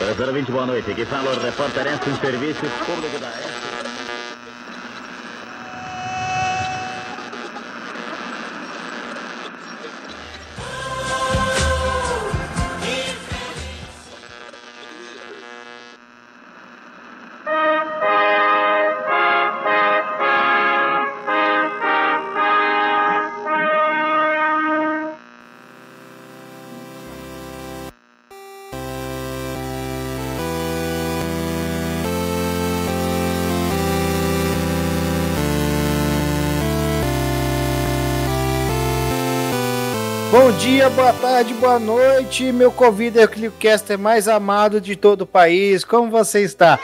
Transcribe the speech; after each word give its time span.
020, 0.00 0.50
boa 0.50 0.66
noite. 0.66 0.90
Aqui 0.90 1.04
fala 1.04 1.30
o 1.30 1.40
repórter 1.40 1.86
em 1.86 2.20
serviço 2.20 2.62
público 2.84 3.18
da 3.18 3.73
dia, 40.58 40.88
boa 40.90 41.12
tarde, 41.12 41.52
boa 41.54 41.78
noite, 41.78 42.52
meu 42.52 42.70
Covid 42.70 43.18
é 43.18 43.24
o 43.24 43.28
Clipcaster 43.28 43.98
mais 43.98 44.28
amado 44.28 44.80
de 44.80 44.94
todo 44.94 45.22
o 45.22 45.26
país. 45.26 45.84
Como 45.84 46.10
você 46.10 46.42
está? 46.42 46.78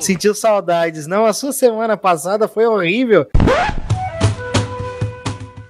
Sentiu 0.00 0.34
saudades, 0.34 1.06
não? 1.06 1.26
A 1.26 1.32
sua 1.32 1.52
semana 1.52 1.96
passada 1.96 2.48
foi 2.48 2.66
horrível. 2.66 3.26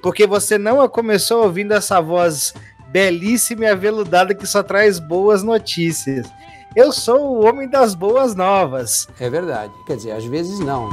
Porque 0.03 0.27
você 0.27 0.57
não 0.57 0.87
começou 0.89 1.45
ouvindo 1.45 1.73
essa 1.73 2.01
voz 2.01 2.55
belíssima 2.89 3.65
e 3.65 3.69
aveludada 3.69 4.35
que 4.35 4.47
só 4.47 4.63
traz 4.63 4.99
boas 4.99 5.43
notícias. 5.43 6.27
Eu 6.75 6.93
sou 6.93 7.37
o 7.37 7.45
homem 7.45 7.69
das 7.69 7.95
boas 7.95 8.35
novas. 8.35 9.09
É 9.19 9.29
verdade. 9.29 9.73
Quer 9.87 9.97
dizer, 9.97 10.13
às 10.13 10.25
vezes 10.25 10.59
não. 10.61 10.89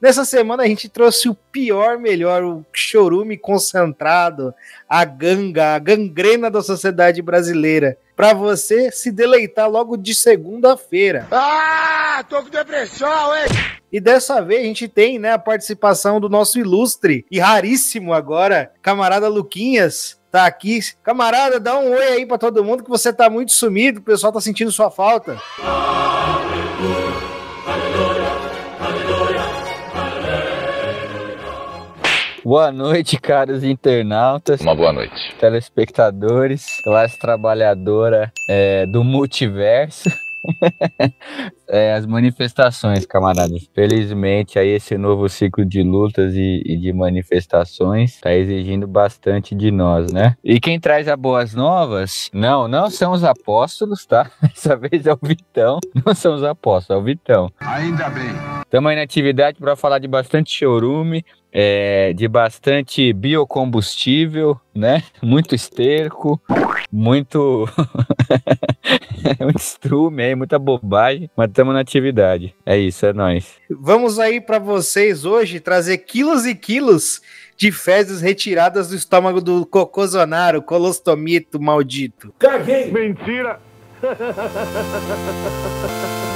Nessa 0.00 0.24
semana 0.24 0.62
a 0.62 0.66
gente 0.66 0.88
trouxe 0.88 1.28
o 1.28 1.34
pior, 1.34 1.98
melhor, 1.98 2.44
o 2.44 2.64
chorume 2.72 3.36
concentrado, 3.36 4.54
a 4.88 5.04
ganga, 5.04 5.74
a 5.74 5.78
gangrena 5.80 6.48
da 6.48 6.62
sociedade 6.62 7.20
brasileira, 7.20 7.98
para 8.14 8.32
você 8.32 8.92
se 8.92 9.10
deleitar 9.10 9.68
logo 9.68 9.96
de 9.96 10.14
segunda-feira. 10.14 11.26
Ah, 11.32 12.24
tô 12.28 12.42
com 12.42 12.48
depressão, 12.48 13.36
hein? 13.36 13.46
E 13.90 13.98
dessa 13.98 14.40
vez 14.40 14.60
a 14.60 14.64
gente 14.64 14.86
tem, 14.86 15.18
né, 15.18 15.32
a 15.32 15.38
participação 15.38 16.20
do 16.20 16.28
nosso 16.28 16.60
ilustre 16.60 17.26
e 17.28 17.40
raríssimo 17.40 18.12
agora, 18.12 18.70
camarada 18.80 19.26
Luquinhas, 19.28 20.20
tá 20.30 20.46
aqui. 20.46 20.78
Camarada, 21.02 21.58
dá 21.58 21.76
um 21.76 21.90
oi 21.90 22.06
aí 22.06 22.26
para 22.26 22.38
todo 22.38 22.64
mundo 22.64 22.84
que 22.84 22.90
você 22.90 23.12
tá 23.12 23.28
muito 23.28 23.50
sumido, 23.50 23.98
o 23.98 24.02
pessoal 24.02 24.32
tá 24.32 24.40
sentindo 24.40 24.70
sua 24.70 24.92
falta. 24.92 25.36
Boa 32.48 32.72
noite, 32.72 33.20
caros 33.20 33.62
internautas. 33.62 34.62
Uma 34.62 34.74
boa 34.74 34.90
noite. 34.90 35.36
Telespectadores, 35.38 36.80
classe 36.80 37.18
trabalhadora 37.18 38.32
é, 38.48 38.86
do 38.86 39.04
multiverso. 39.04 40.08
é, 41.68 41.94
as 41.94 42.06
manifestações, 42.06 43.06
camaradas. 43.06 43.68
Felizmente, 43.74 44.58
aí 44.58 44.68
esse 44.68 44.96
novo 44.96 45.28
ciclo 45.28 45.64
de 45.64 45.82
lutas 45.82 46.34
e, 46.34 46.62
e 46.64 46.76
de 46.76 46.92
manifestações 46.92 48.14
está 48.14 48.34
exigindo 48.34 48.86
bastante 48.86 49.54
de 49.54 49.70
nós, 49.70 50.12
né? 50.12 50.36
E 50.42 50.58
quem 50.58 50.80
traz 50.80 51.08
as 51.08 51.18
boas 51.18 51.54
novas, 51.54 52.30
não, 52.32 52.66
não 52.66 52.90
são 52.90 53.12
os 53.12 53.24
apóstolos, 53.24 54.06
tá? 54.06 54.30
Dessa 54.42 54.76
vez 54.76 55.06
é 55.06 55.12
o 55.12 55.18
Vitão. 55.22 55.78
Não 56.04 56.14
são 56.14 56.34
os 56.34 56.42
apóstolos, 56.42 56.98
é 56.98 57.02
o 57.02 57.04
Vitão. 57.04 57.50
Ainda 57.60 58.08
bem. 58.10 58.58
Estamos 58.62 58.90
aí 58.90 58.96
na 58.96 59.02
atividade 59.02 59.58
para 59.58 59.74
falar 59.74 59.98
de 59.98 60.06
bastante 60.06 60.50
chorume, 60.50 61.24
é, 61.50 62.12
de 62.12 62.28
bastante 62.28 63.12
biocombustível, 63.12 64.60
né? 64.74 65.02
Muito 65.22 65.54
esterco, 65.54 66.40
muito, 66.92 67.66
muito 69.40 69.58
estrume 69.58 70.22
aí, 70.22 70.34
muita 70.34 70.58
bobagem, 70.58 71.30
mas 71.34 71.50
estamos 71.58 71.74
na 71.74 71.80
atividade. 71.80 72.54
É 72.64 72.78
isso, 72.78 73.04
é 73.04 73.12
nóis. 73.12 73.56
Vamos 73.68 74.20
aí 74.20 74.40
para 74.40 74.60
vocês 74.60 75.24
hoje 75.24 75.58
trazer 75.58 75.98
quilos 75.98 76.46
e 76.46 76.54
quilos 76.54 77.20
de 77.56 77.72
fezes 77.72 78.20
retiradas 78.20 78.90
do 78.90 78.94
estômago 78.94 79.40
do 79.40 79.66
Cocozonaro, 79.66 80.62
colostomito 80.62 81.60
maldito. 81.60 82.32
Caguei. 82.38 82.92
Mentira. 82.92 83.58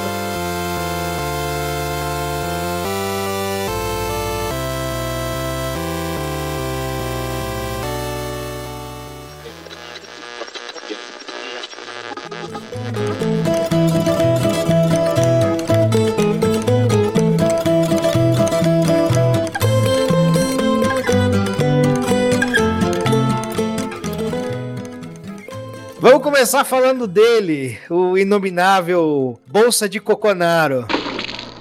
Vamos 26.03 26.21
começar 26.21 26.65
falando 26.65 27.07
dele, 27.07 27.79
o 27.89 28.19
inominável 28.19 29.39
Bolsa 29.47 29.89
de 29.89 30.01
Coconaro. 30.01 30.85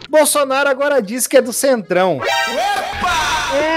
Bolsonaro 0.10 0.68
agora 0.68 1.00
diz 1.00 1.28
que 1.28 1.38
é 1.38 1.42
do 1.44 1.54
Centrão. 1.54 2.20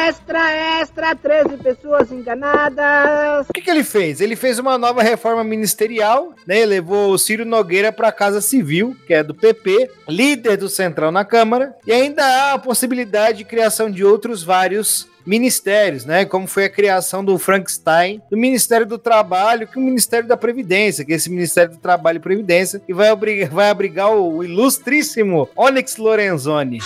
Extra, 0.09 0.81
extra, 0.81 1.15
13 1.15 1.59
pessoas 1.59 2.11
enganadas. 2.11 3.47
O 3.47 3.53
que, 3.53 3.61
que 3.61 3.71
ele 3.71 3.85
fez? 3.85 4.23
Ele 4.23 4.37
fez 4.37 4.59
uma 4.59 4.79
nova 4.79 5.03
reforma 5.03 5.45
ministerial, 5.45 6.33
né? 6.47 6.65
Levou 6.65 7.13
o 7.13 7.19
Ciro 7.19 7.45
Nogueira 7.45 7.93
para 7.93 8.09
a 8.09 8.13
Casa 8.13 8.41
Civil, 8.41 8.97
que 9.07 9.13
é 9.13 9.23
do 9.23 9.35
PP, 9.35 9.91
líder 10.09 10.57
do 10.57 10.71
Centrão 10.71 11.13
na 11.13 11.27
Câmara, 11.27 11.75
e 11.87 11.93
ainda 11.93 12.25
há 12.25 12.55
a 12.55 12.59
possibilidade 12.59 13.39
de 13.39 13.45
criação 13.45 13.91
de 13.91 14.03
outros 14.03 14.43
vários 14.43 15.13
ministérios, 15.27 16.05
né? 16.05 16.25
Como 16.25 16.47
foi 16.47 16.65
a 16.65 16.71
criação 16.71 17.25
do 17.25 17.39
Frankenstein, 17.39 18.21
do 18.31 18.37
Ministério 18.37 18.87
do 18.87 18.99
Trabalho, 18.99 19.67
que 19.67 19.79
é 19.79 19.83
o 19.83 19.85
Ministério 19.85 20.29
da 20.29 20.37
Previdência, 20.37 21.05
que 21.05 21.12
é 21.12 21.17
esse 21.17 21.31
Ministério 21.31 21.73
do 21.73 21.79
Trabalho 21.79 22.17
e 22.17 22.21
Previdência, 22.21 22.81
e 22.89 22.93
vai 22.93 23.09
abrigar, 23.09 23.51
vai 23.51 23.71
abrigar 23.71 24.12
o 24.12 24.43
ilustríssimo 24.43 25.49
Onyx 25.57 25.97
Lorenzoni. 25.97 26.79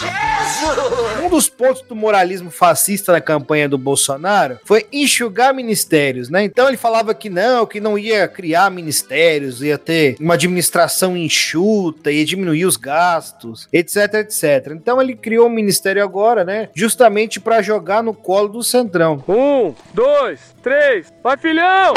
Um 1.22 1.28
dos 1.28 1.48
pontos 1.48 1.82
do 1.82 1.94
moralismo 1.94 2.50
fascista 2.50 3.12
na 3.12 3.20
campanha 3.20 3.68
do 3.68 3.76
Bolsonaro 3.76 4.58
foi 4.64 4.86
enxugar 4.92 5.54
ministérios, 5.54 6.28
né? 6.28 6.44
Então 6.44 6.68
ele 6.68 6.76
falava 6.76 7.14
que 7.14 7.28
não, 7.28 7.66
que 7.66 7.80
não 7.80 7.98
ia 7.98 8.26
criar 8.26 8.70
ministérios, 8.70 9.62
ia 9.62 9.76
ter 9.76 10.16
uma 10.20 10.34
administração 10.34 11.16
enxuta, 11.16 12.10
ia 12.10 12.24
diminuir 12.24 12.64
os 12.64 12.76
gastos, 12.76 13.68
etc, 13.72 14.14
etc. 14.14 14.72
Então 14.72 15.00
ele 15.00 15.14
criou 15.14 15.46
um 15.46 15.50
ministério 15.50 16.02
agora, 16.02 16.44
né? 16.44 16.68
Justamente 16.74 17.40
para 17.40 17.62
jogar 17.62 18.02
no 18.02 18.14
colo 18.28 18.48
do 18.48 18.62
Centrão. 18.62 19.24
Um, 19.26 19.74
dois, 19.94 20.54
três. 20.62 21.10
Vai, 21.22 21.38
filhão. 21.38 21.94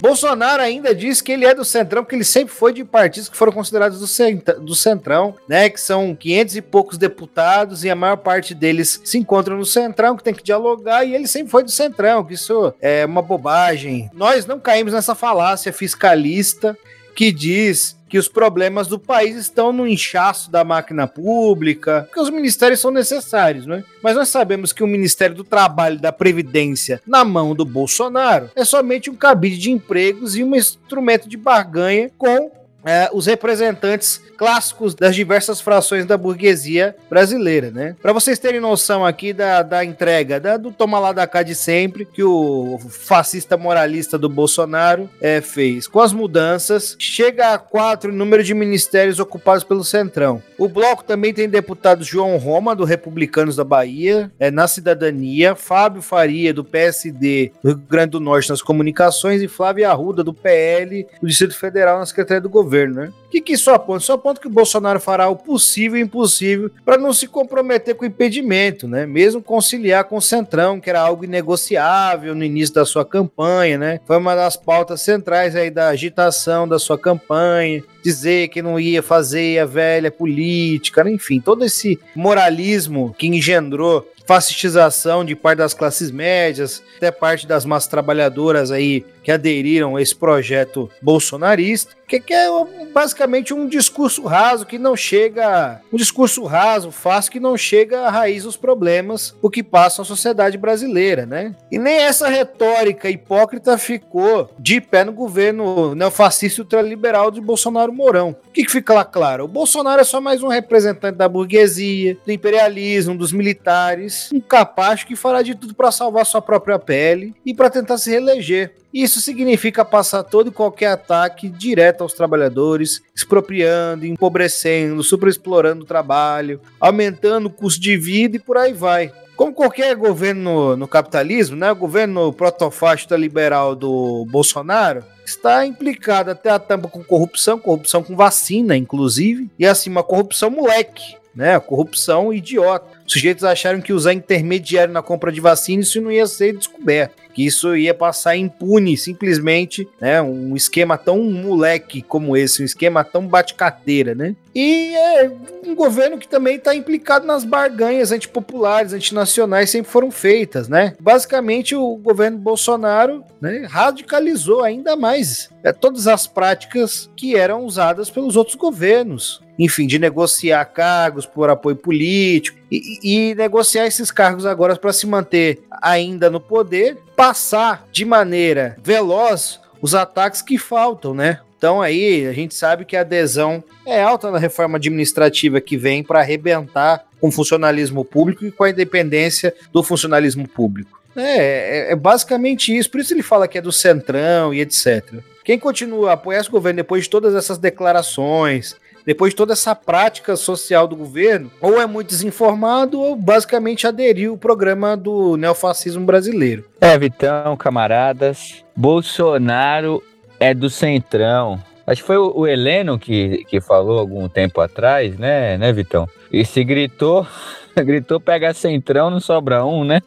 Bolsonaro 0.00 0.62
ainda 0.62 0.94
diz 0.94 1.20
que 1.20 1.32
ele 1.32 1.44
é 1.44 1.52
do 1.52 1.64
Centrão, 1.64 2.04
porque 2.04 2.14
ele 2.14 2.22
sempre 2.22 2.54
foi 2.54 2.72
de 2.72 2.84
partidos 2.84 3.28
que 3.28 3.36
foram 3.36 3.52
considerados 3.52 3.98
do, 3.98 4.06
cent 4.06 4.44
do 4.60 4.74
Centrão, 4.76 5.34
né? 5.48 5.68
Que 5.68 5.80
são 5.80 6.14
500 6.14 6.56
e 6.56 6.62
poucos 6.62 6.96
deputados 6.96 7.82
e 7.82 7.90
a 7.90 7.96
maior 7.96 8.18
parte 8.18 8.54
deles 8.54 9.00
se 9.04 9.18
encontram 9.18 9.56
no 9.56 9.66
Centrão, 9.66 10.16
que 10.16 10.22
tem 10.22 10.34
que 10.34 10.44
dialogar, 10.44 11.04
e 11.04 11.12
ele 11.12 11.26
sempre 11.26 11.50
foi 11.50 11.64
do 11.64 11.72
Centrão, 11.72 12.24
que 12.24 12.34
isso 12.34 12.72
é 12.80 13.04
uma 13.04 13.22
bobagem. 13.22 14.08
Nós 14.14 14.46
não 14.46 14.60
caímos 14.60 14.92
nessa 14.92 15.16
falácia 15.16 15.72
fiscalista 15.72 16.76
que 17.20 17.30
diz 17.30 18.00
que 18.08 18.16
os 18.16 18.28
problemas 18.28 18.88
do 18.88 18.98
país 18.98 19.36
estão 19.36 19.74
no 19.74 19.86
inchaço 19.86 20.50
da 20.50 20.64
máquina 20.64 21.06
pública, 21.06 22.08
que 22.10 22.18
os 22.18 22.30
ministérios 22.30 22.80
são 22.80 22.90
necessários, 22.90 23.66
né? 23.66 23.84
Mas 24.02 24.16
nós 24.16 24.30
sabemos 24.30 24.72
que 24.72 24.82
o 24.82 24.86
Ministério 24.86 25.36
do 25.36 25.44
Trabalho 25.44 25.96
e 25.96 26.00
da 26.00 26.12
Previdência, 26.12 27.02
na 27.06 27.22
mão 27.22 27.54
do 27.54 27.62
Bolsonaro, 27.62 28.50
é 28.56 28.64
somente 28.64 29.10
um 29.10 29.14
cabide 29.14 29.58
de 29.58 29.70
empregos 29.70 30.34
e 30.34 30.42
um 30.42 30.56
instrumento 30.56 31.28
de 31.28 31.36
barganha 31.36 32.10
com 32.16 32.50
é, 32.84 33.10
os 33.12 33.26
representantes 33.26 34.20
clássicos 34.36 34.94
das 34.94 35.14
diversas 35.14 35.60
frações 35.60 36.06
da 36.06 36.16
burguesia 36.16 36.96
brasileira, 37.10 37.70
né? 37.70 37.94
Para 38.00 38.12
vocês 38.12 38.38
terem 38.38 38.58
noção 38.58 39.04
aqui 39.04 39.32
da, 39.34 39.62
da 39.62 39.84
entrega, 39.84 40.40
da, 40.40 40.56
do 40.56 40.72
toma 40.72 40.98
lá 40.98 41.12
da 41.12 41.26
cá 41.26 41.42
de 41.42 41.54
sempre, 41.54 42.06
que 42.06 42.22
o 42.22 42.78
fascista 42.88 43.56
moralista 43.56 44.16
do 44.16 44.28
Bolsonaro 44.28 45.10
é, 45.20 45.42
fez. 45.42 45.86
Com 45.86 46.00
as 46.00 46.12
mudanças, 46.12 46.96
chega 46.98 47.52
a 47.52 47.58
quatro 47.58 48.10
o 48.10 48.14
número 48.14 48.42
de 48.42 48.54
ministérios 48.54 49.20
ocupados 49.20 49.62
pelo 49.62 49.84
Centrão. 49.84 50.42
O 50.56 50.68
bloco 50.68 51.04
também 51.04 51.34
tem 51.34 51.48
deputado 51.48 52.02
João 52.02 52.38
Roma, 52.38 52.74
do 52.74 52.84
Republicanos 52.84 53.56
da 53.56 53.64
Bahia, 53.64 54.32
é, 54.38 54.50
na 54.50 54.66
Cidadania, 54.66 55.54
Fábio 55.54 56.00
Faria, 56.00 56.54
do 56.54 56.64
PSD 56.64 57.52
do 57.62 57.68
Rio 57.68 57.82
Grande 57.88 58.12
do 58.12 58.20
Norte, 58.20 58.48
nas 58.48 58.62
Comunicações, 58.62 59.42
e 59.42 59.48
Flávio 59.48 59.88
Arruda, 59.88 60.24
do 60.24 60.32
PL, 60.32 61.06
do 61.20 61.28
Distrito 61.28 61.58
Federal, 61.58 61.98
na 61.98 62.06
Secretaria 62.06 62.40
do 62.40 62.48
Governo, 62.48 62.69
né? 62.94 63.12
O 63.30 63.32
que, 63.32 63.40
que 63.40 63.52
isso 63.52 63.70
aponta? 63.70 64.02
Isso 64.02 64.12
aponta 64.12 64.40
que 64.40 64.48
o 64.48 64.50
Bolsonaro 64.50 64.98
fará 64.98 65.28
o 65.28 65.36
possível 65.36 66.00
e 66.00 66.02
impossível 66.02 66.68
para 66.84 66.98
não 66.98 67.12
se 67.12 67.28
comprometer 67.28 67.94
com 67.94 68.02
o 68.04 68.08
impedimento, 68.08 68.88
né? 68.88 69.06
Mesmo 69.06 69.40
conciliar 69.40 70.02
com 70.02 70.16
o 70.16 70.20
Centrão, 70.20 70.80
que 70.80 70.90
era 70.90 71.00
algo 71.00 71.24
inegociável 71.24 72.34
no 72.34 72.42
início 72.42 72.74
da 72.74 72.84
sua 72.84 73.04
campanha, 73.04 73.78
né? 73.78 74.00
Foi 74.04 74.16
uma 74.16 74.34
das 74.34 74.56
pautas 74.56 75.02
centrais 75.02 75.54
aí 75.54 75.70
da 75.70 75.90
agitação 75.90 76.66
da 76.66 76.76
sua 76.76 76.98
campanha, 76.98 77.84
dizer 78.02 78.48
que 78.48 78.60
não 78.60 78.80
ia 78.80 79.00
fazer 79.00 79.60
a 79.60 79.64
velha 79.64 80.10
política, 80.10 81.04
né? 81.04 81.12
enfim, 81.12 81.40
todo 81.40 81.64
esse 81.64 82.00
moralismo 82.16 83.14
que 83.16 83.28
engendrou 83.28 84.04
fascistização 84.30 85.24
de 85.24 85.34
parte 85.34 85.58
das 85.58 85.74
classes 85.74 86.08
médias, 86.08 86.80
até 86.96 87.10
parte 87.10 87.48
das 87.48 87.64
massas 87.64 87.88
trabalhadoras 87.88 88.70
aí 88.70 89.04
que 89.24 89.32
aderiram 89.32 89.96
a 89.96 90.02
esse 90.02 90.14
projeto 90.14 90.88
bolsonarista, 91.02 91.96
que, 92.06 92.20
que 92.20 92.32
é 92.32 92.46
basicamente 92.92 93.19
um 93.54 93.68
discurso 93.68 94.24
raso 94.24 94.66
que 94.66 94.78
não 94.78 94.96
chega, 94.96 95.80
um 95.92 95.96
discurso 95.96 96.44
raso, 96.44 96.90
fácil 96.90 97.32
que 97.32 97.40
não 97.40 97.56
chega 97.56 98.00
à 98.00 98.10
raiz 98.10 98.44
dos 98.44 98.56
problemas, 98.56 99.34
o 99.42 99.50
que 99.50 99.62
passa 99.62 100.02
a 100.02 100.04
sociedade 100.04 100.56
brasileira, 100.56 101.26
né? 101.26 101.54
E 101.70 101.78
nem 101.78 102.00
essa 102.00 102.28
retórica 102.28 103.08
hipócrita 103.10 103.76
ficou 103.78 104.50
de 104.58 104.80
pé 104.80 105.04
no 105.04 105.12
governo 105.12 105.94
neofascista 105.94 106.62
ultraliberal 106.62 107.30
de 107.30 107.40
Bolsonaro 107.40 107.92
Mourão. 107.92 108.36
O 108.48 108.52
que, 108.52 108.64
que 108.64 108.72
fica 108.72 108.94
lá 108.94 109.04
claro? 109.04 109.44
O 109.44 109.48
Bolsonaro 109.48 110.00
é 110.00 110.04
só 110.04 110.20
mais 110.20 110.42
um 110.42 110.48
representante 110.48 111.16
da 111.16 111.28
burguesia, 111.28 112.16
do 112.24 112.32
imperialismo, 112.32 113.16
dos 113.16 113.32
militares, 113.32 114.30
um 114.32 114.40
capacho 114.40 115.06
que 115.06 115.16
fará 115.16 115.42
de 115.42 115.54
tudo 115.54 115.74
para 115.74 115.92
salvar 115.92 116.26
sua 116.26 116.42
própria 116.42 116.78
pele 116.78 117.34
e 117.44 117.54
para 117.54 117.70
tentar 117.70 117.98
se 117.98 118.10
reeleger. 118.10 118.74
Isso 118.92 119.20
significa 119.20 119.84
passar 119.84 120.24
todo 120.24 120.48
e 120.48 120.52
qualquer 120.52 120.88
ataque 120.88 121.48
direto 121.48 122.02
aos 122.02 122.12
trabalhadores, 122.12 123.02
expropriando, 123.14 124.04
empobrecendo, 124.04 125.02
superexplorando 125.02 125.84
o 125.84 125.86
trabalho, 125.86 126.60
aumentando 126.80 127.46
o 127.46 127.50
custo 127.50 127.80
de 127.80 127.96
vida 127.96 128.36
e 128.36 128.40
por 128.40 128.56
aí 128.56 128.72
vai. 128.72 129.12
Como 129.40 129.54
qualquer 129.54 129.96
governo 129.96 130.76
no, 130.76 130.86
capitalismo, 130.86 131.56
né, 131.56 131.72
o 131.72 131.74
governo 131.74 132.30
protofácista 132.30 133.16
liberal 133.16 133.74
do 133.74 134.26
Bolsonaro 134.28 135.02
está 135.24 135.64
implicado 135.64 136.30
até 136.30 136.50
a 136.50 136.58
tampa 136.58 136.88
com 136.88 137.02
corrupção, 137.02 137.58
corrupção 137.58 138.02
com 138.02 138.14
vacina, 138.14 138.76
inclusive, 138.76 139.48
e 139.58 139.64
assim, 139.64 139.88
uma 139.88 140.02
corrupção 140.02 140.50
moleque, 140.50 141.16
né, 141.34 141.58
corrupção 141.58 142.34
idiota. 142.34 142.84
Os 143.06 143.14
sujeitos 143.14 143.42
acharam 143.42 143.80
que 143.80 143.94
usar 143.94 144.12
intermediário 144.12 144.92
na 144.92 145.00
compra 145.00 145.32
de 145.32 145.40
vacina 145.40 145.82
isso 145.82 146.02
não 146.02 146.12
ia 146.12 146.26
ser 146.26 146.54
descoberto, 146.54 147.14
que 147.32 147.44
isso 147.44 147.76
ia 147.76 147.94
passar 147.94 148.36
impune, 148.36 148.96
simplesmente, 148.96 149.88
né? 150.00 150.20
Um 150.20 150.54
esquema 150.56 150.98
tão 150.98 151.22
moleque 151.22 152.02
como 152.02 152.36
esse, 152.36 152.62
um 152.62 152.64
esquema 152.64 153.04
tão 153.04 153.26
bate-cadeira, 153.26 154.14
né? 154.14 154.34
E 154.54 154.94
é 154.96 155.30
um 155.64 155.74
governo 155.74 156.18
que 156.18 156.26
também 156.26 156.56
está 156.56 156.74
implicado 156.74 157.26
nas 157.26 157.44
barganhas 157.44 158.10
antipopulares, 158.10 158.92
antinacionais, 158.92 159.70
sempre 159.70 159.90
foram 159.90 160.10
feitas, 160.10 160.68
né? 160.68 160.94
Basicamente, 161.00 161.74
o 161.76 161.96
governo 161.96 162.38
Bolsonaro 162.38 163.24
né, 163.40 163.66
radicalizou 163.68 164.64
ainda 164.64 164.96
mais 164.96 165.48
é, 165.62 165.72
todas 165.72 166.08
as 166.08 166.26
práticas 166.26 167.08
que 167.16 167.36
eram 167.36 167.64
usadas 167.64 168.10
pelos 168.10 168.36
outros 168.36 168.56
governos 168.56 169.40
enfim, 169.62 169.86
de 169.86 169.98
negociar 169.98 170.64
cargos 170.64 171.26
por 171.26 171.50
apoio 171.50 171.76
político 171.76 172.58
e, 172.72 172.98
e 173.02 173.34
negociar 173.34 173.86
esses 173.86 174.10
cargos 174.10 174.46
agora 174.46 174.74
para 174.74 174.90
se 174.90 175.06
manter 175.06 175.62
ainda 175.82 176.30
no 176.30 176.40
poder, 176.40 176.96
passar 177.20 177.86
de 177.92 178.02
maneira 178.06 178.78
veloz 178.82 179.60
os 179.82 179.94
ataques 179.94 180.40
que 180.40 180.56
faltam, 180.56 181.12
né? 181.12 181.40
Então 181.58 181.82
aí 181.82 182.26
a 182.26 182.32
gente 182.32 182.54
sabe 182.54 182.86
que 182.86 182.96
a 182.96 183.02
adesão 183.02 183.62
é 183.84 184.02
alta 184.02 184.30
na 184.30 184.38
reforma 184.38 184.78
administrativa 184.78 185.60
que 185.60 185.76
vem 185.76 186.02
para 186.02 186.20
arrebentar 186.20 187.04
com 187.20 187.28
o 187.28 187.30
funcionalismo 187.30 188.06
público 188.06 188.46
e 188.46 188.50
com 188.50 188.64
a 188.64 188.70
independência 188.70 189.54
do 189.70 189.82
funcionalismo 189.82 190.48
público. 190.48 190.98
É, 191.14 191.90
é, 191.90 191.92
é, 191.92 191.96
basicamente 191.96 192.74
isso, 192.74 192.90
por 192.90 193.00
isso 193.02 193.12
ele 193.12 193.22
fala 193.22 193.46
que 193.46 193.58
é 193.58 193.60
do 193.60 193.70
centrão 193.70 194.54
e 194.54 194.60
etc. 194.62 195.16
Quem 195.44 195.58
continua 195.58 196.10
a 196.10 196.14
apoiar 196.14 196.40
esse 196.40 196.50
governo 196.50 196.78
depois 196.78 197.04
de 197.04 197.10
todas 197.10 197.34
essas 197.34 197.58
declarações, 197.58 198.76
depois 199.10 199.32
de 199.32 199.36
toda 199.36 199.54
essa 199.54 199.74
prática 199.74 200.36
social 200.36 200.86
do 200.86 200.94
governo, 200.94 201.50
ou 201.60 201.80
é 201.80 201.86
muito 201.86 202.10
desinformado 202.10 203.00
ou 203.00 203.16
basicamente 203.16 203.84
aderiu 203.84 204.34
o 204.34 204.38
programa 204.38 204.96
do 204.96 205.36
neofascismo 205.36 206.06
brasileiro. 206.06 206.64
É, 206.80 206.96
Vitão, 206.96 207.56
camaradas, 207.56 208.64
Bolsonaro 208.76 210.00
é 210.38 210.54
do 210.54 210.70
Centrão. 210.70 211.60
Acho 211.84 212.02
que 212.02 212.06
foi 212.06 212.18
o 212.18 212.46
Heleno 212.46 213.00
que, 213.00 213.44
que 213.48 213.60
falou 213.60 213.98
algum 213.98 214.28
tempo 214.28 214.60
atrás, 214.60 215.18
né, 215.18 215.58
né, 215.58 215.72
Vitão? 215.72 216.08
E 216.32 216.44
se 216.44 216.62
gritou, 216.62 217.26
gritou 217.74 218.20
pega 218.20 218.54
Centrão, 218.54 219.10
não 219.10 219.18
sobra 219.18 219.64
um, 219.64 219.82
né? 219.82 220.00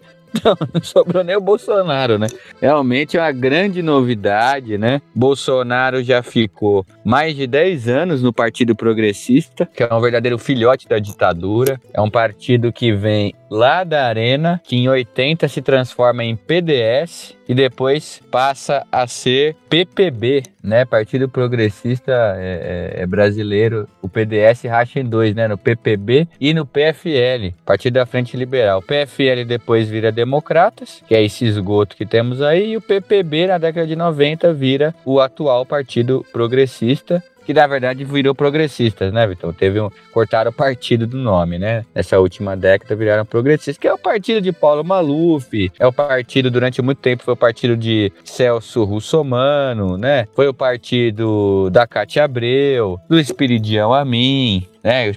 Não, 0.44 0.58
não 0.74 0.82
sobrou 0.82 1.24
nem 1.24 1.36
o 1.36 1.42
Bolsonaro, 1.42 2.18
né? 2.18 2.28
Realmente 2.62 3.18
é 3.18 3.22
uma 3.22 3.32
grande 3.32 3.82
novidade, 3.82 4.78
né? 4.78 5.02
Bolsonaro 5.14 6.04
já 6.04 6.24
ficou 6.24 6.86
mais 7.04 7.36
de 7.36 7.46
10 7.46 7.88
anos 7.88 8.24
no 8.24 8.34
Partido 8.34 8.76
Progressista, 8.76 9.66
que 9.66 9.84
é 9.84 9.94
um 9.94 10.02
verdadeiro 10.02 10.40
filhote 10.40 10.88
da 10.88 10.98
ditadura. 11.00 11.80
É 11.94 12.02
um 12.02 12.10
partido 12.10 12.72
que 12.72 12.92
vem 12.94 13.34
lá 13.50 13.84
da 13.84 14.08
Arena, 14.08 14.62
que 14.64 14.76
em 14.76 14.90
80 14.90 15.48
se 15.48 15.62
transforma 15.62 16.24
em 16.24 16.36
PDS 16.36 17.36
e 17.48 17.54
depois 17.54 18.22
passa 18.32 18.86
a 18.92 19.08
ser 19.08 19.56
PPB, 19.70 20.44
né? 20.64 20.86
Partido 20.86 21.28
Progressista 21.28 22.12
é, 22.38 22.94
é, 22.98 23.02
é 23.02 23.06
Brasileiro. 23.06 23.88
O 24.02 24.08
PDS 24.08 24.64
racha 24.64 25.00
em 25.00 25.06
dois, 25.06 25.36
né? 25.36 25.48
No 25.48 25.58
PPB 25.58 26.28
e 26.40 26.54
no 26.54 26.66
PFL, 26.66 27.54
Partido 27.66 27.96
da 27.96 28.06
Frente 28.06 28.38
Liberal. 28.38 28.80
O 28.80 28.82
PFL 28.82 29.46
depois 29.46 29.90
vira 29.90 30.12
Democratas, 30.12 31.04
que 31.08 31.16
é 31.16 31.24
esse 31.24 31.46
esgoto 31.46 31.96
que 31.96 32.06
temos 32.06 32.42
aí, 32.42 32.72
e 32.72 32.78
o 32.78 32.82
PPB 32.82 33.48
na 33.48 33.58
década 33.58 33.86
de 33.86 33.96
90 33.96 34.54
vira 34.54 34.96
o 35.06 35.20
atual 35.20 35.66
Partido 35.66 36.26
Progressista, 36.32 37.24
que 37.46 37.54
na 37.54 37.68
verdade 37.68 38.04
virou 38.04 38.34
progressistas, 38.34 39.12
né, 39.14 39.26
Vitor? 39.28 39.54
Teve 39.54 39.80
um. 39.80 39.90
Cortaram 40.12 40.52
o 40.52 40.54
partido 40.54 41.08
do 41.08 41.18
nome, 41.18 41.58
né? 41.58 41.86
Nessa 41.94 42.20
última 42.20 42.56
década 42.56 42.96
viraram 42.96 43.26
progressistas, 43.26 43.78
que 43.78 43.88
é 43.88 43.94
o 43.94 43.98
partido 43.98 44.42
de 44.42 44.52
Paulo 44.52 44.84
Maluf, 44.84 45.72
é 45.80 45.88
o 45.88 45.94
partido, 45.94 46.52
durante 46.52 46.82
muito 46.82 47.00
tempo, 47.00 47.24
foi 47.24 47.34
o 47.34 47.38
partido 47.38 47.76
de 47.76 48.12
Celso 48.24 48.84
Russomano, 48.84 49.98
né? 49.98 50.28
Foi 50.34 50.48
o 50.48 50.54
partido 50.54 51.70
da 51.72 51.88
Cátia 51.88 52.24
Abreu, 52.24 53.00
do 53.10 53.20
Espiridião 53.20 53.94
Amin, 53.94 54.68
né? 54.84 55.12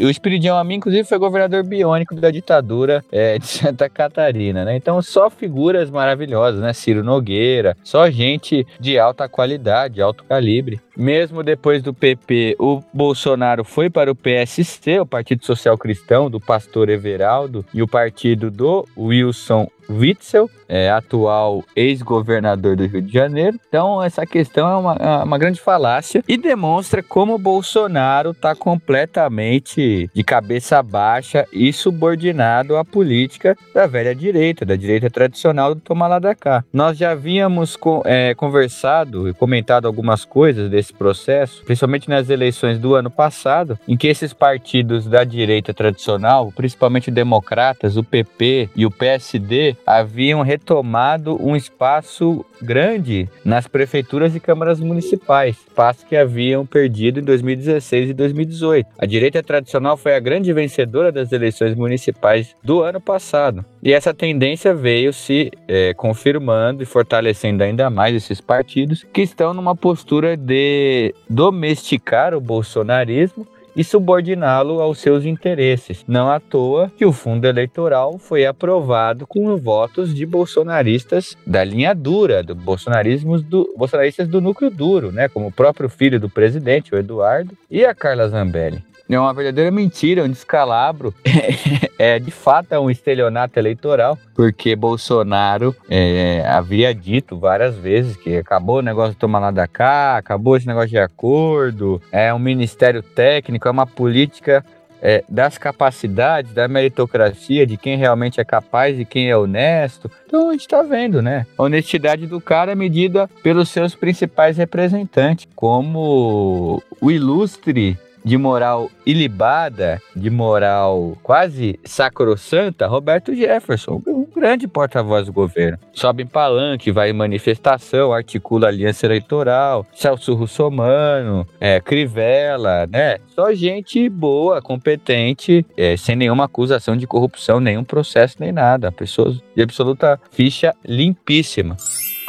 O 0.00 0.08
Espiridião 0.10 0.58
Amin, 0.58 0.74
inclusive, 0.74 1.04
foi 1.04 1.18
governador 1.18 1.62
biônico 1.64 2.14
da 2.16 2.30
ditadura 2.30 3.04
é, 3.12 3.38
de 3.38 3.46
Santa 3.46 3.88
Catarina, 3.88 4.64
né? 4.64 4.76
Então, 4.76 5.00
só 5.00 5.30
figuras 5.30 5.88
maravilhosas, 5.88 6.60
né? 6.60 6.72
Ciro 6.72 7.04
Nogueira, 7.04 7.76
só 7.84 8.10
gente 8.10 8.66
de 8.80 8.98
alta 8.98 9.28
qualidade, 9.28 10.02
alto 10.02 10.24
calibre. 10.24 10.80
Mesmo 10.96 11.42
depois 11.42 11.82
do 11.82 11.94
PP, 11.94 12.56
o 12.58 12.80
Bolsonaro 12.92 13.64
foi 13.64 13.88
para 13.88 14.10
o 14.10 14.14
PSC, 14.14 15.00
o 15.00 15.06
Partido 15.06 15.44
Social 15.44 15.78
Cristão, 15.78 16.28
do 16.28 16.40
pastor 16.40 16.88
Everaldo, 16.88 17.64
e 17.72 17.82
o 17.82 17.88
partido 17.88 18.50
do 18.50 18.86
Wilson 18.96 19.68
Witzel, 19.88 20.50
é, 20.68 20.90
atual 20.90 21.64
ex-governador 21.76 22.76
do 22.76 22.86
Rio 22.86 23.02
de 23.02 23.12
Janeiro. 23.12 23.58
Então, 23.68 24.02
essa 24.02 24.26
questão 24.26 24.68
é 24.68 24.76
uma, 24.76 24.94
é 24.94 25.24
uma 25.24 25.38
grande 25.38 25.60
falácia 25.60 26.22
e 26.26 26.36
demonstra 26.36 27.02
como 27.02 27.38
Bolsonaro 27.38 28.30
está 28.30 28.54
completamente 28.54 30.10
de 30.12 30.24
cabeça 30.24 30.82
baixa 30.82 31.46
e 31.52 31.72
subordinado 31.72 32.76
à 32.76 32.84
política 32.84 33.56
da 33.74 33.86
velha 33.86 34.14
direita, 34.14 34.64
da 34.64 34.76
direita 34.76 35.10
tradicional 35.10 35.74
do 35.74 35.80
Tomar 35.80 36.08
lá 36.08 36.18
da 36.18 36.34
cá. 36.34 36.64
Nós 36.72 36.96
já 36.96 37.12
havíamos 37.12 37.78
é, 38.04 38.34
conversado 38.34 39.28
e 39.28 39.34
comentado 39.34 39.86
algumas 39.86 40.24
coisas 40.24 40.70
desse 40.70 40.92
processo, 40.92 41.62
principalmente 41.64 42.08
nas 42.08 42.30
eleições 42.30 42.78
do 42.78 42.94
ano 42.94 43.10
passado, 43.10 43.78
em 43.86 43.96
que 43.96 44.08
esses 44.08 44.32
partidos 44.32 45.06
da 45.06 45.24
direita 45.24 45.74
tradicional, 45.74 46.52
principalmente 46.54 47.10
democratas, 47.10 47.96
o 47.96 48.02
PP 48.02 48.70
e 48.74 48.86
o 48.86 48.90
PSD, 48.90 49.73
haviam 49.86 50.42
retomado 50.42 51.36
um 51.40 51.54
espaço 51.56 52.44
grande 52.60 53.28
nas 53.44 53.66
prefeituras 53.66 54.34
e 54.34 54.40
câmaras 54.40 54.80
municipais, 54.80 55.56
espaço 55.56 56.06
que 56.06 56.16
haviam 56.16 56.64
perdido 56.64 57.20
em 57.20 57.22
2016 57.22 58.10
e 58.10 58.14
2018. 58.14 58.86
A 58.98 59.06
direita 59.06 59.42
tradicional 59.42 59.96
foi 59.96 60.14
a 60.14 60.20
grande 60.20 60.52
vencedora 60.52 61.10
das 61.10 61.32
eleições 61.32 61.74
municipais 61.74 62.54
do 62.62 62.82
ano 62.82 63.00
passado. 63.00 63.64
E 63.82 63.92
essa 63.92 64.14
tendência 64.14 64.74
veio 64.74 65.12
se 65.12 65.50
é, 65.68 65.92
confirmando 65.94 66.82
e 66.82 66.86
fortalecendo 66.86 67.62
ainda 67.62 67.90
mais 67.90 68.14
esses 68.14 68.40
partidos 68.40 69.04
que 69.12 69.22
estão 69.22 69.52
numa 69.52 69.76
postura 69.76 70.36
de 70.36 71.14
domesticar 71.28 72.34
o 72.34 72.40
bolsonarismo 72.40 73.46
e 73.76 73.82
subordiná-lo 73.82 74.80
aos 74.80 74.98
seus 74.98 75.24
interesses. 75.24 76.04
Não 76.06 76.30
à 76.30 76.38
toa 76.38 76.90
que 76.96 77.04
o 77.04 77.12
fundo 77.12 77.46
eleitoral 77.46 78.18
foi 78.18 78.46
aprovado 78.46 79.26
com 79.26 79.56
votos 79.56 80.14
de 80.14 80.24
bolsonaristas 80.24 81.36
da 81.46 81.64
linha 81.64 81.94
dura, 81.94 82.42
do 82.42 82.54
bolsonarismo 82.54 83.40
do 83.40 83.72
bolsonaristas 83.76 84.28
do 84.28 84.40
núcleo 84.40 84.70
duro, 84.70 85.10
né, 85.10 85.28
como 85.28 85.48
o 85.48 85.52
próprio 85.52 85.88
filho 85.88 86.20
do 86.20 86.28
presidente, 86.28 86.94
o 86.94 86.98
Eduardo, 86.98 87.56
e 87.70 87.84
a 87.84 87.94
Carla 87.94 88.28
Zambelli. 88.28 88.82
É 89.08 89.18
uma 89.18 89.34
verdadeira 89.34 89.70
mentira, 89.70 90.24
um 90.24 90.28
descalabro. 90.28 91.14
é 91.98 92.18
de 92.18 92.30
fato 92.30 92.72
é 92.72 92.78
um 92.78 92.90
estelionato 92.90 93.58
eleitoral, 93.58 94.18
porque 94.34 94.74
Bolsonaro 94.74 95.74
é, 95.88 96.44
havia 96.46 96.94
dito 96.94 97.38
várias 97.38 97.76
vezes 97.76 98.16
que 98.16 98.36
acabou 98.36 98.78
o 98.78 98.82
negócio 98.82 99.12
de 99.12 99.18
tomar 99.18 99.38
lá 99.38 99.50
da 99.50 99.66
cá, 99.66 100.16
acabou 100.16 100.56
esse 100.56 100.66
negócio 100.66 100.90
de 100.90 100.98
acordo, 100.98 102.00
é 102.10 102.32
um 102.32 102.38
ministério 102.38 103.02
técnico, 103.02 103.68
é 103.68 103.70
uma 103.70 103.86
política 103.86 104.64
é, 105.04 105.22
das 105.28 105.58
capacidades, 105.58 106.54
da 106.54 106.66
meritocracia, 106.66 107.66
de 107.66 107.76
quem 107.76 107.98
realmente 107.98 108.40
é 108.40 108.44
capaz 108.44 108.98
e 108.98 109.04
quem 109.04 109.28
é 109.28 109.36
honesto. 109.36 110.10
Então 110.26 110.48
a 110.48 110.52
gente 110.52 110.62
está 110.62 110.82
vendo, 110.82 111.20
né? 111.20 111.46
A 111.58 111.62
honestidade 111.62 112.26
do 112.26 112.40
cara 112.40 112.72
é 112.72 112.74
medida 112.74 113.28
pelos 113.42 113.68
seus 113.68 113.94
principais 113.94 114.56
representantes, 114.56 115.46
como 115.54 116.82
o 117.02 117.10
ilustre 117.10 117.98
de 118.24 118.38
moral 118.38 118.90
ilibada, 119.04 120.00
de 120.16 120.30
moral 120.30 121.16
quase 121.22 121.78
sacrossanta, 121.84 122.86
Roberto 122.86 123.34
Jefferson, 123.34 124.02
um 124.06 124.26
grande 124.34 124.66
porta-voz 124.66 125.26
do 125.26 125.32
governo. 125.32 125.78
Sobe 125.92 126.22
em 126.22 126.26
palanque, 126.26 126.90
vai 126.90 127.10
em 127.10 127.12
manifestação, 127.12 128.12
articula 128.12 128.68
aliança 128.68 129.04
eleitoral, 129.06 129.86
Celso 129.92 130.34
Russomano, 130.34 131.46
é, 131.60 131.80
Crivella, 131.80 132.86
né? 132.86 133.18
Só 133.28 133.52
gente 133.52 134.08
boa, 134.08 134.62
competente, 134.62 135.64
é, 135.76 135.96
sem 135.96 136.16
nenhuma 136.16 136.44
acusação 136.44 136.96
de 136.96 137.06
corrupção, 137.06 137.60
nenhum 137.60 137.84
processo, 137.84 138.36
nem 138.40 138.52
nada. 138.52 138.90
Pessoas 138.90 139.40
de 139.54 139.62
absoluta 139.62 140.18
ficha 140.30 140.74
limpíssima. 140.84 141.76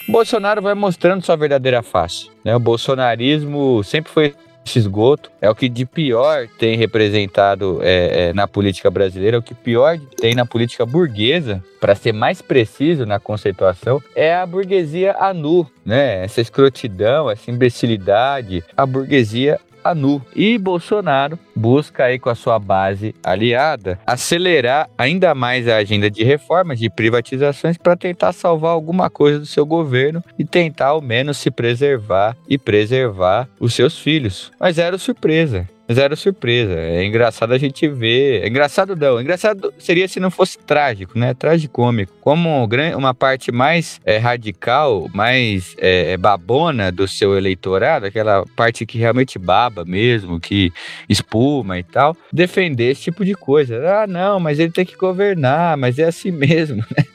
Bolsonaro 0.08 0.62
vai 0.62 0.76
mostrando 0.76 1.26
sua 1.26 1.36
verdadeira 1.36 1.82
face. 1.82 2.30
Né? 2.44 2.56
O 2.56 2.60
bolsonarismo 2.60 3.84
sempre 3.84 4.12
foi 4.12 4.36
esgoto 4.66 5.32
é 5.40 5.50
o 5.50 5.56
que 5.56 5.70
de 5.70 5.86
pior 5.86 6.48
tem 6.58 6.76
representado 6.78 7.80
é, 7.82 8.30
é, 8.30 8.34
na 8.34 8.48
política 8.48 8.90
brasileira, 8.90 9.38
é 9.38 9.40
o 9.40 9.44
que 9.44 9.54
pior 9.54 9.98
tem 10.18 10.34
na 10.34 10.46
política 10.46 10.86
burguesa, 10.86 11.64
para 11.80 11.96
ser 11.96 12.14
mais 12.14 12.42
preciso 12.42 13.06
na 13.06 13.20
conceituação, 13.20 14.02
é 14.16 14.34
a 14.34 14.46
burguesia 14.46 15.16
anu, 15.20 15.70
né? 15.86 16.24
Essa 16.24 16.42
escrotidão, 16.42 17.30
essa 17.30 17.52
imbecilidade, 17.52 18.64
a 18.76 18.86
burguesia 18.86 19.60
ANU. 19.86 20.22
E 20.36 20.58
Bolsonaro 20.58 21.38
busca 21.56 22.06
aí 22.06 22.20
com 22.20 22.30
a 22.30 22.36
sua 22.36 22.60
base 22.60 23.16
aliada 23.24 24.00
acelerar 24.06 24.90
ainda 24.98 25.36
mais 25.36 25.68
a 25.68 25.78
agenda 25.78 26.10
de 26.10 26.24
reformas, 26.24 26.80
de 26.80 26.90
privatizações 26.90 27.78
para 27.78 27.96
tentar 27.96 28.34
salvar 28.34 28.72
alguma 28.72 29.10
coisa 29.10 29.40
do 29.40 29.46
seu 29.46 29.66
governo 29.66 30.24
e 30.38 30.44
tentar 30.44 30.88
ao 30.88 31.02
menos 31.02 31.38
se 31.38 31.52
preservar 31.52 32.36
e 32.50 32.58
preservar 32.58 33.48
os 33.60 33.74
seus 33.74 33.98
filhos. 33.98 34.52
Mas 34.60 34.78
era 34.78 34.98
surpresa. 34.98 35.68
Zero 35.92 36.18
surpresa. 36.18 36.74
É 36.74 37.06
engraçado 37.06 37.54
a 37.54 37.58
gente 37.58 37.88
ver. 37.88 38.44
É 38.44 38.48
engraçado 38.48 38.96
não. 38.96 39.22
Engraçado 39.22 39.74
seria 39.78 40.08
se 40.08 40.20
não 40.20 40.32
fosse 40.32 40.58
trágico, 40.58 41.18
né? 41.18 41.34
Tragicômico. 41.34 42.14
Como 42.22 42.68
uma 42.98 43.14
parte 43.14 43.52
mais 43.52 44.02
é, 44.04 44.18
radical, 44.18 45.08
mais 45.14 45.76
é, 45.78 46.14
é, 46.14 46.18
babona 46.18 46.92
do 46.92 47.08
seu 47.08 47.38
eleitorado, 47.38 48.06
aquela 48.06 48.44
parte 48.56 48.86
que 48.86 48.98
realmente 48.98 49.38
baba 49.38 49.86
mesmo, 49.86 50.40
que 50.40 50.72
espuma 51.08 51.78
e 51.78 51.84
tal, 51.84 52.18
defender 52.34 52.92
esse 52.92 53.04
tipo 53.04 53.24
de 53.24 53.36
coisa. 53.36 53.80
Ah, 53.88 54.08
não, 54.08 54.40
mas 54.40 54.60
ele 54.60 54.72
tem 54.72 54.86
que 54.86 54.96
governar, 54.96 55.78
mas 55.78 56.00
é 56.00 56.06
assim 56.06 56.32
mesmo, 56.32 56.78
né? 56.78 57.15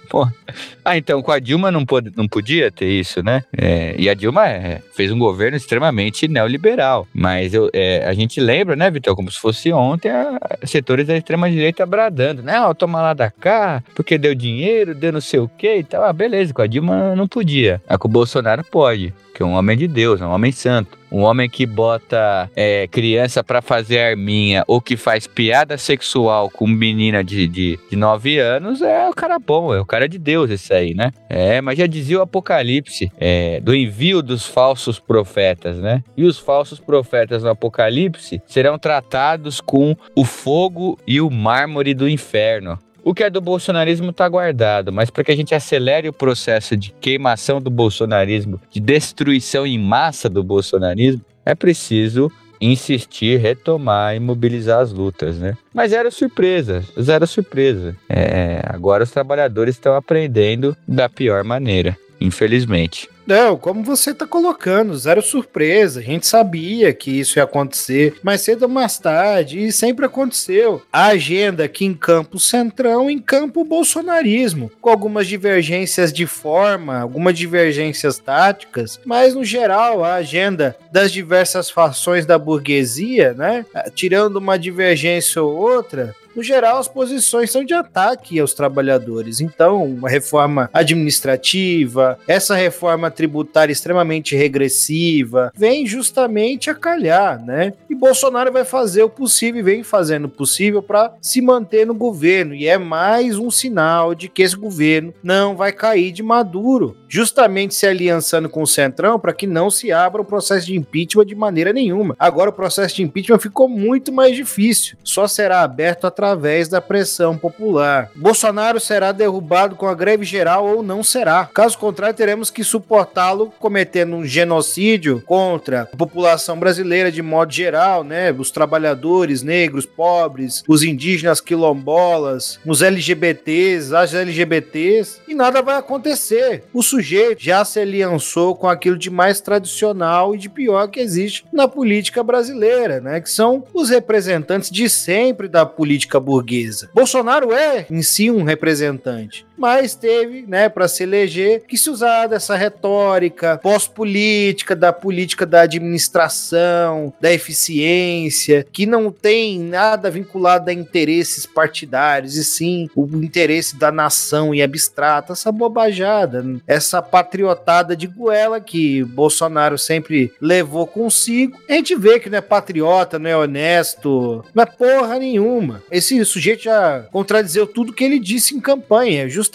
Ah, 0.84 0.96
então 0.96 1.22
com 1.22 1.30
a 1.30 1.38
Dilma 1.38 1.70
não, 1.70 1.84
pode, 1.84 2.10
não 2.16 2.26
podia 2.26 2.70
ter 2.70 2.88
isso, 2.88 3.22
né? 3.22 3.44
É, 3.56 3.94
e 3.98 4.08
a 4.08 4.14
Dilma 4.14 4.48
é, 4.48 4.82
fez 4.94 5.12
um 5.12 5.18
governo 5.18 5.56
extremamente 5.56 6.26
neoliberal. 6.26 7.06
Mas 7.14 7.54
eu, 7.54 7.70
é, 7.72 8.04
a 8.06 8.12
gente 8.12 8.40
lembra, 8.40 8.74
né, 8.74 8.90
Vitor, 8.90 9.14
como 9.14 9.30
se 9.30 9.38
fosse 9.38 9.72
ontem, 9.72 10.10
a, 10.10 10.38
setores 10.64 11.06
da 11.06 11.16
extrema-direita 11.16 11.86
bradando, 11.86 12.42
né? 12.42 12.60
Ó, 12.60 12.74
toma 12.74 13.00
lá 13.00 13.14
da 13.14 13.30
cá, 13.30 13.82
porque 13.94 14.18
deu 14.18 14.34
dinheiro, 14.34 14.94
deu 14.94 15.12
não 15.12 15.20
sei 15.20 15.40
o 15.40 15.48
quê 15.48 15.76
e 15.76 15.84
tal. 15.84 16.04
Ah, 16.04 16.12
beleza, 16.12 16.52
com 16.52 16.62
a 16.62 16.66
Dilma 16.66 17.14
não 17.14 17.28
podia. 17.28 17.80
A 17.88 17.96
com 17.96 18.08
o 18.08 18.10
Bolsonaro 18.10 18.64
pode 18.64 19.14
que 19.40 19.42
é 19.42 19.46
um 19.46 19.54
homem 19.54 19.74
de 19.74 19.88
Deus, 19.88 20.20
é 20.20 20.26
um 20.26 20.32
homem 20.32 20.52
santo. 20.52 20.98
Um 21.10 21.22
homem 21.22 21.48
que 21.48 21.64
bota 21.64 22.50
é, 22.54 22.86
criança 22.86 23.42
para 23.42 23.62
fazer 23.62 23.98
arminha 23.98 24.62
ou 24.68 24.82
que 24.82 24.98
faz 24.98 25.26
piada 25.26 25.78
sexual 25.78 26.50
com 26.50 26.66
menina 26.66 27.24
de, 27.24 27.48
de, 27.48 27.78
de 27.90 27.96
9 27.96 28.38
anos 28.38 28.82
é 28.82 29.08
o 29.08 29.14
cara 29.14 29.38
bom, 29.38 29.74
é 29.74 29.80
o 29.80 29.84
cara 29.86 30.06
de 30.06 30.18
Deus 30.18 30.50
esse 30.50 30.72
aí, 30.74 30.94
né? 30.94 31.10
É, 31.28 31.60
mas 31.62 31.78
já 31.78 31.86
dizia 31.86 32.18
o 32.18 32.22
Apocalipse 32.22 33.10
é, 33.18 33.60
do 33.60 33.74
envio 33.74 34.22
dos 34.22 34.46
falsos 34.46 35.00
profetas, 35.00 35.78
né? 35.78 36.04
E 36.14 36.24
os 36.24 36.38
falsos 36.38 36.78
profetas 36.78 37.42
no 37.42 37.48
Apocalipse 37.48 38.42
serão 38.46 38.78
tratados 38.78 39.58
com 39.60 39.96
o 40.14 40.24
fogo 40.24 40.98
e 41.06 41.18
o 41.18 41.30
mármore 41.30 41.94
do 41.94 42.08
inferno. 42.08 42.78
O 43.02 43.14
que 43.14 43.24
é 43.24 43.30
do 43.30 43.40
bolsonarismo 43.40 44.10
está 44.10 44.28
guardado, 44.28 44.92
mas 44.92 45.10
para 45.10 45.24
que 45.24 45.32
a 45.32 45.36
gente 45.36 45.54
acelere 45.54 46.08
o 46.08 46.12
processo 46.12 46.76
de 46.76 46.92
queimação 47.00 47.60
do 47.60 47.70
bolsonarismo, 47.70 48.60
de 48.70 48.80
destruição 48.80 49.66
em 49.66 49.78
massa 49.78 50.28
do 50.28 50.42
bolsonarismo, 50.44 51.22
é 51.44 51.54
preciso 51.54 52.30
insistir, 52.60 53.38
retomar 53.38 54.14
e 54.14 54.20
mobilizar 54.20 54.80
as 54.80 54.92
lutas, 54.92 55.38
né? 55.38 55.56
Mas 55.72 55.92
era 55.92 56.10
surpresa, 56.10 56.84
zero 57.00 57.26
surpresa. 57.26 57.96
É, 58.08 58.60
agora 58.66 59.02
os 59.02 59.10
trabalhadores 59.10 59.76
estão 59.76 59.94
aprendendo 59.96 60.76
da 60.86 61.08
pior 61.08 61.42
maneira, 61.42 61.96
infelizmente. 62.20 63.08
Não, 63.26 63.56
como 63.56 63.82
você 63.82 64.12
tá 64.12 64.26
colocando, 64.26 64.96
zero 64.96 65.22
surpresa. 65.22 66.00
A 66.00 66.02
gente 66.02 66.26
sabia 66.26 66.92
que 66.92 67.10
isso 67.10 67.38
ia 67.38 67.44
acontecer 67.44 68.14
mais 68.22 68.40
cedo 68.40 68.62
ou 68.62 68.68
mais 68.68 68.98
tarde, 68.98 69.58
e 69.58 69.72
sempre 69.72 70.06
aconteceu. 70.06 70.82
A 70.92 71.06
agenda 71.06 71.64
aqui 71.64 71.84
em 71.84 71.94
campo 71.94 72.38
centrão, 72.38 73.10
em 73.10 73.18
campo 73.18 73.64
bolsonarismo, 73.64 74.70
com 74.80 74.90
algumas 74.90 75.26
divergências 75.26 76.12
de 76.12 76.26
forma, 76.26 76.98
algumas 76.98 77.36
divergências 77.36 78.18
táticas, 78.18 78.98
mas 79.04 79.34
no 79.34 79.44
geral 79.44 80.04
a 80.04 80.14
agenda 80.14 80.76
das 80.90 81.12
diversas 81.12 81.70
fações 81.70 82.26
da 82.26 82.38
burguesia, 82.38 83.34
né, 83.34 83.64
tirando 83.94 84.36
uma 84.36 84.58
divergência 84.58 85.42
ou 85.42 85.56
outra, 85.56 86.14
no 86.34 86.44
geral, 86.44 86.78
as 86.78 86.86
posições 86.86 87.50
são 87.50 87.64
de 87.64 87.74
ataque 87.74 88.38
aos 88.38 88.54
trabalhadores. 88.54 89.40
Então, 89.40 89.84
uma 89.84 90.08
reforma 90.08 90.70
administrativa, 90.72 92.18
essa 92.26 92.54
reforma 92.54 93.09
tributária 93.10 93.72
extremamente 93.72 94.36
regressiva, 94.36 95.52
vem 95.56 95.86
justamente 95.86 96.70
a 96.70 96.74
calhar, 96.74 97.44
né? 97.44 97.72
E 97.88 97.94
Bolsonaro 97.94 98.52
vai 98.52 98.64
fazer 98.64 99.02
o 99.02 99.10
possível 99.10 99.60
e 99.60 99.64
vem 99.64 99.82
fazendo 99.82 100.24
o 100.24 100.28
possível 100.28 100.82
para 100.82 101.12
se 101.20 101.40
manter 101.40 101.86
no 101.86 101.94
governo. 101.94 102.54
E 102.54 102.66
é 102.66 102.78
mais 102.78 103.38
um 103.38 103.50
sinal 103.50 104.14
de 104.14 104.28
que 104.28 104.42
esse 104.42 104.56
governo 104.56 105.12
não 105.22 105.56
vai 105.56 105.72
cair 105.72 106.12
de 106.12 106.22
maduro, 106.22 106.96
justamente 107.08 107.74
se 107.74 107.86
aliançando 107.86 108.48
com 108.48 108.62
o 108.62 108.66
Centrão 108.66 109.18
para 109.18 109.32
que 109.32 109.46
não 109.46 109.70
se 109.70 109.92
abra 109.92 110.22
o 110.22 110.24
processo 110.24 110.66
de 110.66 110.76
impeachment 110.76 111.26
de 111.26 111.34
maneira 111.34 111.72
nenhuma. 111.72 112.16
Agora 112.18 112.50
o 112.50 112.52
processo 112.52 112.96
de 112.96 113.02
impeachment 113.02 113.38
ficou 113.38 113.68
muito 113.68 114.12
mais 114.12 114.34
difícil. 114.34 114.96
Só 115.04 115.26
será 115.26 115.62
aberto 115.62 116.06
através 116.06 116.68
da 116.68 116.80
pressão 116.80 117.36
popular. 117.36 118.10
Bolsonaro 118.14 118.80
será 118.80 119.12
derrubado 119.12 119.76
com 119.76 119.86
a 119.86 119.94
greve 119.94 120.24
geral 120.24 120.66
ou 120.66 120.82
não 120.82 121.02
será. 121.02 121.46
Caso 121.46 121.78
contrário, 121.78 122.16
teremos 122.16 122.50
que 122.50 122.64
suportá-lo 123.00 123.52
cometendo 123.58 124.14
um 124.16 124.24
genocídio 124.24 125.22
contra 125.24 125.82
a 125.82 125.96
população 125.96 126.58
brasileira 126.58 127.10
de 127.10 127.22
modo 127.22 127.52
geral, 127.52 128.04
né? 128.04 128.32
Os 128.32 128.50
trabalhadores 128.50 129.42
negros, 129.42 129.86
pobres, 129.86 130.62
os 130.68 130.82
indígenas 130.82 131.40
quilombolas, 131.40 132.58
os 132.66 132.82
LGBTs, 132.82 133.94
as 133.94 134.12
LGBTs, 134.12 135.20
e 135.26 135.34
nada 135.34 135.62
vai 135.62 135.76
acontecer. 135.76 136.64
O 136.72 136.82
sujeito 136.82 137.42
já 137.42 137.64
se 137.64 137.80
aliançou 137.80 138.54
com 138.54 138.68
aquilo 138.68 138.98
de 138.98 139.10
mais 139.10 139.40
tradicional 139.40 140.34
e 140.34 140.38
de 140.38 140.48
pior 140.48 140.88
que 140.88 141.00
existe 141.00 141.44
na 141.52 141.66
política 141.66 142.22
brasileira, 142.22 143.00
né? 143.00 143.20
Que 143.20 143.30
são 143.30 143.64
os 143.72 143.88
representantes 143.88 144.70
de 144.70 144.88
sempre 144.88 145.48
da 145.48 145.64
política 145.64 146.20
burguesa. 146.20 146.90
Bolsonaro 146.94 147.52
é, 147.52 147.86
em 147.90 148.02
si, 148.02 148.30
um 148.30 148.42
representante. 148.42 149.46
Mas 149.60 149.94
teve, 149.94 150.46
né, 150.48 150.70
para 150.70 150.88
se 150.88 151.02
eleger, 151.02 151.64
que 151.68 151.76
se 151.76 151.90
usar 151.90 152.26
dessa 152.26 152.56
retórica 152.56 153.58
pós-política, 153.62 154.74
da 154.74 154.90
política 154.90 155.44
da 155.44 155.60
administração, 155.60 157.12
da 157.20 157.30
eficiência, 157.30 158.66
que 158.72 158.86
não 158.86 159.12
tem 159.12 159.58
nada 159.58 160.10
vinculado 160.10 160.70
a 160.70 160.72
interesses 160.72 161.44
partidários, 161.44 162.36
e 162.36 162.44
sim 162.44 162.88
o 162.96 163.06
interesse 163.22 163.76
da 163.76 163.92
nação 163.92 164.54
e 164.54 164.62
abstrata, 164.62 165.34
essa 165.34 165.52
bobajada, 165.52 166.42
essa 166.66 167.02
patriotada 167.02 167.94
de 167.94 168.06
goela 168.06 168.62
que 168.62 169.04
Bolsonaro 169.04 169.76
sempre 169.76 170.32
levou 170.40 170.86
consigo. 170.86 171.58
A 171.68 171.74
gente 171.74 171.94
vê 171.94 172.18
que 172.18 172.30
não 172.30 172.38
é 172.38 172.40
patriota, 172.40 173.18
não 173.18 173.28
é 173.28 173.36
honesto, 173.36 174.42
não 174.54 174.62
é 174.62 174.66
porra 174.66 175.18
nenhuma. 175.18 175.82
Esse 175.90 176.24
sujeito 176.24 176.62
já 176.62 177.04
contradizeu 177.12 177.66
tudo 177.66 177.92
que 177.92 178.02
ele 178.02 178.18
disse 178.18 178.56
em 178.56 178.60
campanha, 178.60 179.28
justamente 179.28 179.49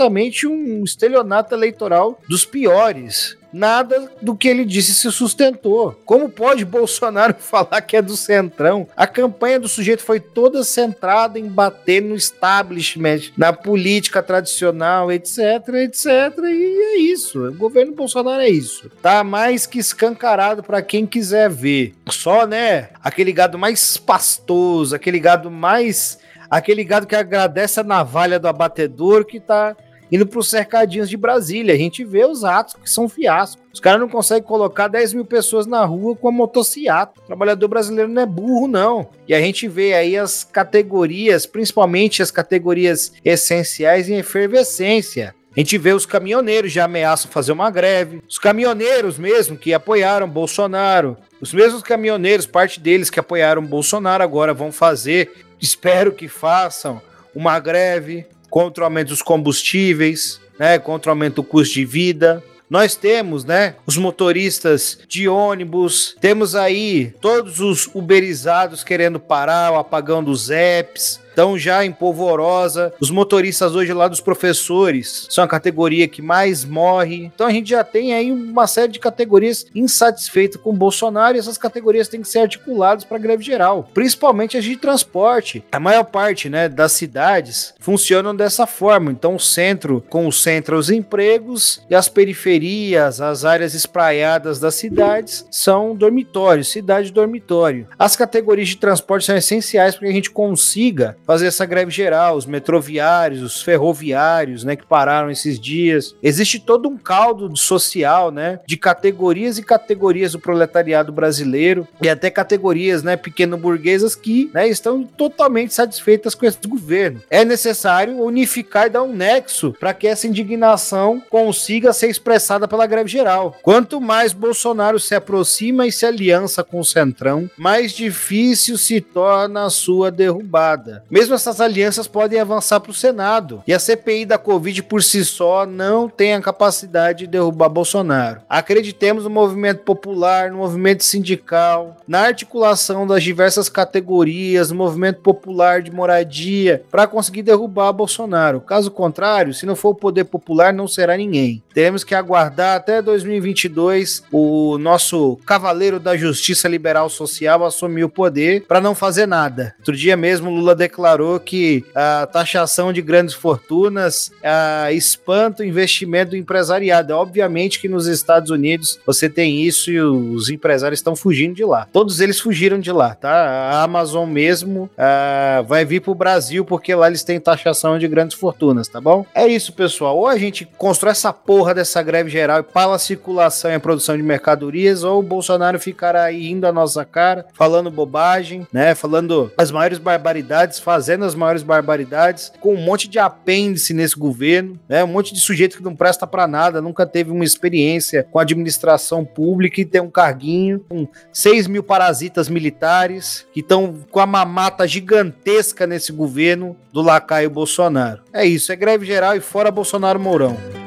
um 0.48 0.84
estelionato 0.84 1.54
eleitoral 1.54 2.20
dos 2.28 2.46
piores 2.46 3.38
nada 3.56 4.12
do 4.22 4.36
que 4.36 4.50
ele 4.50 4.66
disse 4.66 4.94
se 4.94 5.10
sustentou. 5.10 5.98
Como 6.06 6.28
pode 6.28 6.66
Bolsonaro 6.66 7.36
falar 7.40 7.82
que 7.82 7.96
é 7.96 8.02
do 8.02 8.18
Centrão? 8.18 8.88
A 8.98 9.08
campanha 9.08 9.60
do 9.60 9.70
sujeito 9.70 10.04
foi 10.04 10.20
toda 10.20 10.64
centrada 10.64 11.40
em 11.40 11.48
bater 11.48 12.02
no 12.02 12.16
establishment, 12.16 13.32
na 13.38 13.54
política 13.54 14.22
tradicional, 14.22 15.10
etc, 15.10 15.70
etc. 15.76 16.06
E 16.44 16.96
é 16.96 16.98
isso. 16.98 17.48
O 17.48 17.54
governo 17.54 17.94
Bolsonaro 17.94 18.42
é 18.42 18.50
isso. 18.50 18.92
Tá 19.02 19.24
mais 19.24 19.66
que 19.66 19.80
escancarado 19.80 20.62
para 20.62 20.82
quem 20.82 21.06
quiser 21.06 21.50
ver. 21.50 21.94
Só, 22.10 22.46
né, 22.46 22.90
aquele 23.02 23.32
gado 23.32 23.58
mais 23.58 23.96
pastoso, 23.96 24.94
aquele 24.94 25.20
gado 25.20 25.50
mais 25.50 26.20
aquele 26.50 26.84
gado 26.84 27.08
que 27.08 27.16
agradece 27.16 27.80
a 27.80 27.84
navalha 27.84 28.40
do 28.40 28.48
abatedor 28.48 29.26
que 29.26 29.40
tá 29.40 29.76
indo 30.12 30.26
para 30.26 30.40
os 30.40 30.50
cercadinhos 30.50 31.10
de 31.10 31.18
Brasília. 31.18 31.74
A 31.74 31.78
gente 31.78 32.04
vê 32.04 32.26
os 32.26 32.44
atos 32.44 32.76
que 32.76 32.90
são 32.90 33.10
fiasco. 33.10 33.62
Os 33.74 33.80
caras 33.80 34.00
não 34.00 34.08
conseguem 34.08 34.44
colocar 34.44 34.88
10 34.88 35.14
mil 35.14 35.26
pessoas 35.26 35.66
na 35.66 35.84
rua 35.84 36.16
com 36.16 36.28
a 36.28 36.32
motocicleta. 36.32 37.14
O 37.18 37.28
trabalhador 37.28 37.68
brasileiro 37.68 38.10
não 38.10 38.22
é 38.22 38.26
burro, 38.26 38.68
não. 38.68 39.10
E 39.28 39.34
a 39.34 39.40
gente 39.40 39.68
vê 39.68 39.94
aí 39.94 40.18
as 40.18 40.44
categorias, 40.44 41.46
principalmente 41.46 42.22
as 42.22 42.32
categorias 42.32 43.12
essenciais 43.24 44.10
em 44.10 44.16
efervescência. 44.16 45.36
A 45.56 45.60
gente 45.62 45.78
vê 45.78 45.94
os 45.94 46.06
caminhoneiros 46.06 46.72
já 46.74 46.84
ameaçam 46.84 47.32
fazer 47.32 47.54
uma 47.54 47.72
greve. 47.72 48.22
Os 48.28 48.38
caminhoneiros 48.38 49.18
mesmo 49.18 49.58
que 49.58 49.74
apoiaram 49.74 50.28
Bolsonaro. 50.30 51.16
Os 51.40 51.54
mesmos 51.54 51.82
caminhoneiros, 51.82 52.46
parte 52.46 52.78
deles 52.78 53.10
que 53.10 53.22
apoiaram 53.22 53.66
Bolsonaro, 53.66 54.22
agora 54.22 54.54
vão 54.54 54.70
fazer, 54.70 55.32
espero 55.62 56.12
que 56.12 56.28
façam, 56.28 57.02
uma 57.34 57.58
greve 57.58 58.26
contra 58.56 58.84
o 58.84 58.86
aumento 58.86 59.10
dos 59.10 59.22
combustíveis, 59.22 60.40
né, 60.58 60.80
contra 60.80 61.10
o 61.10 61.12
aumento 61.12 61.36
do 61.36 61.44
custo 61.44 61.74
de 61.74 61.84
vida. 61.84 62.42
Nós 62.70 62.96
temos, 62.96 63.44
né, 63.44 63.76
os 63.86 63.98
motoristas 63.98 64.98
de 65.10 65.28
ônibus, 65.28 66.16
temos 66.22 66.56
aí 66.56 67.14
todos 67.20 67.60
os 67.60 67.90
uberizados 67.94 68.82
querendo 68.82 69.20
parar 69.20 69.74
o 69.74 69.76
apagão 69.76 70.24
dos 70.24 70.50
apps, 70.50 71.20
estão 71.36 71.58
já 71.58 71.84
em 71.84 71.92
polvorosa. 71.92 72.94
Os 72.98 73.12
motoristas 73.12 73.76
hoje 73.76 73.92
lá 73.92 74.08
dos 74.08 74.22
professores 74.22 75.28
são 75.30 75.44
a 75.44 75.48
categoria 75.48 76.08
que 76.08 76.22
mais 76.22 76.64
morre. 76.64 77.26
Então 77.36 77.46
a 77.46 77.52
gente 77.52 77.70
já 77.70 77.84
tem 77.84 78.14
aí 78.14 78.32
uma 78.32 78.66
série 78.68 78.94
de 78.94 79.00
categorias 79.00 79.66
insatisfeitas 79.76 80.62
com 80.62 80.70
o 80.70 80.74
Bolsonaro 80.74 81.36
e 81.36 81.40
essas 81.40 81.58
categorias 81.58 82.08
têm 82.08 82.22
que 82.22 82.30
ser 82.30 82.40
articuladas 82.40 83.04
para 83.04 83.18
greve 83.18 83.44
geral, 83.44 83.90
principalmente 83.94 84.58
as 84.58 84.64
de 84.64 84.78
transporte. 84.78 85.64
A 85.72 85.80
maior 85.80 86.06
parte, 86.06 86.50
né, 86.50 86.70
das 86.70 86.94
cidades 86.94 87.74
funcionam 87.80 88.34
dessa 88.34 88.66
forma. 88.66 89.12
Então 89.12 89.36
o 89.36 89.40
centro 89.40 90.04
concentra 90.10 90.78
os 90.78 90.90
empregos 90.90 91.82
e 91.90 91.96
as 91.96 92.08
periferias, 92.08 93.20
as 93.20 93.44
áreas 93.44 93.74
espraiadas 93.74 94.58
das 94.58 94.76
cidades 94.76 95.46
são 95.52 95.94
dormitórios, 95.94 96.72
cidade 96.72 97.12
dormitório. 97.12 97.88
As 98.00 98.16
categorias 98.16 98.70
de 98.70 98.78
transporte 98.78 99.26
são 99.26 99.36
essenciais 99.36 99.96
para 99.96 100.06
que 100.06 100.12
a 100.12 100.16
gente 100.16 100.32
consiga 100.32 101.18
fazer 101.26 101.48
essa 101.48 101.66
greve 101.66 101.92
geral, 101.92 102.38
os 102.38 102.46
metroviários, 102.46 103.42
os 103.42 103.62
ferroviários, 103.62 104.64
né, 104.64 104.76
que 104.76 104.86
pararam 104.86 105.30
esses 105.30 105.60
dias. 105.60 106.16
Existe 106.22 106.60
todo 106.60 106.88
um 106.88 106.98
caldo 106.98 107.56
social, 107.56 108.32
né, 108.32 108.60
de 108.66 108.78
categorias 108.78 109.58
e 109.58 109.64
categorias 109.64 110.34
do 110.34 110.40
proletariado 110.40 111.12
brasileiro 111.12 111.88
e 112.02 112.10
até 112.10 112.30
categorias, 112.30 113.04
né, 113.04 113.16
pequeno-burguesas 113.16 114.16
que, 114.16 114.50
né, 114.54 114.68
estão 114.68 115.04
totalmente 115.04 115.74
satisfeitas 115.74 116.36
com 116.36 116.46
esse 116.46 116.60
governo. 116.68 117.22
É 117.30 117.44
necessário 117.44 118.22
unificar 118.22 118.88
e 118.88 118.90
dar 118.90 119.04
um 119.04 119.14
nexo 119.14 119.76
para 119.80 119.94
que 119.94 120.08
essa 120.08 120.28
indignação 120.28 121.22
consiga 121.30 121.94
ser 121.94 122.10
expressada 122.10 122.68
pela 122.68 122.88
greve 122.88 123.10
geral. 123.10 123.58
Quanto 123.62 124.00
mais 124.02 124.34
Bolsonaro 124.34 125.00
se 125.00 125.16
aproxima 125.16 125.88
e 125.88 125.92
se 125.92 126.06
aliança 126.06 126.64
com 126.64 126.80
o 126.80 126.86
Centrão, 126.86 127.50
mais 127.58 127.94
difícil 127.94 128.78
se 128.78 129.02
torna 129.02 129.66
a 129.66 129.70
sua 129.70 130.12
derrubada. 130.12 131.04
Mesmo 131.16 131.34
essas 131.34 131.62
alianças 131.62 132.10
podem 132.10 132.42
avançar 132.42 132.82
para 132.82 132.92
o 132.92 132.94
Senado. 132.94 133.64
E 133.66 133.74
a 133.74 133.80
CPI 133.80 134.26
da 134.26 134.38
Covid 134.38 134.84
por 134.84 135.02
si 135.02 135.24
só 135.24 135.66
não 135.66 136.10
tem 136.10 136.34
a 136.34 136.42
capacidade 136.42 137.20
de 137.20 137.28
derrubar 137.28 137.70
Bolsonaro. 137.70 138.42
Acreditemos 138.50 139.24
no 139.24 139.30
movimento 139.30 139.80
popular, 139.84 140.52
no 140.52 140.58
movimento 140.58 141.06
sindical, 141.06 141.96
na 142.06 142.20
articulação 142.20 143.08
das 143.08 143.24
diversas 143.24 143.70
categorias, 143.70 144.72
no 144.72 144.76
movimento 144.76 145.22
popular 145.22 145.82
de 145.82 145.90
moradia, 145.90 146.84
para 146.92 147.08
conseguir 147.08 147.44
derrubar 147.44 147.94
Bolsonaro. 147.94 148.60
Caso 148.60 148.92
contrário, 148.92 149.54
se 149.54 149.66
não 149.66 149.74
for 149.78 149.92
o 149.92 149.96
poder 149.96 150.26
popular, 150.26 150.74
não 150.74 150.86
será 150.86 151.16
ninguém. 151.16 151.64
Teremos 151.74 152.04
que 152.04 152.14
aguardar 152.14 152.76
até 152.76 153.02
2022 153.02 154.22
o 154.34 154.78
nosso 154.78 155.40
cavaleiro 155.46 155.98
da 155.98 156.18
justiça 156.18 156.68
liberal 156.68 157.10
social 157.10 157.64
assumir 157.64 158.04
o 158.04 158.10
poder 158.10 158.66
para 158.68 158.82
não 158.82 158.94
fazer 158.94 159.26
nada. 159.26 159.74
Outro 159.80 159.96
dia 159.96 160.18
mesmo, 160.18 160.50
Lula 160.50 160.76
declarou 160.76 161.05
declarou 161.06 161.40
que 161.40 161.86
a 161.94 162.26
taxação 162.26 162.92
de 162.92 163.02
grandes 163.02 163.36
fortunas 163.36 164.32
a, 164.44 164.92
espanta 164.92 165.62
o 165.62 165.66
investimento 165.66 166.32
do 166.32 166.38
empresariado. 166.38 167.14
É 167.14 167.16
obviamente 167.16 167.80
que 167.80 167.88
nos 167.88 168.08
Estados 168.08 168.50
Unidos 168.50 169.00
você 169.06 169.30
tem 169.30 169.62
isso 169.62 169.92
e 169.92 170.02
os 170.02 170.50
empresários 170.50 171.00
estão 171.00 171.16
fugindo 171.16 171.54
de 171.54 171.64
lá. 171.64 171.88
Todos 171.94 172.20
eles 172.20 172.40
fugiram 172.40 172.80
de 172.80 172.92
lá, 172.92 173.14
tá? 173.14 173.32
A 173.32 173.84
Amazon 173.84 174.28
mesmo 174.28 174.90
a, 174.98 175.64
vai 175.68 175.86
vir 175.86 176.02
para 176.02 176.12
o 176.12 176.16
Brasil 176.16 176.66
porque 176.66 176.96
lá 176.96 177.08
eles 177.08 177.24
têm 177.24 177.40
taxação 177.40 178.00
de 178.00 178.08
grandes 178.08 178.36
fortunas, 178.36 178.88
tá 178.88 179.00
bom? 179.00 179.26
É 179.36 179.48
isso, 179.48 179.74
pessoal. 179.74 180.18
Ou 180.18 180.28
a 180.28 180.38
gente 180.38 180.68
constrói 180.78 181.12
essa 181.12 181.32
porra 181.32 181.74
dessa 181.74 182.02
greve 182.02 182.30
geral 182.30 182.60
e 182.60 182.64
para 182.64 182.94
a 182.94 183.00
circulação 183.00 183.70
e 183.70 183.76
a 183.76 183.80
produção 183.80 184.18
de 184.18 184.24
mercadorias, 184.24 185.04
ou 185.04 185.20
o 185.20 185.24
Bolsonaro 185.24 185.80
ficará 185.80 186.24
aí 186.24 186.50
indo 186.50 186.66
a 186.66 186.72
nossa 186.72 187.06
cara, 187.06 187.46
falando 187.54 187.92
bobagem, 187.92 188.66
né? 188.74 188.96
Falando 188.96 189.52
as 189.58 189.72
maiores 189.72 190.00
barbaridades, 190.00 190.80
fazendo 190.96 191.26
as 191.26 191.36
maiores 191.36 191.62
barbaridades, 191.62 192.54
com 192.62 192.74
um 192.74 192.82
monte 192.82 193.10
de 193.10 193.20
apêndice 193.20 193.94
nesse 193.94 194.18
governo, 194.18 194.80
né? 194.88 195.04
Um 195.04 195.08
monte 195.08 195.34
de 195.34 195.42
sujeito 195.42 195.76
que 195.76 195.84
não 195.84 195.94
presta 195.94 196.26
para 196.26 196.48
nada, 196.48 196.82
nunca 196.82 197.06
teve 197.06 197.32
uma 197.32 197.44
experiência 197.44 198.26
com 198.32 198.40
administração 198.40 199.26
pública 199.26 199.82
e 199.82 199.86
tem 199.86 200.00
um 200.00 200.10
carguinho, 200.10 200.80
com 200.88 201.06
6 201.34 201.68
mil 201.68 201.84
parasitas 201.84 202.48
militares 202.48 203.46
que 203.52 203.60
estão 203.60 203.94
com 204.10 204.22
a 204.22 204.26
mamata 204.26 204.88
gigantesca 204.88 205.86
nesse 205.86 206.14
governo 206.14 206.78
do 206.94 207.02
lacaio 207.02 207.50
Bolsonaro. 207.50 208.22
É 208.32 208.46
isso, 208.46 208.72
é 208.72 208.76
greve 208.78 209.06
geral 209.06 209.36
e 209.36 209.42
fora 209.42 209.70
Bolsonaro 209.70 210.18
Mourão. 210.18 210.85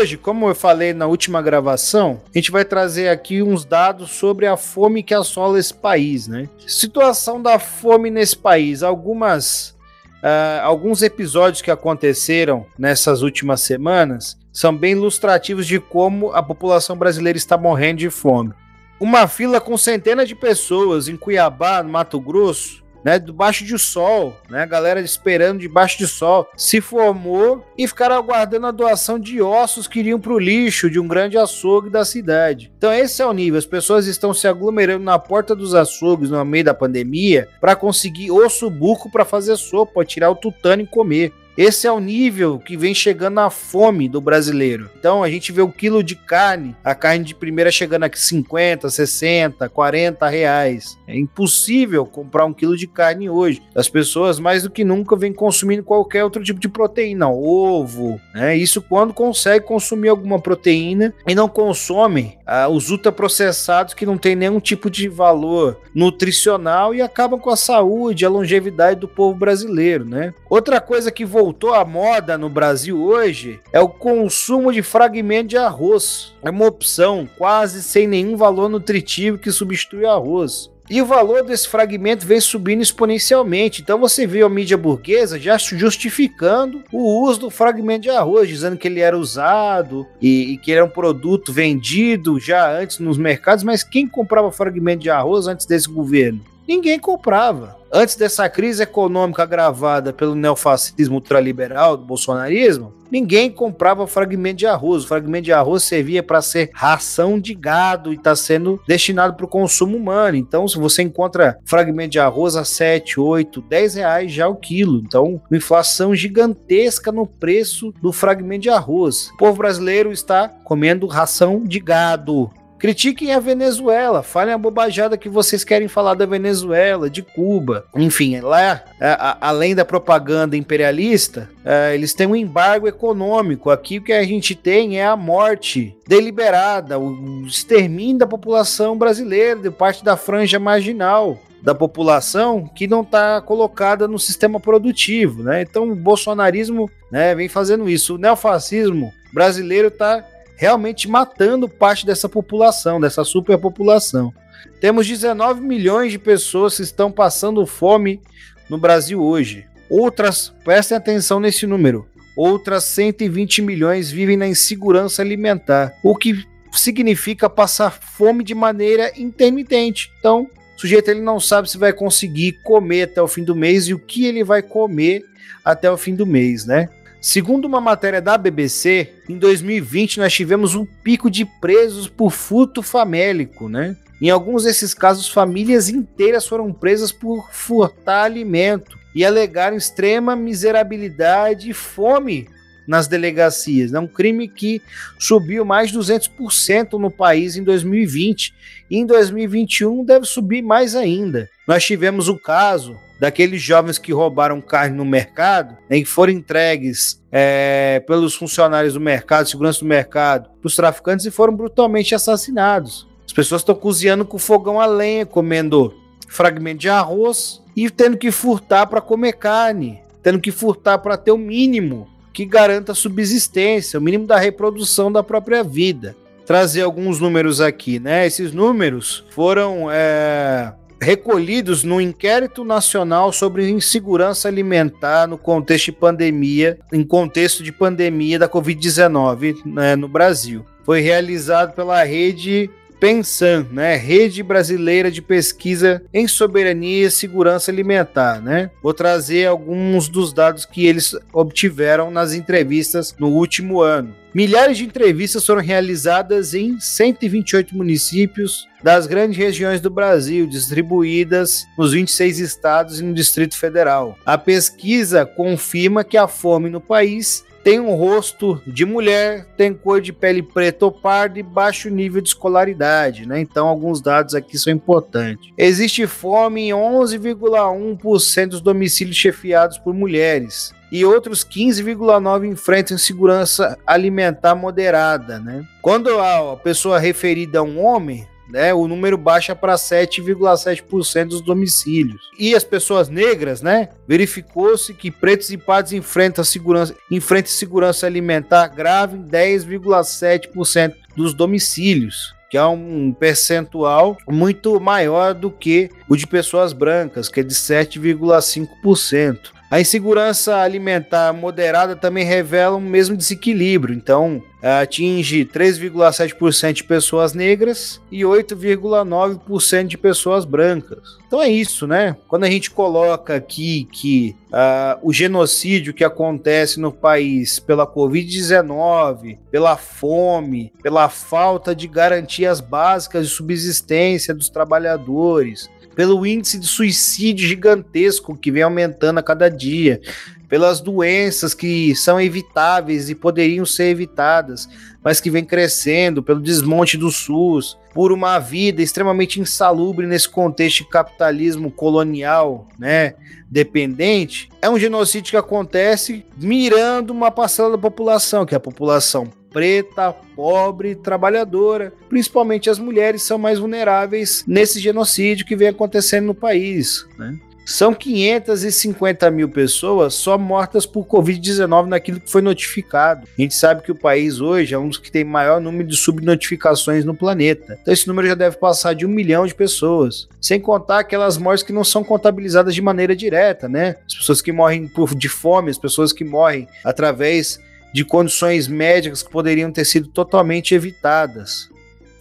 Hoje, 0.00 0.16
como 0.16 0.48
eu 0.48 0.54
falei 0.54 0.94
na 0.94 1.06
última 1.06 1.42
gravação, 1.42 2.22
a 2.34 2.38
gente 2.38 2.50
vai 2.50 2.64
trazer 2.64 3.08
aqui 3.08 3.42
uns 3.42 3.66
dados 3.66 4.10
sobre 4.12 4.46
a 4.46 4.56
fome 4.56 5.02
que 5.02 5.12
assola 5.12 5.58
esse 5.58 5.74
país, 5.74 6.26
né? 6.26 6.48
Situação 6.66 7.40
da 7.40 7.58
fome 7.58 8.10
nesse 8.10 8.36
país. 8.36 8.82
Algumas, 8.82 9.76
uh, 10.22 10.62
alguns 10.62 11.02
episódios 11.02 11.60
que 11.60 11.70
aconteceram 11.70 12.64
nessas 12.78 13.20
últimas 13.20 13.60
semanas 13.60 14.38
são 14.50 14.74
bem 14.74 14.92
ilustrativos 14.92 15.66
de 15.66 15.78
como 15.78 16.32
a 16.32 16.42
população 16.42 16.96
brasileira 16.96 17.36
está 17.36 17.58
morrendo 17.58 17.98
de 17.98 18.08
fome. 18.08 18.54
Uma 18.98 19.28
fila 19.28 19.60
com 19.60 19.76
centenas 19.76 20.26
de 20.26 20.34
pessoas 20.34 21.08
em 21.08 21.16
Cuiabá, 21.16 21.82
no 21.82 21.90
Mato 21.90 22.18
Grosso, 22.18 22.79
né, 23.04 23.18
debaixo 23.18 23.64
de 23.64 23.78
sol, 23.78 24.36
né, 24.48 24.66
galera 24.66 25.00
esperando 25.00 25.60
debaixo 25.60 25.98
de 25.98 26.06
sol, 26.06 26.48
se 26.56 26.80
formou 26.80 27.64
e 27.76 27.86
ficaram 27.86 28.16
aguardando 28.16 28.66
a 28.66 28.70
doação 28.70 29.18
de 29.18 29.40
ossos 29.40 29.86
que 29.86 30.00
iriam 30.00 30.20
para 30.20 30.32
o 30.32 30.38
lixo 30.38 30.90
de 30.90 30.98
um 30.98 31.08
grande 31.08 31.38
açougue 31.38 31.90
da 31.90 32.04
cidade. 32.04 32.72
Então 32.76 32.92
esse 32.92 33.22
é 33.22 33.26
o 33.26 33.32
nível, 33.32 33.58
as 33.58 33.66
pessoas 33.66 34.06
estão 34.06 34.34
se 34.34 34.46
aglomerando 34.46 35.04
na 35.04 35.18
porta 35.18 35.54
dos 35.54 35.74
açougues 35.74 36.30
no 36.30 36.44
meio 36.44 36.64
da 36.64 36.74
pandemia 36.74 37.48
para 37.60 37.76
conseguir 37.76 38.30
osso 38.30 38.70
buco 38.70 39.10
para 39.10 39.24
fazer 39.24 39.56
sopa, 39.56 40.04
tirar 40.04 40.30
o 40.30 40.36
tutano 40.36 40.82
e 40.82 40.86
comer. 40.86 41.32
Esse 41.60 41.86
é 41.86 41.92
o 41.92 42.00
nível 42.00 42.58
que 42.58 42.74
vem 42.74 42.94
chegando 42.94 43.38
a 43.38 43.50
fome 43.50 44.08
do 44.08 44.18
brasileiro. 44.18 44.88
Então 44.98 45.22
a 45.22 45.28
gente 45.28 45.52
vê 45.52 45.60
o 45.60 45.68
quilo 45.68 46.02
de 46.02 46.16
carne, 46.16 46.74
a 46.82 46.94
carne 46.94 47.22
de 47.22 47.34
primeira 47.34 47.70
chegando 47.70 48.04
aqui 48.04 48.18
50, 48.18 48.88
60, 48.88 49.68
40 49.68 50.26
reais. 50.26 50.98
É 51.06 51.14
impossível 51.14 52.06
comprar 52.06 52.46
um 52.46 52.54
quilo 52.54 52.78
de 52.78 52.86
carne 52.86 53.28
hoje. 53.28 53.60
As 53.74 53.90
pessoas 53.90 54.38
mais 54.38 54.62
do 54.62 54.70
que 54.70 54.82
nunca 54.82 55.14
vêm 55.14 55.34
consumindo 55.34 55.82
qualquer 55.82 56.24
outro 56.24 56.42
tipo 56.42 56.58
de 56.58 56.66
proteína, 56.66 57.28
ovo, 57.28 58.18
né? 58.34 58.56
Isso 58.56 58.80
quando 58.80 59.12
consegue 59.12 59.66
consumir 59.66 60.08
alguma 60.08 60.40
proteína 60.40 61.12
e 61.28 61.34
não 61.34 61.46
consomem 61.46 62.38
ah, 62.46 62.70
os 62.70 62.88
ultraprocessados 62.88 63.92
que 63.92 64.06
não 64.06 64.16
tem 64.16 64.34
nenhum 64.34 64.60
tipo 64.60 64.88
de 64.88 65.10
valor 65.10 65.78
nutricional 65.94 66.94
e 66.94 67.02
acabam 67.02 67.38
com 67.38 67.50
a 67.50 67.56
saúde, 67.56 68.24
a 68.24 68.30
longevidade 68.30 68.98
do 68.98 69.06
povo 69.06 69.38
brasileiro, 69.38 70.06
né? 70.06 70.32
Outra 70.48 70.80
coisa 70.80 71.12
que 71.12 71.22
voltou 71.22 71.49
voltou 71.50 71.74
à 71.74 71.84
moda 71.84 72.38
no 72.38 72.48
Brasil 72.48 73.02
hoje 73.02 73.58
é 73.72 73.80
o 73.80 73.88
consumo 73.88 74.72
de 74.72 74.82
fragmento 74.82 75.48
de 75.48 75.56
arroz. 75.56 76.32
É 76.44 76.48
uma 76.48 76.66
opção 76.66 77.28
quase 77.36 77.82
sem 77.82 78.06
nenhum 78.06 78.36
valor 78.36 78.68
nutritivo 78.68 79.36
que 79.36 79.50
substitui 79.50 80.04
o 80.04 80.10
arroz. 80.10 80.70
E 80.88 81.02
o 81.02 81.06
valor 81.06 81.42
desse 81.42 81.66
fragmento 81.66 82.24
vem 82.24 82.40
subindo 82.40 82.82
exponencialmente. 82.82 83.82
Então 83.82 83.98
você 83.98 84.28
vê 84.28 84.42
a 84.42 84.48
mídia 84.48 84.78
burguesa 84.78 85.40
já 85.40 85.58
justificando 85.58 86.84
o 86.92 87.24
uso 87.24 87.40
do 87.40 87.50
fragmento 87.50 88.02
de 88.02 88.10
arroz, 88.10 88.48
dizendo 88.48 88.76
que 88.76 88.86
ele 88.86 89.00
era 89.00 89.18
usado 89.18 90.06
e, 90.22 90.52
e, 90.52 90.56
que 90.56 90.70
era 90.70 90.84
um 90.84 90.88
produto 90.88 91.52
vendido 91.52 92.38
já 92.38 92.70
antes 92.70 93.00
nos 93.00 93.18
mercados. 93.18 93.64
Mas 93.64 93.82
quem 93.82 94.06
comprava 94.06 94.52
fragmento 94.52 95.02
de 95.02 95.10
arroz 95.10 95.48
antes 95.48 95.66
desse 95.66 95.88
governo? 95.88 96.40
Ninguém 96.68 97.00
comprava. 97.00 97.79
Antes 97.92 98.14
dessa 98.14 98.48
crise 98.48 98.84
econômica 98.84 99.42
agravada 99.42 100.12
pelo 100.12 100.36
neofascismo 100.36 101.16
ultraliberal 101.16 101.96
do 101.96 102.04
bolsonarismo, 102.04 102.94
ninguém 103.10 103.50
comprava 103.50 104.06
fragmento 104.06 104.58
de 104.58 104.66
arroz. 104.66 105.02
O 105.02 105.08
fragmento 105.08 105.46
de 105.46 105.52
arroz 105.52 105.82
servia 105.82 106.22
para 106.22 106.40
ser 106.40 106.70
ração 106.72 107.40
de 107.40 107.52
gado 107.52 108.12
e 108.12 108.16
está 108.16 108.36
sendo 108.36 108.80
destinado 108.86 109.34
para 109.34 109.44
o 109.44 109.48
consumo 109.48 109.96
humano. 109.96 110.36
Então, 110.36 110.68
se 110.68 110.78
você 110.78 111.02
encontra 111.02 111.58
fragmento 111.64 112.10
de 112.10 112.20
arroz 112.20 112.54
a 112.54 112.64
7, 112.64 113.18
8, 113.18 113.60
10 113.60 113.94
reais 113.96 114.32
já 114.32 114.46
o 114.46 114.54
quilo. 114.54 115.02
Então, 115.04 115.42
uma 115.50 115.56
inflação 115.56 116.14
gigantesca 116.14 117.10
no 117.10 117.26
preço 117.26 117.92
do 118.00 118.12
fragmento 118.12 118.62
de 118.62 118.70
arroz. 118.70 119.30
O 119.30 119.36
povo 119.36 119.58
brasileiro 119.58 120.12
está 120.12 120.48
comendo 120.48 121.08
ração 121.08 121.64
de 121.64 121.80
gado. 121.80 122.48
Critiquem 122.80 123.34
a 123.34 123.38
Venezuela, 123.38 124.22
falem 124.22 124.54
a 124.54 124.58
bobajada 124.58 125.18
que 125.18 125.28
vocês 125.28 125.62
querem 125.62 125.86
falar 125.86 126.14
da 126.14 126.24
Venezuela, 126.24 127.10
de 127.10 127.20
Cuba. 127.20 127.84
Enfim, 127.94 128.40
lá, 128.40 128.82
a, 128.98 129.32
a, 129.32 129.48
além 129.48 129.74
da 129.74 129.84
propaganda 129.84 130.56
imperialista, 130.56 131.50
a, 131.62 131.90
é, 131.90 131.94
eles 131.94 132.14
têm 132.14 132.26
um 132.26 132.34
embargo 132.34 132.88
econômico. 132.88 133.68
Aqui 133.68 133.98
o 133.98 134.02
que 134.02 134.14
a 134.14 134.24
gente 134.24 134.54
tem 134.54 134.98
é 134.98 135.04
a 135.04 135.14
morte 135.14 135.94
deliberada, 136.08 136.98
o 136.98 137.44
extermínio 137.46 138.20
da 138.20 138.26
população 138.26 138.96
brasileira, 138.96 139.60
de 139.60 139.70
parte 139.70 140.02
da 140.02 140.16
franja 140.16 140.58
marginal 140.58 141.38
da 141.62 141.74
população 141.74 142.66
que 142.74 142.86
não 142.86 143.02
está 143.02 143.42
colocada 143.42 144.08
no 144.08 144.18
sistema 144.18 144.58
produtivo, 144.58 145.42
né? 145.42 145.60
Então 145.60 145.90
o 145.90 145.94
bolsonarismo 145.94 146.90
né, 147.12 147.34
vem 147.34 147.50
fazendo 147.50 147.90
isso. 147.90 148.14
O 148.14 148.18
neofascismo 148.18 149.12
brasileiro 149.34 149.88
está 149.88 150.24
realmente 150.60 151.08
matando 151.08 151.66
parte 151.66 152.04
dessa 152.04 152.28
população, 152.28 153.00
dessa 153.00 153.24
superpopulação. 153.24 154.30
Temos 154.78 155.06
19 155.06 155.62
milhões 155.62 156.12
de 156.12 156.18
pessoas 156.18 156.76
que 156.76 156.82
estão 156.82 157.10
passando 157.10 157.64
fome 157.64 158.20
no 158.68 158.76
Brasil 158.76 159.22
hoje. 159.22 159.64
Outras, 159.88 160.52
prestem 160.62 160.98
atenção 160.98 161.40
nesse 161.40 161.66
número, 161.66 162.06
outras 162.36 162.84
120 162.84 163.62
milhões 163.62 164.10
vivem 164.10 164.36
na 164.36 164.46
insegurança 164.46 165.22
alimentar, 165.22 165.94
o 166.04 166.14
que 166.14 166.44
significa 166.72 167.48
passar 167.48 167.90
fome 167.90 168.44
de 168.44 168.54
maneira 168.54 169.10
intermitente. 169.18 170.12
Então, 170.18 170.46
o 170.76 170.80
sujeito 170.80 171.10
ele 171.10 171.22
não 171.22 171.40
sabe 171.40 171.70
se 171.70 171.78
vai 171.78 171.94
conseguir 171.94 172.60
comer 172.62 173.04
até 173.04 173.22
o 173.22 173.26
fim 173.26 173.44
do 173.44 173.56
mês 173.56 173.88
e 173.88 173.94
o 173.94 173.98
que 173.98 174.26
ele 174.26 174.44
vai 174.44 174.60
comer 174.60 175.24
até 175.64 175.90
o 175.90 175.96
fim 175.96 176.14
do 176.14 176.26
mês, 176.26 176.66
né? 176.66 176.90
Segundo 177.20 177.66
uma 177.66 177.82
matéria 177.82 178.20
da 178.20 178.38
BBC, 178.38 179.12
em 179.28 179.36
2020 179.36 180.20
nós 180.20 180.32
tivemos 180.32 180.74
um 180.74 180.86
pico 180.86 181.30
de 181.30 181.44
presos 181.44 182.08
por 182.08 182.30
furto 182.30 182.82
famélico, 182.82 183.68
né? 183.68 183.94
Em 184.22 184.30
alguns 184.30 184.64
desses 184.64 184.94
casos, 184.94 185.28
famílias 185.28 185.90
inteiras 185.90 186.46
foram 186.46 186.72
presas 186.72 187.12
por 187.12 187.50
furtar 187.52 188.24
alimento 188.24 188.98
e 189.14 189.24
alegaram 189.24 189.76
extrema 189.76 190.34
miserabilidade 190.34 191.68
e 191.68 191.74
fome 191.74 192.48
nas 192.88 193.06
delegacias. 193.06 193.92
É 193.92 194.00
um 194.00 194.06
crime 194.06 194.48
que 194.48 194.80
subiu 195.18 195.64
mais 195.64 195.90
de 195.90 195.98
200% 195.98 196.98
no 196.98 197.10
país 197.10 197.56
em 197.56 197.62
2020 197.62 198.54
e 198.90 198.96
em 198.96 199.04
2021 199.04 200.04
deve 200.04 200.24
subir 200.24 200.62
mais 200.62 200.96
ainda. 200.96 201.48
Nós 201.66 201.84
tivemos 201.84 202.28
o 202.28 202.38
caso 202.38 202.98
daqueles 203.20 203.60
jovens 203.60 203.98
que 203.98 204.14
roubaram 204.14 204.62
carne 204.62 204.96
no 204.96 205.04
mercado 205.04 205.76
né, 205.90 205.98
e 205.98 206.04
foram 206.06 206.32
entregues 206.32 207.22
é, 207.30 208.02
pelos 208.06 208.34
funcionários 208.34 208.94
do 208.94 209.00
mercado, 209.00 209.46
segurança 209.46 209.80
do 209.80 209.86
mercado, 209.86 210.48
para 210.58 210.66
os 210.66 210.74
traficantes 210.74 211.26
e 211.26 211.30
foram 211.30 211.54
brutalmente 211.54 212.14
assassinados. 212.14 213.06
As 213.26 213.32
pessoas 213.32 213.60
estão 213.60 213.74
cozinhando 213.74 214.24
com 214.24 214.38
fogão 214.38 214.80
a 214.80 214.86
lenha, 214.86 215.26
comendo 215.26 215.94
fragmento 216.26 216.78
de 216.78 216.88
arroz 216.88 217.62
e 217.76 217.90
tendo 217.90 218.16
que 218.16 218.30
furtar 218.30 218.86
para 218.86 219.02
comer 219.02 219.34
carne, 219.34 220.00
tendo 220.22 220.40
que 220.40 220.50
furtar 220.50 220.98
para 220.98 221.18
ter 221.18 221.30
o 221.30 221.38
mínimo 221.38 222.08
que 222.32 222.46
garanta 222.46 222.92
a 222.92 222.94
subsistência, 222.94 224.00
o 224.00 224.02
mínimo 224.02 224.26
da 224.26 224.38
reprodução 224.38 225.12
da 225.12 225.22
própria 225.22 225.62
vida. 225.62 226.16
Trazer 226.46 226.82
alguns 226.82 227.20
números 227.20 227.60
aqui, 227.60 228.00
né? 228.00 228.26
Esses 228.26 228.52
números 228.52 229.24
foram 229.30 229.88
é, 229.90 230.72
recolhidos 231.00 231.82
no 231.82 232.00
Inquérito 232.00 232.64
Nacional 232.64 233.32
sobre 233.32 233.68
Insegurança 233.68 234.48
Alimentar 234.48 235.26
no 235.26 235.38
contexto 235.38 235.86
de 235.86 235.92
pandemia, 235.92 236.78
em 236.92 237.02
contexto 237.02 237.62
de 237.62 237.72
pandemia 237.72 238.38
da 238.38 238.48
Covid-19 238.48 239.64
né, 239.64 239.96
no 239.96 240.08
Brasil. 240.08 240.64
Foi 240.84 241.00
realizado 241.00 241.74
pela 241.74 242.02
rede 242.04 242.70
Pensan, 243.00 243.66
né? 243.72 243.96
Rede 243.96 244.42
Brasileira 244.42 245.10
de 245.10 245.22
Pesquisa 245.22 246.02
em 246.12 246.28
Soberania 246.28 247.06
e 247.06 247.10
Segurança 247.10 247.70
Alimentar, 247.70 248.42
né? 248.42 248.70
Vou 248.82 248.92
trazer 248.92 249.46
alguns 249.46 250.06
dos 250.06 250.34
dados 250.34 250.66
que 250.66 250.86
eles 250.86 251.16
obtiveram 251.32 252.10
nas 252.10 252.34
entrevistas 252.34 253.16
no 253.18 253.28
último 253.28 253.80
ano. 253.80 254.14
Milhares 254.32 254.78
de 254.78 254.84
entrevistas 254.84 255.44
foram 255.44 255.60
realizadas 255.60 256.54
em 256.54 256.78
128 256.78 257.76
municípios 257.76 258.68
das 258.80 259.06
grandes 259.08 259.36
regiões 259.36 259.80
do 259.80 259.90
Brasil, 259.90 260.46
distribuídas 260.46 261.66
nos 261.76 261.92
26 261.92 262.38
estados 262.38 263.00
e 263.00 263.02
no 263.02 263.12
Distrito 263.12 263.56
Federal. 263.56 264.16
A 264.24 264.38
pesquisa 264.38 265.26
confirma 265.26 266.04
que 266.04 266.16
a 266.16 266.28
fome 266.28 266.70
no 266.70 266.80
país 266.80 267.44
tem 267.64 267.80
um 267.80 267.94
rosto 267.94 268.62
de 268.66 268.86
mulher, 268.86 269.46
tem 269.56 269.74
cor 269.74 270.00
de 270.00 270.12
pele 270.12 270.42
preta 270.42 270.86
ou 270.86 270.92
parda 270.92 271.38
e 271.38 271.42
baixo 271.42 271.90
nível 271.90 272.22
de 272.22 272.28
escolaridade, 272.28 273.26
né? 273.26 273.40
Então 273.40 273.66
alguns 273.66 274.00
dados 274.00 274.34
aqui 274.34 274.56
são 274.56 274.72
importantes. 274.72 275.52
Existe 275.58 276.06
fome 276.06 276.68
em 276.68 276.72
11,1% 276.72 278.46
dos 278.46 278.60
domicílios 278.60 279.16
chefiados 279.16 279.76
por 279.76 279.92
mulheres 279.92 280.72
e 280.90 281.04
outros 281.04 281.44
15,9 281.44 282.46
enfrentam 282.46 282.96
insegurança 282.96 283.78
alimentar 283.86 284.54
moderada, 284.54 285.38
né? 285.38 285.64
Quando 285.80 286.10
a 286.18 286.56
pessoa 286.56 286.98
referida 286.98 287.60
a 287.60 287.62
um 287.62 287.84
homem, 287.84 288.26
né, 288.50 288.74
o 288.74 288.88
número 288.88 289.16
baixa 289.16 289.54
para 289.54 289.74
7,7% 289.76 291.28
dos 291.28 291.40
domicílios. 291.40 292.20
E 292.38 292.54
as 292.54 292.64
pessoas 292.64 293.08
negras, 293.08 293.62
né, 293.62 293.90
verificou-se 294.06 294.92
que 294.92 295.10
pretos 295.10 295.50
e 295.50 295.56
pardos 295.56 295.92
enfrentam 295.92 296.42
segurança, 296.42 296.94
enfrentam 297.10 297.52
segurança 297.52 298.06
alimentar 298.06 298.66
grave 298.68 299.16
em 299.16 299.22
10,7% 299.22 300.94
dos 301.16 301.32
domicílios 301.32 302.34
que 302.50 302.56
é 302.58 302.64
um 302.64 303.12
percentual 303.12 304.18
muito 304.28 304.80
maior 304.80 305.32
do 305.34 305.52
que 305.52 305.88
o 306.08 306.16
de 306.16 306.26
pessoas 306.26 306.72
brancas, 306.72 307.28
que 307.28 307.38
é 307.38 307.44
de 307.44 307.54
7,5%. 307.54 309.52
A 309.70 309.80
insegurança 309.80 310.56
alimentar 310.56 311.32
moderada 311.32 311.94
também 311.94 312.24
revela 312.24 312.76
um 312.76 312.80
mesmo 312.80 313.16
desequilíbrio. 313.16 313.94
Então, 313.94 314.42
atinge 314.60 315.44
3,7% 315.44 316.72
de 316.72 316.84
pessoas 316.84 317.32
negras 317.34 318.00
e 318.10 318.22
8,9% 318.22 319.86
de 319.86 319.96
pessoas 319.96 320.44
brancas. 320.44 321.18
Então 321.26 321.40
é 321.40 321.48
isso, 321.48 321.86
né? 321.86 322.16
Quando 322.26 322.44
a 322.44 322.50
gente 322.50 322.70
coloca 322.70 323.36
aqui 323.36 323.88
que 323.92 324.34
uh, 324.48 324.98
o 325.02 325.12
genocídio 325.12 325.94
que 325.94 326.02
acontece 326.02 326.80
no 326.80 326.92
país 326.92 327.60
pela 327.60 327.86
Covid-19, 327.86 329.38
pela 329.52 329.76
fome, 329.76 330.72
pela 330.82 331.08
falta 331.08 331.74
de 331.76 331.86
garantias 331.86 332.60
básicas 332.60 333.28
de 333.28 333.34
subsistência 333.34 334.34
dos 334.34 334.50
trabalhadores, 334.50 335.70
pelo 336.00 336.26
índice 336.26 336.58
de 336.58 336.66
suicídio 336.66 337.46
gigantesco 337.46 338.34
que 338.34 338.50
vem 338.50 338.62
aumentando 338.62 339.18
a 339.18 339.22
cada 339.22 339.50
dia, 339.50 340.00
pelas 340.48 340.80
doenças 340.80 341.52
que 341.52 341.94
são 341.94 342.18
evitáveis 342.18 343.10
e 343.10 343.14
poderiam 343.14 343.66
ser 343.66 343.90
evitadas, 343.90 344.66
mas 345.04 345.20
que 345.20 345.30
vem 345.30 345.44
crescendo, 345.44 346.22
pelo 346.22 346.40
desmonte 346.40 346.96
do 346.96 347.10
SUS, 347.10 347.76
por 347.92 348.12
uma 348.12 348.38
vida 348.38 348.80
extremamente 348.80 349.42
insalubre 349.42 350.06
nesse 350.06 350.30
contexto 350.30 350.78
de 350.78 350.88
capitalismo 350.88 351.70
colonial, 351.70 352.66
né, 352.78 353.12
dependente, 353.50 354.48
é 354.62 354.70
um 354.70 354.78
genocídio 354.78 355.32
que 355.32 355.36
acontece 355.36 356.24
mirando 356.38 357.10
uma 357.10 357.30
parcela 357.30 357.72
da 357.72 357.78
população, 357.78 358.46
que 358.46 358.54
é 358.54 358.56
a 358.56 358.60
população 358.60 359.30
preta, 359.52 360.12
pobre, 360.34 360.94
trabalhadora. 360.94 361.92
Principalmente 362.08 362.70
as 362.70 362.78
mulheres 362.78 363.22
são 363.22 363.38
mais 363.38 363.58
vulneráveis 363.58 364.44
nesse 364.46 364.80
genocídio 364.80 365.46
que 365.46 365.56
vem 365.56 365.68
acontecendo 365.68 366.26
no 366.26 366.34
país. 366.34 367.06
Né? 367.18 367.38
São 367.70 367.94
550 367.94 369.30
mil 369.30 369.48
pessoas 369.48 370.14
só 370.14 370.36
mortas 370.36 370.84
por 370.84 371.06
Covid-19 371.06 371.86
naquilo 371.86 372.18
que 372.18 372.28
foi 372.28 372.42
notificado. 372.42 373.28
A 373.38 373.40
gente 373.40 373.54
sabe 373.54 373.82
que 373.82 373.92
o 373.92 373.94
país 373.94 374.40
hoje 374.40 374.74
é 374.74 374.78
um 374.78 374.88
dos 374.88 374.98
que 374.98 375.10
tem 375.10 375.22
maior 375.22 375.60
número 375.60 375.86
de 375.86 375.96
subnotificações 375.96 377.04
no 377.04 377.14
planeta. 377.14 377.78
Então 377.80 377.94
esse 377.94 378.08
número 378.08 378.26
já 378.26 378.34
deve 378.34 378.56
passar 378.56 378.92
de 378.94 379.06
um 379.06 379.08
milhão 379.08 379.46
de 379.46 379.54
pessoas. 379.54 380.28
Sem 380.40 380.58
contar 380.58 380.98
aquelas 380.98 381.38
mortes 381.38 381.62
que 381.62 381.72
não 381.72 381.84
são 381.84 382.02
contabilizadas 382.02 382.74
de 382.74 382.82
maneira 382.82 383.14
direta, 383.14 383.68
né? 383.68 383.96
As 384.04 384.16
pessoas 384.16 384.42
que 384.42 384.50
morrem 384.50 384.88
por, 384.88 385.14
de 385.14 385.28
fome, 385.28 385.70
as 385.70 385.78
pessoas 385.78 386.12
que 386.12 386.24
morrem 386.24 386.66
através 386.84 387.60
de 387.92 388.04
condições 388.04 388.68
médicas 388.68 389.22
que 389.22 389.30
poderiam 389.30 389.72
ter 389.72 389.84
sido 389.84 390.08
totalmente 390.08 390.74
evitadas. 390.74 391.68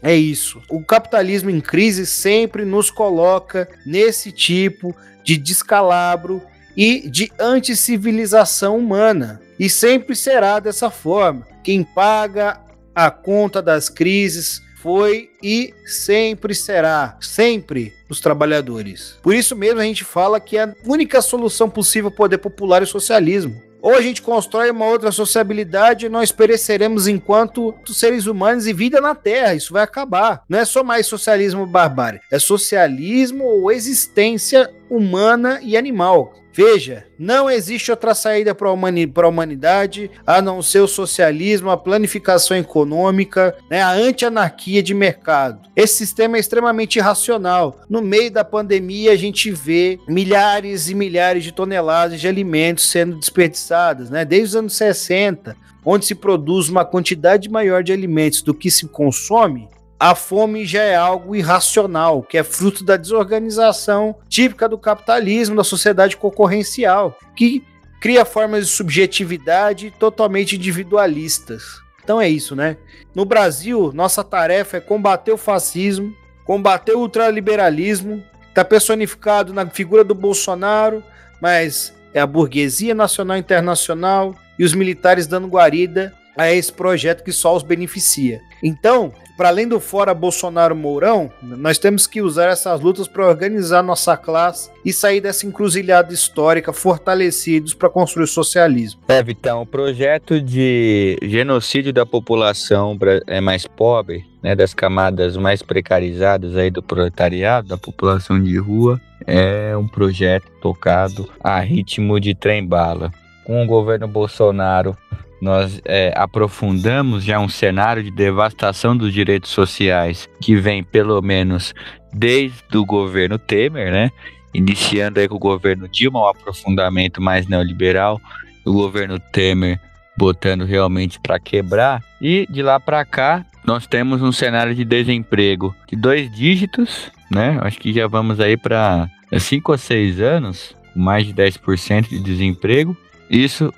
É 0.01 0.15
isso. 0.15 0.61
O 0.69 0.83
capitalismo 0.83 1.49
em 1.49 1.59
crise 1.59 2.05
sempre 2.05 2.63
nos 2.65 2.89
coloca 2.89 3.67
nesse 3.85 4.31
tipo 4.31 4.95
de 5.23 5.37
descalabro 5.37 6.41
e 6.75 7.09
de 7.09 7.31
anticivilização 7.39 8.77
humana. 8.77 9.41
E 9.59 9.69
sempre 9.69 10.15
será 10.15 10.59
dessa 10.59 10.89
forma. 10.89 11.45
Quem 11.63 11.83
paga 11.83 12.61
a 12.95 13.11
conta 13.11 13.61
das 13.61 13.89
crises 13.89 14.61
foi 14.81 15.29
e 15.43 15.73
sempre 15.85 16.55
será, 16.55 17.17
sempre 17.19 17.93
os 18.09 18.21
trabalhadores. 18.21 19.17
Por 19.21 19.35
isso 19.35 19.55
mesmo 19.55 19.81
a 19.81 19.83
gente 19.83 20.05
fala 20.05 20.39
que 20.39 20.57
a 20.57 20.73
única 20.85 21.21
solução 21.21 21.69
possível 21.69 22.09
é 22.09 22.13
o 22.13 22.15
poder 22.15 22.37
popular 22.37 22.81
é 22.81 22.85
o 22.85 22.87
socialismo. 22.87 23.61
Ou 23.81 23.95
a 23.95 24.01
gente 24.01 24.21
constrói 24.21 24.71
uma 24.71 24.85
outra 24.85 25.11
sociabilidade 25.11 26.05
e 26.05 26.09
nós 26.09 26.31
pereceremos 26.31 27.07
enquanto 27.07 27.73
seres 27.87 28.25
humanos 28.25 28.67
e 28.67 28.73
vida 28.73 28.99
na 28.99 29.15
Terra. 29.15 29.55
Isso 29.55 29.73
vai 29.73 29.83
acabar. 29.83 30.43
Não 30.49 30.59
é 30.59 30.65
só 30.65 30.83
mais 30.83 31.07
socialismo 31.07 31.65
barbárie. 31.65 32.19
É 32.29 32.37
socialismo 32.39 33.45
ou 33.45 33.71
existência 33.71 34.69
humana 34.89 35.59
e 35.61 35.77
animal. 35.77 36.33
Veja, 36.61 37.05
não 37.17 37.49
existe 37.49 37.89
outra 37.89 38.13
saída 38.13 38.53
para 38.53 38.67
a 38.67 38.73
humani 38.73 39.09
humanidade 39.25 40.11
a 40.27 40.41
não 40.41 40.61
ser 40.61 40.81
o 40.81 40.89
socialismo, 40.89 41.69
a 41.69 41.77
planificação 41.77 42.57
econômica, 42.57 43.55
né, 43.69 43.81
a 43.81 43.93
anti-anarquia 43.93 44.83
de 44.83 44.93
mercado. 44.93 45.69
Esse 45.73 45.95
sistema 45.95 46.35
é 46.35 46.41
extremamente 46.41 46.97
irracional. 46.99 47.79
No 47.89 48.01
meio 48.01 48.29
da 48.29 48.43
pandemia, 48.43 49.13
a 49.13 49.15
gente 49.15 49.49
vê 49.49 50.01
milhares 50.05 50.89
e 50.89 50.95
milhares 50.95 51.45
de 51.45 51.53
toneladas 51.53 52.19
de 52.19 52.27
alimentos 52.27 52.91
sendo 52.91 53.17
desperdiçadas, 53.17 54.09
né, 54.09 54.25
desde 54.25 54.47
os 54.49 54.55
anos 54.57 54.73
60, 54.75 55.55
onde 55.85 56.07
se 56.07 56.13
produz 56.13 56.67
uma 56.67 56.83
quantidade 56.83 57.49
maior 57.49 57.81
de 57.81 57.93
alimentos 57.93 58.41
do 58.41 58.53
que 58.53 58.69
se 58.69 58.85
consome 58.85 59.69
a 59.99 60.15
fome 60.15 60.65
já 60.65 60.81
é 60.81 60.95
algo 60.95 61.35
irracional, 61.35 62.23
que 62.23 62.37
é 62.37 62.43
fruto 62.43 62.85
da 62.85 62.95
desorganização 62.95 64.15
típica 64.29 64.69
do 64.69 64.77
capitalismo, 64.77 65.57
da 65.57 65.63
sociedade 65.63 66.15
concorrencial, 66.15 67.19
que 67.35 67.65
cria 67.99 68.23
formas 68.23 68.67
de 68.67 68.71
subjetividade 68.71 69.93
totalmente 69.99 70.55
individualistas. 70.55 71.81
Então 72.01 72.21
é 72.21 72.29
isso, 72.29 72.55
né? 72.55 72.77
No 73.13 73.25
Brasil, 73.25 73.91
nossa 73.93 74.23
tarefa 74.23 74.77
é 74.77 74.81
combater 74.81 75.33
o 75.33 75.37
fascismo, 75.37 76.15
combater 76.45 76.93
o 76.93 77.01
ultraliberalismo, 77.01 78.23
está 78.47 78.63
personificado 78.63 79.53
na 79.53 79.65
figura 79.69 80.03
do 80.03 80.15
Bolsonaro, 80.15 81.03
mas 81.41 81.93
é 82.13 82.21
a 82.21 82.25
burguesia 82.25 82.95
nacional 82.95 83.35
e 83.35 83.41
internacional 83.41 84.33
e 84.57 84.63
os 84.63 84.73
militares 84.73 85.27
dando 85.27 85.47
guarida 85.47 86.13
a 86.39 86.53
esse 86.53 86.71
projeto 86.71 87.21
que 87.21 87.33
só 87.33 87.53
os 87.53 87.63
beneficia. 87.63 88.41
Então, 88.63 89.11
para 89.35 89.49
além 89.49 89.67
do 89.67 89.79
fora 89.79 90.13
Bolsonaro 90.13 90.73
Mourão, 90.73 91.29
nós 91.41 91.77
temos 91.77 92.07
que 92.07 92.21
usar 92.21 92.47
essas 92.47 92.79
lutas 92.79 93.09
para 93.09 93.27
organizar 93.27 93.83
nossa 93.83 94.15
classe 94.15 94.69
e 94.85 94.93
sair 94.93 95.19
dessa 95.19 95.45
encruzilhada 95.45 96.13
histórica 96.13 96.71
fortalecidos 96.71 97.73
para 97.73 97.89
construir 97.89 98.23
o 98.23 98.27
socialismo. 98.27 99.01
É, 99.09 99.21
Vitão, 99.21 99.61
o 99.61 99.65
projeto 99.65 100.41
de 100.41 101.17
genocídio 101.21 101.91
da 101.91 102.05
população 102.05 102.97
é 103.27 103.41
mais 103.41 103.67
pobre, 103.67 104.25
né, 104.41 104.55
das 104.55 104.73
camadas 104.73 105.35
mais 105.35 105.61
precarizadas 105.61 106.55
aí 106.55 106.69
do 106.69 106.81
proletariado, 106.81 107.67
da 107.67 107.77
população 107.77 108.41
de 108.41 108.57
rua, 108.57 108.99
é 109.27 109.75
um 109.75 109.87
projeto 109.87 110.49
tocado 110.61 111.29
a 111.43 111.59
ritmo 111.59 112.17
de 112.17 112.33
trem-bala. 112.33 113.11
Com 113.43 113.63
o 113.63 113.67
governo 113.67 114.07
Bolsonaro 114.07 114.95
nós 115.41 115.81
é, 115.85 116.13
aprofundamos 116.15 117.23
já 117.23 117.39
um 117.39 117.49
cenário 117.49 118.03
de 118.03 118.11
devastação 118.11 118.95
dos 118.95 119.13
direitos 119.13 119.51
sociais 119.51 120.29
que 120.41 120.55
vem 120.55 120.83
pelo 120.83 121.21
menos 121.21 121.73
desde 122.13 122.77
o 122.77 122.85
governo 122.85 123.37
Temer, 123.37 123.91
né? 123.91 124.11
Iniciando 124.53 125.19
aí 125.19 125.27
com 125.27 125.35
o 125.35 125.39
governo 125.39 125.87
Dilma, 125.87 126.21
um 126.21 126.27
aprofundamento 126.27 127.21
mais 127.21 127.47
neoliberal, 127.47 128.19
o 128.65 128.73
governo 128.73 129.19
Temer 129.19 129.79
botando 130.17 130.65
realmente 130.65 131.19
para 131.19 131.39
quebrar. 131.39 132.03
E 132.21 132.45
de 132.49 132.61
lá 132.61 132.79
para 132.79 133.05
cá, 133.05 133.45
nós 133.63 133.87
temos 133.87 134.21
um 134.21 134.31
cenário 134.31 134.75
de 134.75 134.83
desemprego 134.83 135.73
de 135.87 135.95
dois 135.95 136.29
dígitos, 136.31 137.09
né? 137.31 137.57
Acho 137.61 137.79
que 137.79 137.93
já 137.93 138.07
vamos 138.07 138.39
aí 138.39 138.57
para 138.57 139.07
cinco 139.39 139.71
ou 139.71 139.77
seis 139.77 140.19
anos, 140.19 140.75
mais 140.95 141.25
de 141.25 141.33
10% 141.33 142.09
de 142.09 142.19
desemprego. 142.19 142.97
Isso 143.29 143.71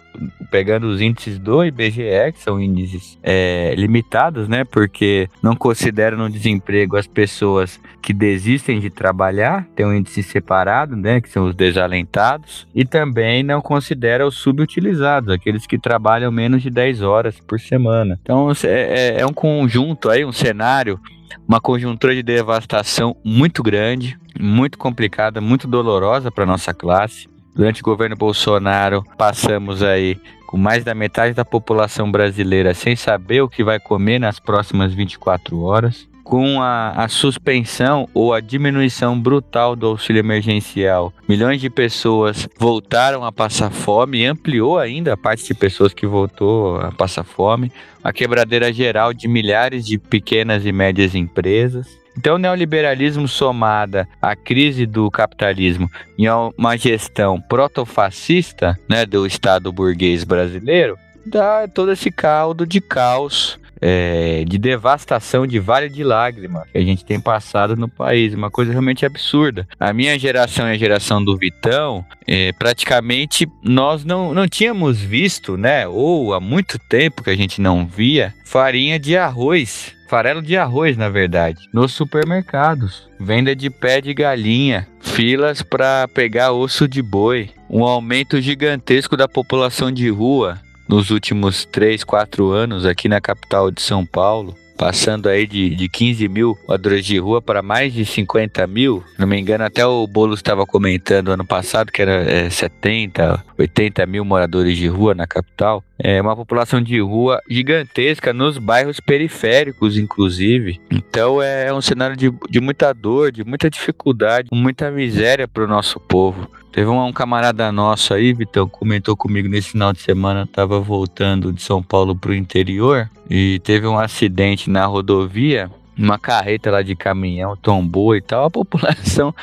pegando 0.50 0.88
os 0.88 1.02
índices 1.02 1.40
do 1.40 1.64
IBGE, 1.64 2.34
que 2.34 2.40
são 2.40 2.60
índices 2.60 3.18
é, 3.24 3.74
limitados, 3.78 4.48
né? 4.48 4.64
Porque 4.64 5.30
não 5.42 5.56
consideram 5.56 6.18
no 6.18 6.30
desemprego 6.30 6.98
as 6.98 7.08
pessoas 7.08 7.80
que 8.02 8.14
desistem 8.14 8.80
de 8.80 8.90
trabalhar, 8.90 9.66
tem 9.76 9.86
um 9.86 9.94
índice 9.94 10.22
separado, 10.22 10.96
né? 10.96 11.22
Que 11.22 11.30
são 11.30 11.46
os 11.46 11.56
desalentados, 11.56 12.68
e 12.76 12.86
também 12.86 13.44
não 13.44 13.62
considera 13.62 14.28
os 14.28 14.36
subutilizados, 14.36 15.34
aqueles 15.34 15.66
que 15.66 15.80
trabalham 15.80 16.32
menos 16.32 16.62
de 16.62 16.70
10 16.70 17.02
horas 17.02 17.40
por 17.40 17.60
semana. 17.60 18.20
Então 18.22 18.52
é, 18.64 18.68
é, 18.68 19.22
é 19.22 19.26
um 19.26 19.34
conjunto 19.34 20.10
aí, 20.10 20.26
um 20.26 20.32
cenário 20.32 21.00
uma 21.48 21.60
conjuntura 21.60 22.14
de 22.14 22.24
devastação 22.24 23.16
muito 23.24 23.64
grande, 23.64 24.18
muito 24.40 24.78
complicada, 24.78 25.42
muito 25.42 25.68
dolorosa 25.68 26.32
para 26.32 26.46
nossa 26.46 26.74
classe. 26.74 27.28
Durante 27.54 27.82
o 27.82 27.86
governo 27.86 28.16
Bolsonaro, 28.16 29.04
passamos 29.18 29.84
aí 29.84 30.18
com 30.52 30.58
mais 30.58 30.84
da 30.84 30.94
metade 30.94 31.34
da 31.34 31.46
população 31.46 32.12
brasileira 32.12 32.74
sem 32.74 32.94
saber 32.94 33.42
o 33.42 33.48
que 33.48 33.64
vai 33.64 33.80
comer 33.80 34.20
nas 34.20 34.38
próximas 34.38 34.94
24 34.94 35.62
horas. 35.62 36.10
Com 36.24 36.62
a, 36.62 36.92
a, 36.92 37.08
suspensão 37.08 38.08
ou 38.14 38.34
a 38.34 38.40
diminuição 38.40 39.20
brutal 39.20 39.76
do 39.76 39.88
auxílio 39.88 40.20
emergencial, 40.20 41.14
milhões 41.28 41.60
de 41.60 41.70
pessoas 41.70 42.48
voltaram 42.60 43.24
a 43.26 43.32
passar 43.32 43.72
fome 43.72 44.20
e 44.20 44.26
ampliou 44.26 44.78
ainda 44.78 45.14
a 45.14 45.18
parte 45.18 45.46
de 45.46 45.54
pessoas 45.54 45.94
que 45.94 46.06
voltou 46.06 46.78
a 46.80 46.92
passar 46.92 47.24
fome. 47.24 47.72
A 48.04 48.14
quebradeira 48.14 48.72
geral 48.72 49.14
de 49.14 49.28
milhares 49.28 49.86
de 49.86 49.98
pequenas 49.98 50.66
e 50.66 50.72
médias 50.72 51.16
empresas. 51.16 52.01
Então, 52.18 52.36
o 52.36 52.40
neoliberalismo 52.40 53.28
somada 53.28 54.08
à 54.22 54.36
crise 54.36 54.86
do 54.86 55.10
capitalismo 55.10 55.90
e 56.18 56.28
a 56.28 56.38
uma 56.58 56.78
gestão 56.78 57.40
protofascista 57.40 58.78
né, 58.90 59.06
do 59.06 59.26
Estado 59.26 59.72
burguês 59.72 60.24
brasileiro 60.24 60.98
dá 61.26 61.68
todo 61.68 61.92
esse 61.92 62.12
caldo 62.12 62.66
de 62.66 62.82
caos 62.82 63.60
é, 63.82 64.46
de 64.48 64.60
devastação 64.60 65.48
de 65.48 65.60
Vale 65.60 65.90
de 65.90 66.04
Lágrimas 66.04 66.70
que 66.72 66.78
a 66.78 66.82
gente 66.82 67.04
tem 67.04 67.20
passado 67.20 67.76
no 67.76 67.90
país, 67.90 68.34
uma 68.34 68.52
coisa 68.52 68.72
realmente 68.72 69.06
absurda. 69.06 69.68
A 69.80 69.92
minha 69.92 70.18
geração 70.20 70.68
e 70.68 70.72
a 70.72 70.78
geração 70.78 71.24
do 71.24 71.36
Vitão, 71.36 72.06
é, 72.28 72.52
praticamente 72.54 73.50
nós 73.64 74.06
não, 74.06 74.34
não 74.34 74.48
tínhamos 74.48 75.00
visto, 75.00 75.58
né, 75.58 75.88
ou 75.88 76.34
há 76.34 76.40
muito 76.40 76.78
tempo 76.78 77.24
que 77.24 77.32
a 77.32 77.36
gente 77.36 77.60
não 77.60 77.86
via, 77.86 78.34
farinha 78.46 79.00
de 79.00 79.18
arroz 79.18 79.96
farelo 80.12 80.42
de 80.42 80.58
arroz, 80.58 80.98
na 80.98 81.08
verdade, 81.08 81.70
nos 81.72 81.94
supermercados. 81.94 83.08
Venda 83.18 83.56
de 83.56 83.70
pé 83.70 84.02
de 84.02 84.14
galinha, 84.14 84.86
filas 85.00 85.62
para 85.62 86.06
pegar 86.10 86.52
osso 86.52 86.86
de 86.86 87.02
boi, 87.02 87.50
um 87.70 87.86
aumento 87.86 88.42
gigantesco 88.42 89.16
da 89.16 89.26
população 89.26 89.90
de 89.90 90.10
rua 90.10 90.60
nos 90.86 91.12
últimos 91.12 91.64
3, 91.64 92.04
4 92.04 92.52
anos 92.52 92.86
aqui 92.86 93.08
na 93.08 93.22
capital 93.22 93.72
de 93.72 93.82
São 93.82 94.06
Paulo 94.06 94.54
passando 94.82 95.30
aí 95.30 95.46
de, 95.46 95.76
de 95.76 95.88
15 95.88 96.28
mil 96.28 96.58
moradores 96.68 97.06
de 97.06 97.20
rua 97.20 97.40
para 97.40 97.62
mais 97.62 97.94
de 97.94 98.04
50 98.04 98.66
mil. 98.66 99.04
Não 99.16 99.28
me 99.28 99.40
engano, 99.40 99.64
até 99.64 99.86
o 99.86 100.08
Boulos 100.08 100.40
estava 100.40 100.66
comentando 100.66 101.32
ano 101.32 101.46
passado 101.46 101.92
que 101.92 102.02
era 102.02 102.24
é, 102.24 102.50
70, 102.50 103.46
80 103.60 104.04
mil 104.08 104.26
moradores 104.26 104.76
de 104.76 104.88
rua 104.88 105.14
na 105.14 105.28
capital. 105.28 105.84
É 106.04 106.20
uma 106.22 106.36
população 106.36 106.82
de 106.82 107.00
rua 107.00 107.40
gigantesca 107.48 108.34
nos 108.34 108.58
bairros 108.58 109.00
periféricos, 109.00 109.98
inclusive. 109.98 110.82
Então 110.90 111.42
é 111.42 111.72
um 111.72 111.82
cenário 111.82 112.18
de, 112.18 112.34
de 112.50 112.60
muita 112.60 112.92
dor, 112.92 113.32
de 113.32 113.44
muita 113.44 113.70
dificuldade, 113.70 114.50
muita 114.52 114.90
miséria 114.90 115.48
para 115.48 115.64
o 115.64 115.68
nosso 115.68 116.00
povo. 116.00 116.50
Teve 116.72 116.90
um, 116.90 117.06
um, 117.06 117.14
camarada 117.14 117.72
nosso 117.72 118.14
aí, 118.14 118.34
Vitão, 118.34 118.68
comentou 118.68 119.16
comigo 119.16 119.48
nesse 119.48 119.72
final 119.72 119.92
de 119.94 120.00
semana, 120.00 120.48
tava 120.48 120.80
voltando 120.80 121.52
de 121.52 121.62
São 121.62 121.84
Paulo 121.84 122.16
pro 122.16 122.34
interior 122.34 123.10
e 123.30 123.60
teve 123.60 123.86
um 123.86 124.00
acidente 124.00 124.70
na 124.70 124.86
rodovia, 124.86 125.70
uma 125.98 126.18
carreta 126.18 126.72
lá 126.72 126.82
de 126.82 126.96
caminhão 126.96 127.58
tombou 127.58 128.16
e 128.16 128.22
tal, 128.22 128.46
a 128.46 128.50
população 128.50 129.36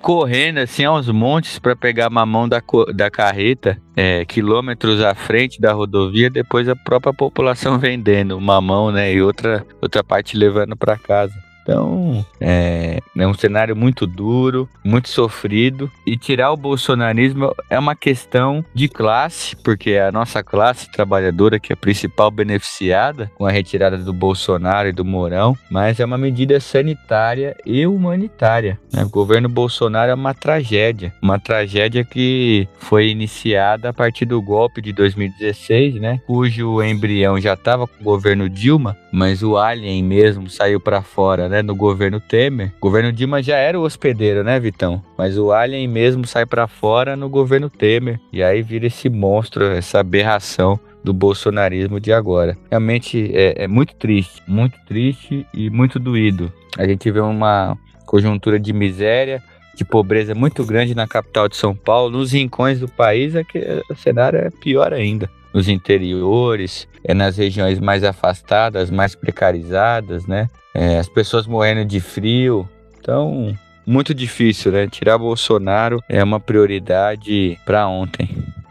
correndo 0.00 0.58
assim 0.58 0.84
aos 0.84 1.08
montes 1.08 1.58
para 1.58 1.76
pegar 1.76 2.10
mamão 2.10 2.48
da, 2.48 2.62
da 2.94 3.10
carreta, 3.10 3.80
é, 3.94 4.24
quilômetros 4.24 5.00
à 5.00 5.14
frente 5.14 5.60
da 5.60 5.72
rodovia, 5.72 6.30
depois 6.30 6.68
a 6.68 6.76
própria 6.76 7.12
população 7.12 7.78
vendendo 7.80 8.40
mamão, 8.40 8.90
né, 8.90 9.12
e 9.12 9.22
outra, 9.22 9.64
outra 9.80 10.02
parte 10.02 10.36
levando 10.36 10.76
para 10.76 10.96
casa. 10.96 11.34
Então, 11.70 12.26
é, 12.40 12.98
é 13.16 13.26
um 13.28 13.32
cenário 13.34 13.76
muito 13.76 14.04
duro, 14.04 14.68
muito 14.84 15.08
sofrido. 15.08 15.88
E 16.04 16.16
tirar 16.16 16.50
o 16.50 16.56
bolsonarismo 16.56 17.54
é 17.70 17.78
uma 17.78 17.94
questão 17.94 18.64
de 18.74 18.88
classe, 18.88 19.54
porque 19.54 19.94
a 19.94 20.10
nossa 20.10 20.42
classe 20.42 20.90
trabalhadora 20.90 21.60
que 21.60 21.72
é 21.72 21.74
a 21.74 21.76
principal 21.76 22.28
beneficiada 22.28 23.30
com 23.36 23.46
a 23.46 23.52
retirada 23.52 23.96
do 23.96 24.12
Bolsonaro 24.12 24.88
e 24.88 24.92
do 24.92 25.04
Mourão, 25.04 25.56
mas 25.70 26.00
é 26.00 26.04
uma 26.04 26.18
medida 26.18 26.58
sanitária 26.58 27.56
e 27.64 27.86
humanitária. 27.86 28.80
Né? 28.92 29.04
O 29.04 29.08
governo 29.08 29.48
Bolsonaro 29.48 30.10
é 30.10 30.14
uma 30.14 30.34
tragédia, 30.34 31.14
uma 31.22 31.38
tragédia 31.38 32.02
que 32.02 32.66
foi 32.78 33.10
iniciada 33.10 33.90
a 33.90 33.92
partir 33.92 34.24
do 34.24 34.42
golpe 34.42 34.82
de 34.82 34.92
2016, 34.92 36.00
né? 36.00 36.20
cujo 36.26 36.82
embrião 36.82 37.40
já 37.40 37.54
estava 37.54 37.86
com 37.86 38.00
o 38.00 38.04
governo 38.04 38.48
Dilma, 38.48 38.96
mas 39.12 39.40
o 39.44 39.56
alien 39.56 40.02
mesmo 40.02 40.50
saiu 40.50 40.80
para 40.80 41.00
fora 41.00 41.48
né, 41.48 41.59
no 41.62 41.74
governo 41.74 42.20
Temer. 42.20 42.72
O 42.78 42.80
governo 42.80 43.12
Dilma 43.12 43.42
já 43.42 43.56
era 43.56 43.78
o 43.78 43.82
hospedeiro, 43.82 44.42
né, 44.44 44.58
Vitão? 44.58 45.02
Mas 45.16 45.38
o 45.38 45.52
Alien 45.52 45.86
mesmo 45.88 46.26
sai 46.26 46.46
para 46.46 46.66
fora 46.66 47.16
no 47.16 47.28
governo 47.28 47.68
Temer. 47.70 48.20
E 48.32 48.42
aí 48.42 48.62
vira 48.62 48.86
esse 48.86 49.08
monstro, 49.08 49.64
essa 49.64 50.00
aberração 50.00 50.78
do 51.02 51.12
bolsonarismo 51.12 51.98
de 51.98 52.12
agora. 52.12 52.56
Realmente 52.70 53.30
é, 53.34 53.64
é 53.64 53.68
muito 53.68 53.94
triste, 53.94 54.42
muito 54.46 54.78
triste 54.86 55.46
e 55.54 55.70
muito 55.70 55.98
doído. 55.98 56.52
A 56.78 56.86
gente 56.86 57.10
vê 57.10 57.20
uma 57.20 57.76
conjuntura 58.06 58.58
de 58.58 58.72
miséria, 58.72 59.42
de 59.74 59.84
pobreza 59.84 60.34
muito 60.34 60.64
grande 60.64 60.94
na 60.94 61.06
capital 61.06 61.48
de 61.48 61.56
São 61.56 61.74
Paulo, 61.74 62.18
nos 62.18 62.32
rincões 62.32 62.80
do 62.80 62.88
país, 62.88 63.34
é 63.34 63.42
que 63.42 63.58
o 63.88 63.94
cenário 63.94 64.38
é 64.38 64.50
pior 64.50 64.92
ainda. 64.92 65.30
Nos 65.52 65.68
interiores, 65.68 66.86
é 67.04 67.12
nas 67.12 67.36
regiões 67.36 67.80
mais 67.80 68.04
afastadas, 68.04 68.90
mais 68.90 69.14
precarizadas, 69.14 70.26
né? 70.26 70.48
é, 70.74 70.98
as 70.98 71.08
pessoas 71.08 71.46
morrendo 71.46 71.84
de 71.84 72.00
frio. 72.00 72.68
Então, 72.98 73.56
muito 73.86 74.14
difícil, 74.14 74.72
né? 74.72 74.86
Tirar 74.86 75.18
Bolsonaro 75.18 76.02
é 76.08 76.22
uma 76.22 76.38
prioridade 76.38 77.58
para 77.64 77.88
ontem. 77.88 78.28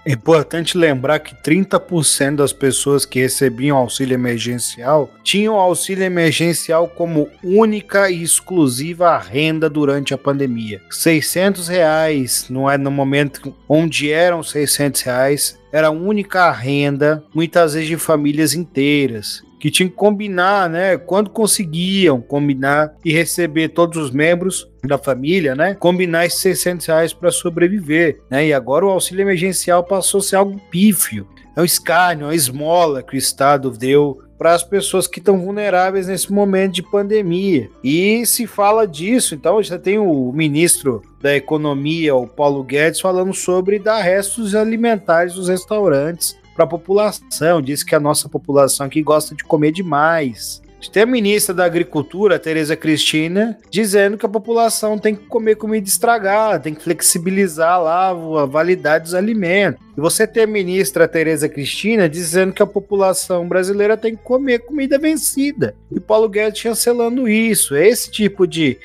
É 0.09 0.13
importante 0.13 0.75
lembrar 0.75 1.19
que 1.19 1.35
30% 1.35 2.37
das 2.37 2.51
pessoas 2.51 3.05
que 3.05 3.19
recebiam 3.19 3.77
auxílio 3.77 4.15
emergencial 4.15 5.13
tinham 5.23 5.53
auxílio 5.53 6.03
emergencial 6.03 6.87
como 6.87 7.29
única 7.43 8.09
e 8.09 8.23
exclusiva 8.23 9.15
renda 9.19 9.69
durante 9.69 10.11
a 10.11 10.17
pandemia. 10.17 10.81
600 10.89 11.67
reais 11.67 12.47
não 12.49 12.67
é 12.67 12.75
no 12.75 12.89
momento 12.89 13.55
onde 13.67 14.11
eram 14.11 14.41
600 14.41 14.99
reais 15.03 15.59
era 15.71 15.89
a 15.89 15.91
única 15.91 16.49
renda, 16.51 17.23
muitas 17.31 17.75
vezes 17.75 17.87
de 17.87 17.95
famílias 17.95 18.55
inteiras 18.55 19.43
que 19.59 19.69
tinham 19.69 19.89
que 19.89 19.95
combinar, 19.95 20.69
né? 20.69 20.97
Quando 20.97 21.29
conseguiam 21.29 22.21
combinar 22.21 22.93
e 23.03 23.11
receber 23.11 23.69
todos 23.69 23.97
os 23.97 24.11
membros 24.11 24.67
da 24.83 24.97
família, 24.97 25.53
né? 25.53 25.75
Combinar 25.75 26.25
esses 26.25 26.39
600 26.39 26.85
reais 26.85 27.13
para 27.13 27.31
sobreviver, 27.31 28.21
né? 28.29 28.47
E 28.47 28.53
agora 28.53 28.85
o 28.85 28.89
auxílio 28.89 29.23
emergencial 29.23 29.83
passou 29.83 30.19
a 30.19 30.23
ser 30.23 30.35
algo 30.37 30.59
pífio. 30.71 31.27
É 31.55 31.61
um 31.61 31.65
escárnio, 31.65 32.25
é 32.25 32.27
uma 32.27 32.35
esmola 32.35 33.03
que 33.03 33.15
o 33.15 33.17
Estado 33.17 33.69
deu 33.69 34.21
para 34.37 34.53
as 34.53 34.63
pessoas 34.63 35.05
que 35.05 35.19
estão 35.19 35.37
vulneráveis 35.37 36.07
nesse 36.07 36.31
momento 36.31 36.75
de 36.75 36.83
pandemia. 36.83 37.69
E 37.83 38.25
se 38.25 38.47
fala 38.47 38.87
disso, 38.87 39.35
então 39.35 39.61
já 39.61 39.77
tem 39.77 39.99
o 39.99 40.31
ministro 40.31 41.01
da 41.21 41.35
Economia, 41.35 42.15
o 42.15 42.25
Paulo 42.25 42.63
Guedes, 42.63 43.01
falando 43.01 43.33
sobre 43.33 43.77
dar 43.77 44.01
restos 44.01 44.55
alimentares 44.55 45.33
dos 45.33 45.49
restaurantes 45.49 46.38
para 46.59 46.65
a 46.65 46.67
população. 46.67 47.61
Diz 47.61 47.83
que 47.83 47.95
a 47.95 47.99
nossa 48.01 48.27
população 48.27 48.85
aqui 48.85 49.01
gosta 49.01 49.33
de 49.33 49.45
comer 49.45 49.71
demais. 49.71 50.61
Tem 50.91 51.03
a 51.03 51.05
ministra 51.05 51.53
da 51.53 51.65
Agricultura, 51.65 52.39
Tereza 52.39 52.75
Cristina, 52.75 53.57
dizendo 53.69 54.17
que 54.17 54.25
a 54.25 54.29
população 54.29 54.97
tem 54.97 55.13
que 55.15 55.25
comer 55.25 55.55
comida 55.55 55.87
estragada, 55.87 56.59
tem 56.59 56.73
que 56.73 56.81
flexibilizar 56.81 57.81
lá 57.81 58.09
a 58.09 58.45
validade 58.45 59.05
dos 59.05 59.13
alimentos. 59.13 59.81
E 59.97 60.01
você 60.01 60.25
tem 60.25 60.43
a 60.43 60.47
ministra 60.47 61.07
Tereza 61.07 61.49
Cristina 61.49 62.09
dizendo 62.09 62.53
que 62.53 62.63
a 62.63 62.67
população 62.67 63.47
brasileira 63.47 63.97
tem 63.97 64.15
que 64.15 64.23
comer 64.23 64.59
comida 64.59 64.97
vencida. 64.97 65.75
E 65.91 65.99
Paulo 65.99 66.29
Guedes 66.29 66.59
chancelando 66.59 67.27
isso. 67.27 67.75
É 67.75 67.87
esse 67.87 68.09
tipo 68.09 68.47
de 68.47 68.77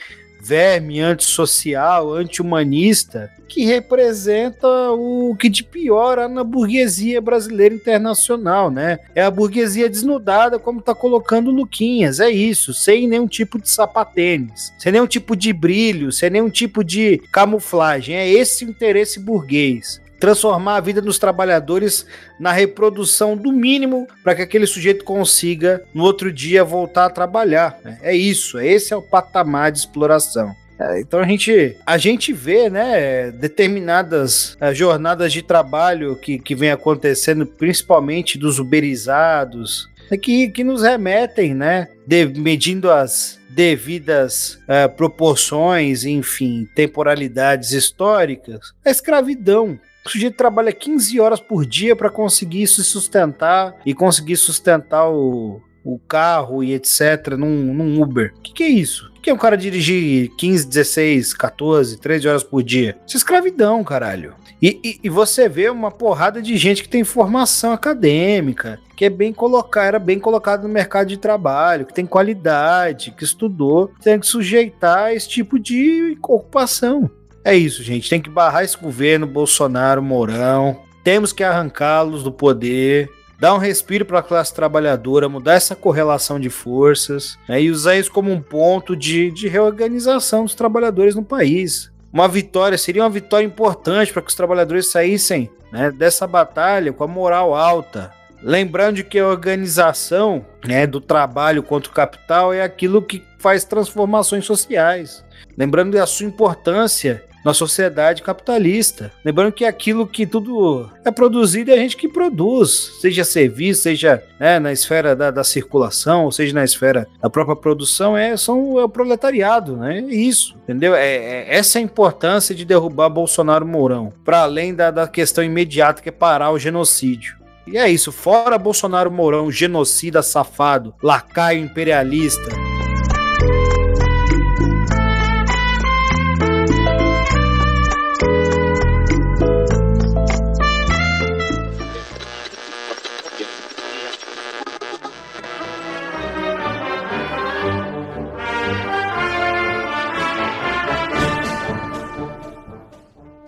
verme 0.45 1.01
antissocial, 1.01 2.13
anti-humanista, 2.13 3.31
que 3.49 3.65
representa 3.65 4.69
o 4.93 5.35
que 5.39 5.49
de 5.49 5.65
pior 5.65 6.19
há 6.19 6.29
na 6.29 6.45
burguesia 6.45 7.21
brasileira 7.21 7.75
internacional, 7.75 8.71
né? 8.71 8.99
É 9.15 9.23
a 9.23 9.31
burguesia 9.31 9.89
desnudada, 9.89 10.59
como 10.59 10.83
tá 10.83 10.95
colocando 10.95 11.51
Luquinhas, 11.51 12.21
é 12.21 12.31
isso, 12.31 12.75
sem 12.75 13.09
nenhum 13.09 13.27
tipo 13.27 13.61
de 13.61 13.71
sapatênis, 13.71 14.73
sem 14.79 14.93
nenhum 14.93 15.07
tipo 15.07 15.35
de 15.35 15.53
brilho, 15.53 16.13
sem 16.13 16.29
nenhum 16.29 16.51
tipo 16.51 16.85
de 16.85 17.23
camuflagem. 17.33 18.17
É 18.17 18.29
esse 18.29 18.65
o 18.65 18.71
interesse 18.71 19.21
burguês 19.21 20.04
transformar 20.25 20.77
a 20.77 20.81
vida 20.81 21.03
dos 21.03 21.19
trabalhadores 21.19 22.07
na 22.41 22.51
reprodução 22.51 23.37
do 23.37 23.53
mínimo 23.53 24.09
para 24.23 24.35
que 24.35 24.41
aquele 24.41 24.67
sujeito 24.67 25.05
consiga 25.05 25.83
no 25.93 26.03
outro 26.03 26.33
dia 26.33 26.65
voltar 26.65 27.05
a 27.05 27.11
trabalhar. 27.11 27.79
É 28.01 28.17
isso, 28.17 28.59
esse 28.59 28.95
é 28.95 28.97
o 28.97 29.03
patamar 29.03 29.71
de 29.71 29.81
exploração. 29.81 30.51
É, 30.81 30.99
então 30.99 31.21
a 31.21 31.27
gente, 31.27 31.77
a 31.85 31.99
gente 31.99 32.33
vê, 32.33 32.71
né, 32.71 33.31
determinadas 33.33 34.55
uh, 34.55 34.75
jornadas 34.75 35.31
de 35.31 35.43
trabalho 35.43 36.17
que, 36.17 36.39
que 36.39 36.55
vem 36.55 36.71
acontecendo, 36.71 37.45
principalmente 37.45 38.39
dos 38.39 38.59
uberizados, 38.59 39.91
é 40.11 40.17
que, 40.17 40.49
que 40.49 40.65
nos 40.65 40.83
remetem, 40.83 41.55
né, 41.55 41.89
de, 42.07 42.25
medindo 42.25 42.91
as 42.91 43.39
devidas 43.51 44.59
uh, 44.63 44.89
proporções, 44.97 46.07
enfim, 46.07 46.67
temporalidades 46.75 47.73
históricas, 47.73 48.73
a 48.83 48.91
escravidão. 48.91 49.79
O 50.07 50.11
sujeito 50.11 50.37
trabalha 50.37 50.71
15 50.71 51.19
horas 51.19 51.41
por 51.41 51.65
dia 51.65 51.97
para 51.97 52.11
conseguir 52.11 52.67
se 52.67 52.85
sustentar 52.85 53.75
e 53.87 53.95
conseguir 53.95 54.37
sustentar 54.37 55.09
o, 55.09 55.63
o 55.83 55.99
carro 55.99 56.63
e 56.63 56.75
etc. 56.75 57.37
num, 57.39 57.73
num 57.73 58.03
Uber. 58.03 58.35
O 58.37 58.41
que, 58.43 58.53
que 58.53 58.63
é 58.65 58.69
isso? 58.69 59.11
O 59.17 59.21
que 59.23 59.31
é 59.31 59.35
um 59.35 59.39
cara 59.39 59.57
dirigir 59.57 60.31
15, 60.37 60.67
16, 60.67 61.33
14, 61.33 61.99
13 61.99 62.29
horas 62.29 62.45
por 62.45 62.63
dia? 62.63 62.99
Isso 63.07 63.17
é 63.17 63.19
escravidão, 63.19 63.83
caralho. 63.83 64.35
E, 64.61 64.79
e, 64.85 65.01
e, 65.05 65.09
você 65.09 65.49
vê 65.49 65.69
uma 65.71 65.91
porrada 65.91 66.41
de 66.41 66.57
gente 66.57 66.83
que 66.83 66.89
tem 66.89 67.03
formação 67.03 67.73
acadêmica, 67.73 68.79
que 68.95 69.07
é 69.07 69.11
bem 69.11 69.33
colocada, 69.33 69.87
era 69.87 69.99
bem 69.99 70.19
colocado 70.19 70.63
no 70.63 70.69
mercado 70.69 71.09
de 71.09 71.17
trabalho, 71.17 71.87
que 71.87 71.95
tem 71.95 72.07
qualidade, 72.07 73.11
que 73.11 73.25
estudou, 73.25 73.91
tem 74.03 74.19
que 74.19 74.27
sujeitar 74.27 75.05
a 75.05 75.15
esse 75.15 75.29
tipo 75.29 75.59
de 75.59 76.17
ocupação. 76.23 77.11
É 77.45 77.55
isso, 77.55 77.83
gente. 77.83 78.09
Tem 78.09 78.23
que 78.23 78.31
barrar 78.31 78.65
esse 78.65 78.77
governo, 78.77 79.27
Bolsonaro, 79.27 80.03
Mourão. 80.03 80.81
Temos 81.05 81.31
que 81.31 81.45
arrancá-los 81.45 82.23
do 82.23 82.33
poder, 82.33 83.11
dar 83.39 83.55
um 83.55 83.59
respiro 83.59 84.07
para 84.07 84.21
a 84.21 84.23
classe 84.23 84.55
trabalhadora, 84.55 85.29
mudar 85.29 85.53
essa 85.53 85.77
correlação 85.77 86.41
de 86.41 86.49
forças 86.49 87.39
né, 87.47 87.61
e 87.61 87.71
usar 87.71 87.97
isso 87.97 88.11
como 88.11 88.33
um 88.33 88.41
ponto 88.41 88.97
de, 88.97 89.31
de 89.31 89.47
reorganização 89.47 90.45
dos 90.45 90.55
trabalhadores 90.55 91.15
no 91.15 91.23
país. 91.23 91.93
Uma 92.11 92.27
vitória 92.27 92.79
seria 92.79 93.03
uma 93.03 93.11
vitória 93.11 93.45
importante 93.45 94.13
para 94.13 94.23
que 94.23 94.29
os 94.29 94.35
trabalhadores 94.35 94.91
saíssem 94.91 95.51
né, 95.71 95.91
dessa 95.91 96.27
batalha 96.27 96.93
com 96.93 97.05
a 97.05 97.09
moral 97.09 97.55
alta. 97.55 98.11
Lembrando 98.43 98.97
de 98.97 99.05
que 99.05 99.19
a 99.19 99.27
organização 99.27 100.47
né, 100.65 100.87
do 100.87 101.01
trabalho 101.01 101.63
contra 101.63 101.91
o 101.91 101.95
capital 101.95 102.53
é 102.53 102.63
aquilo 102.63 103.03
que 103.03 103.23
faz 103.39 103.65
transformações 103.65 104.47
sociais. 104.47 105.23
Lembrando 105.59 105.93
da 105.93 106.07
sua 106.07 106.27
importância 106.27 107.23
na 107.45 107.53
sociedade 107.53 108.23
capitalista. 108.23 109.13
Lembrando 109.25 109.53
que 109.53 109.65
aquilo 109.65 110.07
que 110.07 110.27
tudo 110.27 110.91
é 111.05 111.11
produzido 111.11 111.71
é 111.71 111.75
a 111.75 111.79
gente 111.79 111.97
que 111.97 112.09
produz, 112.09 112.99
seja 113.01 113.25
serviço, 113.25 113.83
seja 113.83 114.23
né, 114.41 114.59
na 114.59 114.73
esfera 114.73 115.15
da, 115.15 115.31
da, 115.31 115.45
circulação, 115.45 116.25
ou 116.25 116.33
seja 116.33 116.55
na 116.55 116.65
esfera 116.65 117.07
da 117.21 117.29
própria 117.29 117.55
produção, 117.55 118.17
é, 118.17 118.37
são, 118.37 118.79
é 118.79 118.85
o 118.85 118.89
proletariado, 118.89 119.77
né? 119.77 119.99
É 119.99 120.01
isso, 120.01 120.57
entendeu? 120.63 120.95
É, 120.95 121.15
é 121.15 121.57
essa 121.57 121.79
é 121.79 121.81
a 121.81 121.85
importância 121.85 122.55
de 122.55 122.65
derrubar 122.65 123.11
Bolsonaro 123.11 123.67
Mourão, 123.67 124.13
para 124.25 124.43
além 124.43 124.75
da, 124.75 124.91
da 124.91 125.07
questão 125.07 125.45
imediata 125.45 126.03
que 126.03 126.09
é 126.09 126.13
parar 126.13 126.51
o 126.51 126.59
genocídio. 126.59 127.37
E 127.67 127.79
é 127.79 127.89
isso, 127.89 128.13
fora 128.13 128.59
Bolsonaro 128.59 129.11
Mourão, 129.11 129.51
genocida, 129.51 130.23
safado, 130.23 130.95
lacaio 131.03 131.65
imperialista. 131.65 132.74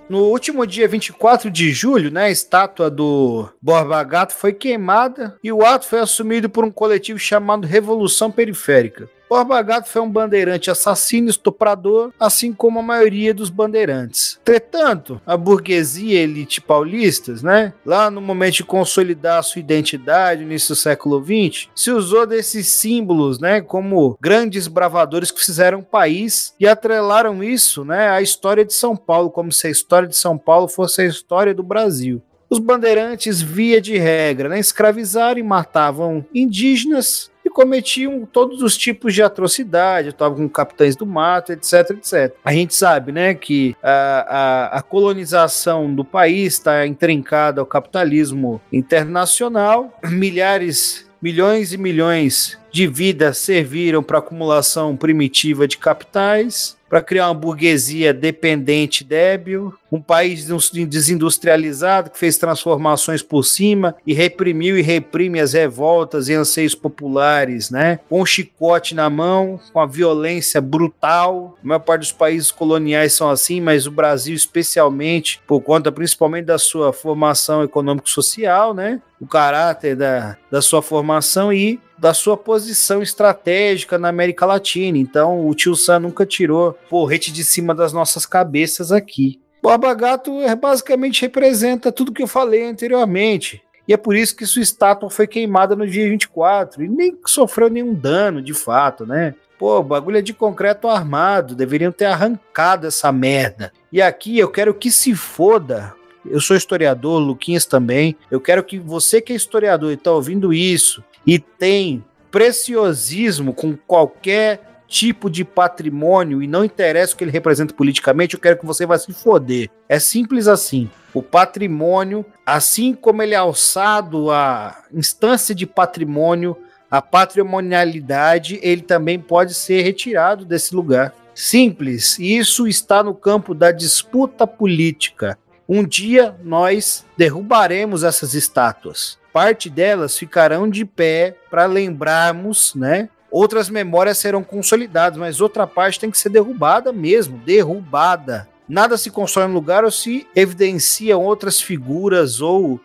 No 0.09 0.27
último 0.27 0.65
dia 0.65 0.87
24 0.87 1.51
de 1.51 1.73
julho, 1.73 2.13
né, 2.13 2.27
a 2.27 2.31
estátua 2.31 2.89
do 2.89 3.49
Borba 3.61 4.05
Gato 4.05 4.35
foi 4.35 4.53
queimada 4.53 5.37
e 5.43 5.51
o 5.51 5.67
ato 5.67 5.85
foi 5.85 5.99
assumido 5.99 6.49
por 6.49 6.65
um 6.65 6.71
coletivo 6.71 7.19
chamado 7.19 7.67
Revolução 7.67 8.31
Periférica. 8.31 9.11
Borba 9.29 9.61
Gato 9.61 9.89
foi 9.89 10.01
um 10.03 10.11
bandeirante 10.11 10.71
assassino, 10.71 11.29
estuprador, 11.29 12.13
assim 12.19 12.53
como 12.53 12.79
a 12.79 12.83
maioria 12.83 13.35
dos 13.35 13.51
bandeirantes. 13.51 14.39
Entretanto, 14.41 15.21
a 15.27 15.37
burguesia 15.37 16.21
elite 16.21 16.61
paulistas, 16.61 17.43
né, 17.43 17.73
lá 17.85 18.09
no 18.09 18.21
momento 18.21 18.55
de 18.55 18.65
consolidar 18.65 19.43
sua 19.43 19.61
identidade, 19.61 20.43
no 20.43 20.51
início 20.51 20.75
do 20.75 20.79
século 20.79 21.23
XX, 21.23 21.69
se 21.75 21.91
usou 21.91 22.25
desses 22.25 22.69
símbolos, 22.69 23.41
né, 23.41 23.61
como 23.61 24.17
grandes 24.21 24.69
bravadores 24.69 25.33
que 25.33 25.45
fizeram 25.45 25.83
país 25.83 26.55
e 26.61 26.69
atrelaram 26.69 27.43
isso, 27.43 27.85
né, 27.85 28.09
à 28.09 28.23
história 28.23 28.65
de 28.65 28.75
São 28.75 28.97
Paulo, 28.97 29.31
como 29.31 29.51
se 29.51 29.67
a 29.67 29.71
história 29.71 30.09
de 30.09 30.17
São 30.17 30.39
Paulo 30.39 30.69
fosse 30.69 31.03
a 31.03 31.07
história 31.07 31.53
do 31.53 31.65
Brasil. 31.65 32.23
Os 32.49 32.61
bandeirantes, 32.61 33.43
via 33.43 33.81
de 33.81 33.99
regra, 33.99 34.49
né, 34.49 34.61
escravizaram 34.61 35.41
e 35.41 35.43
matavam 35.43 36.25
indígenas 36.33 37.29
cometiam 37.57 38.29
todos 38.31 38.61
os 38.61 38.77
tipos 38.77 39.15
de 39.15 39.23
atrocidade, 39.23 40.11
estavam 40.11 40.37
com 40.37 40.49
capitães 40.49 40.95
do 40.95 41.07
mato, 41.07 41.53
etc, 41.53 41.91
etc. 41.93 42.35
A 42.45 42.53
gente 42.53 42.75
sabe, 42.75 43.13
né, 43.13 43.33
que 43.33 43.75
a, 43.83 44.27
a, 44.75 44.79
a 44.79 44.83
colonização 44.83 45.95
do 45.95 46.05
país 46.05 46.53
está 46.53 46.87
intrincada 46.87 47.63
ao 47.63 47.67
capitalismo 47.67 48.61
internacional, 48.71 49.99
milhares, 50.05 51.07
milhões 51.21 51.73
e 51.73 51.79
milhões 51.79 52.59
de 52.71 52.87
vidas 52.87 53.39
serviram 53.39 54.03
para 54.03 54.19
acumulação 54.19 54.95
primitiva 54.95 55.67
de 55.67 55.79
capitais, 55.79 56.77
para 56.89 57.03
criar 57.03 57.29
uma 57.29 57.35
burguesia 57.35 58.15
dependente 58.15 59.03
débil, 59.03 59.75
um 59.91 60.01
país 60.01 60.47
desindustrializado 60.87 62.11
que 62.11 62.19
fez 62.19 62.37
transformações 62.37 63.23
por 63.23 63.45
cima 63.45 63.97
e 64.07 64.13
reprimiu 64.13 64.79
e 64.79 64.83
reprime 64.83 65.41
as 65.41 65.53
revoltas 65.53 66.29
e 66.29 66.35
anseios 66.35 66.75
populares, 66.75 67.71
né? 67.71 68.01
Com 68.09 68.21
o 68.21 68.27
chicote 68.27 68.95
na 68.95 69.09
mão, 69.09 69.61
com 69.73 69.81
a 69.81 69.87
violência 69.87 70.61
brutal. 70.61 71.57
A 71.63 71.67
maior 71.67 71.81
parte 71.81 72.01
dos 72.01 72.13
países 72.13 72.51
coloniais 72.51 73.15
são 73.15 73.31
assim, 73.31 73.61
mas 73.61 73.87
o 73.87 73.91
Brasil 73.91 74.35
especialmente, 74.35 75.41
por 75.47 75.61
conta 75.61 75.91
principalmente 75.91 76.47
da 76.47 76.59
sua 76.59 76.93
formação 76.93 77.63
econômico-social, 77.63 78.75
né? 78.75 79.01
O 79.21 79.27
caráter 79.27 79.97
da, 79.97 80.37
da 80.51 80.61
sua 80.61 80.83
formação 80.83 81.53
e 81.53 81.81
da 81.99 82.13
sua 82.13 82.37
posição 82.37 83.03
estratégica 83.03 83.99
na 83.99 84.09
América 84.09 84.45
Latina. 84.45 84.99
Então, 84.99 85.47
o 85.49 85.55
tio 85.55 85.75
Sam 85.75 86.01
nunca 86.01 86.27
tirou 86.27 86.76
porrete 86.89 87.33
de 87.33 87.45
cima 87.45 87.75
das 87.75 87.93
nossas 87.93 88.27
cabeças 88.27 88.93
aqui. 88.93 89.41
Borba 89.63 89.93
Gato 89.95 90.41
é, 90.41 90.55
basicamente 90.55 91.23
representa 91.23 91.91
tudo 91.91 92.13
que 92.13 92.23
eu 92.23 92.27
falei 92.27 92.65
anteriormente. 92.65 93.63
E 93.89 93.93
é 93.93 93.97
por 93.97 94.17
isso 94.17 94.37
que 94.37 94.47
sua 94.47 94.63
estátua 94.63 95.09
foi 95.09 95.27
queimada 95.27 95.77
no 95.77 95.87
dia 95.87 96.09
24 96.09 96.85
e 96.85 96.89
nem 96.89 97.17
sofreu 97.25 97.71
nenhum 97.71 97.95
dano 97.95 98.43
de 98.43 98.53
fato, 98.53 99.07
né? 99.07 99.35
Pô, 99.59 99.83
bagulho 99.83 100.19
é 100.19 100.23
de 100.23 100.35
concreto 100.35 100.89
armado, 100.89 101.55
deveriam 101.55 101.93
ter 101.93 102.05
arrancado 102.07 102.87
essa 102.87 103.11
merda. 103.11 103.73
E 103.91 104.03
aqui 104.03 104.39
eu 104.39 104.51
quero 104.51 104.75
que 104.75 104.91
se 104.91 105.15
foda. 105.15 105.95
Eu 106.29 106.41
sou 106.41 106.57
historiador, 106.57 107.21
Luquinhas 107.21 107.65
também. 107.65 108.17
Eu 108.31 108.41
quero 108.41 108.63
que 108.65 108.79
você 108.79 109.21
que 109.21 109.33
é 109.33 109.37
historiador 109.37 109.93
e 109.93 109.97
tá 109.97 110.11
ouvindo 110.13 110.53
isso 110.53 111.03
e 111.27 111.39
tem 111.39 112.05
preciosismo 112.31 113.55
com 113.55 113.77
qualquer 113.87 114.66
tipo 114.87 115.29
de 115.29 115.45
patrimônio 115.45 116.43
e 116.43 116.47
não 116.47 116.65
interessa 116.65 117.15
o 117.15 117.17
que 117.17 117.25
ele 117.25 117.31
representa 117.31 117.75
politicamente, 117.75 118.35
eu 118.35 118.41
quero 118.41 118.59
que 118.59 118.67
você 118.67 118.87
vá 118.87 118.99
se 118.99 119.13
foder. 119.13 119.71
É 119.89 119.99
simples 119.99 120.49
assim. 120.49 120.91
O 121.13 121.23
patrimônio, 121.23 122.25
assim 122.45 122.95
como 122.95 123.23
ele 123.23 123.35
é 123.35 123.39
alçado 123.39 124.31
à 124.31 124.85
instância 124.93 125.55
de 125.55 125.67
patrimônio, 125.67 126.57
a 126.91 127.03
patrimonialidade, 127.03 128.61
ele 128.63 128.83
também 128.83 129.19
pode 129.19 129.55
ser 129.55 129.83
retirado 129.83 130.45
desse 130.45 130.75
lugar. 130.75 131.15
Simples. 131.35 132.19
Isso 132.19 132.67
está 132.67 133.03
no 133.03 133.15
campo 133.15 133.55
da 133.55 133.71
disputa 133.71 134.47
política. 134.47 135.39
Um 135.69 135.85
dia 135.85 136.35
nós 136.43 137.05
derrubaremos 137.17 138.05
essas 138.05 138.35
estátuas. 138.35 139.19
Parte 139.33 139.69
delas 139.69 140.17
ficarão 140.17 140.69
de 140.69 140.85
pé 140.85 141.37
para 141.51 141.67
lembrarmos, 141.67 142.75
né, 142.75 143.11
outras 143.37 143.69
memórias 143.69 144.17
serão 144.17 144.43
consolidadas, 144.43 145.19
mas 145.19 145.41
outra 145.43 145.67
parte 145.67 146.01
tem 146.01 146.11
que 146.11 146.17
ser 146.17 146.31
derrubada 146.31 146.91
mesmo, 146.91 147.39
derrubada. 147.39 148.49
Nada 148.67 148.97
se 148.97 149.11
constrói 149.11 149.47
em 149.47 149.53
lugar 149.53 149.85
ou 149.85 149.91
se 149.91 150.27
evidenciam 150.35 151.23
outras 151.23 151.61
figuras 151.61 152.41
ou 152.41 152.81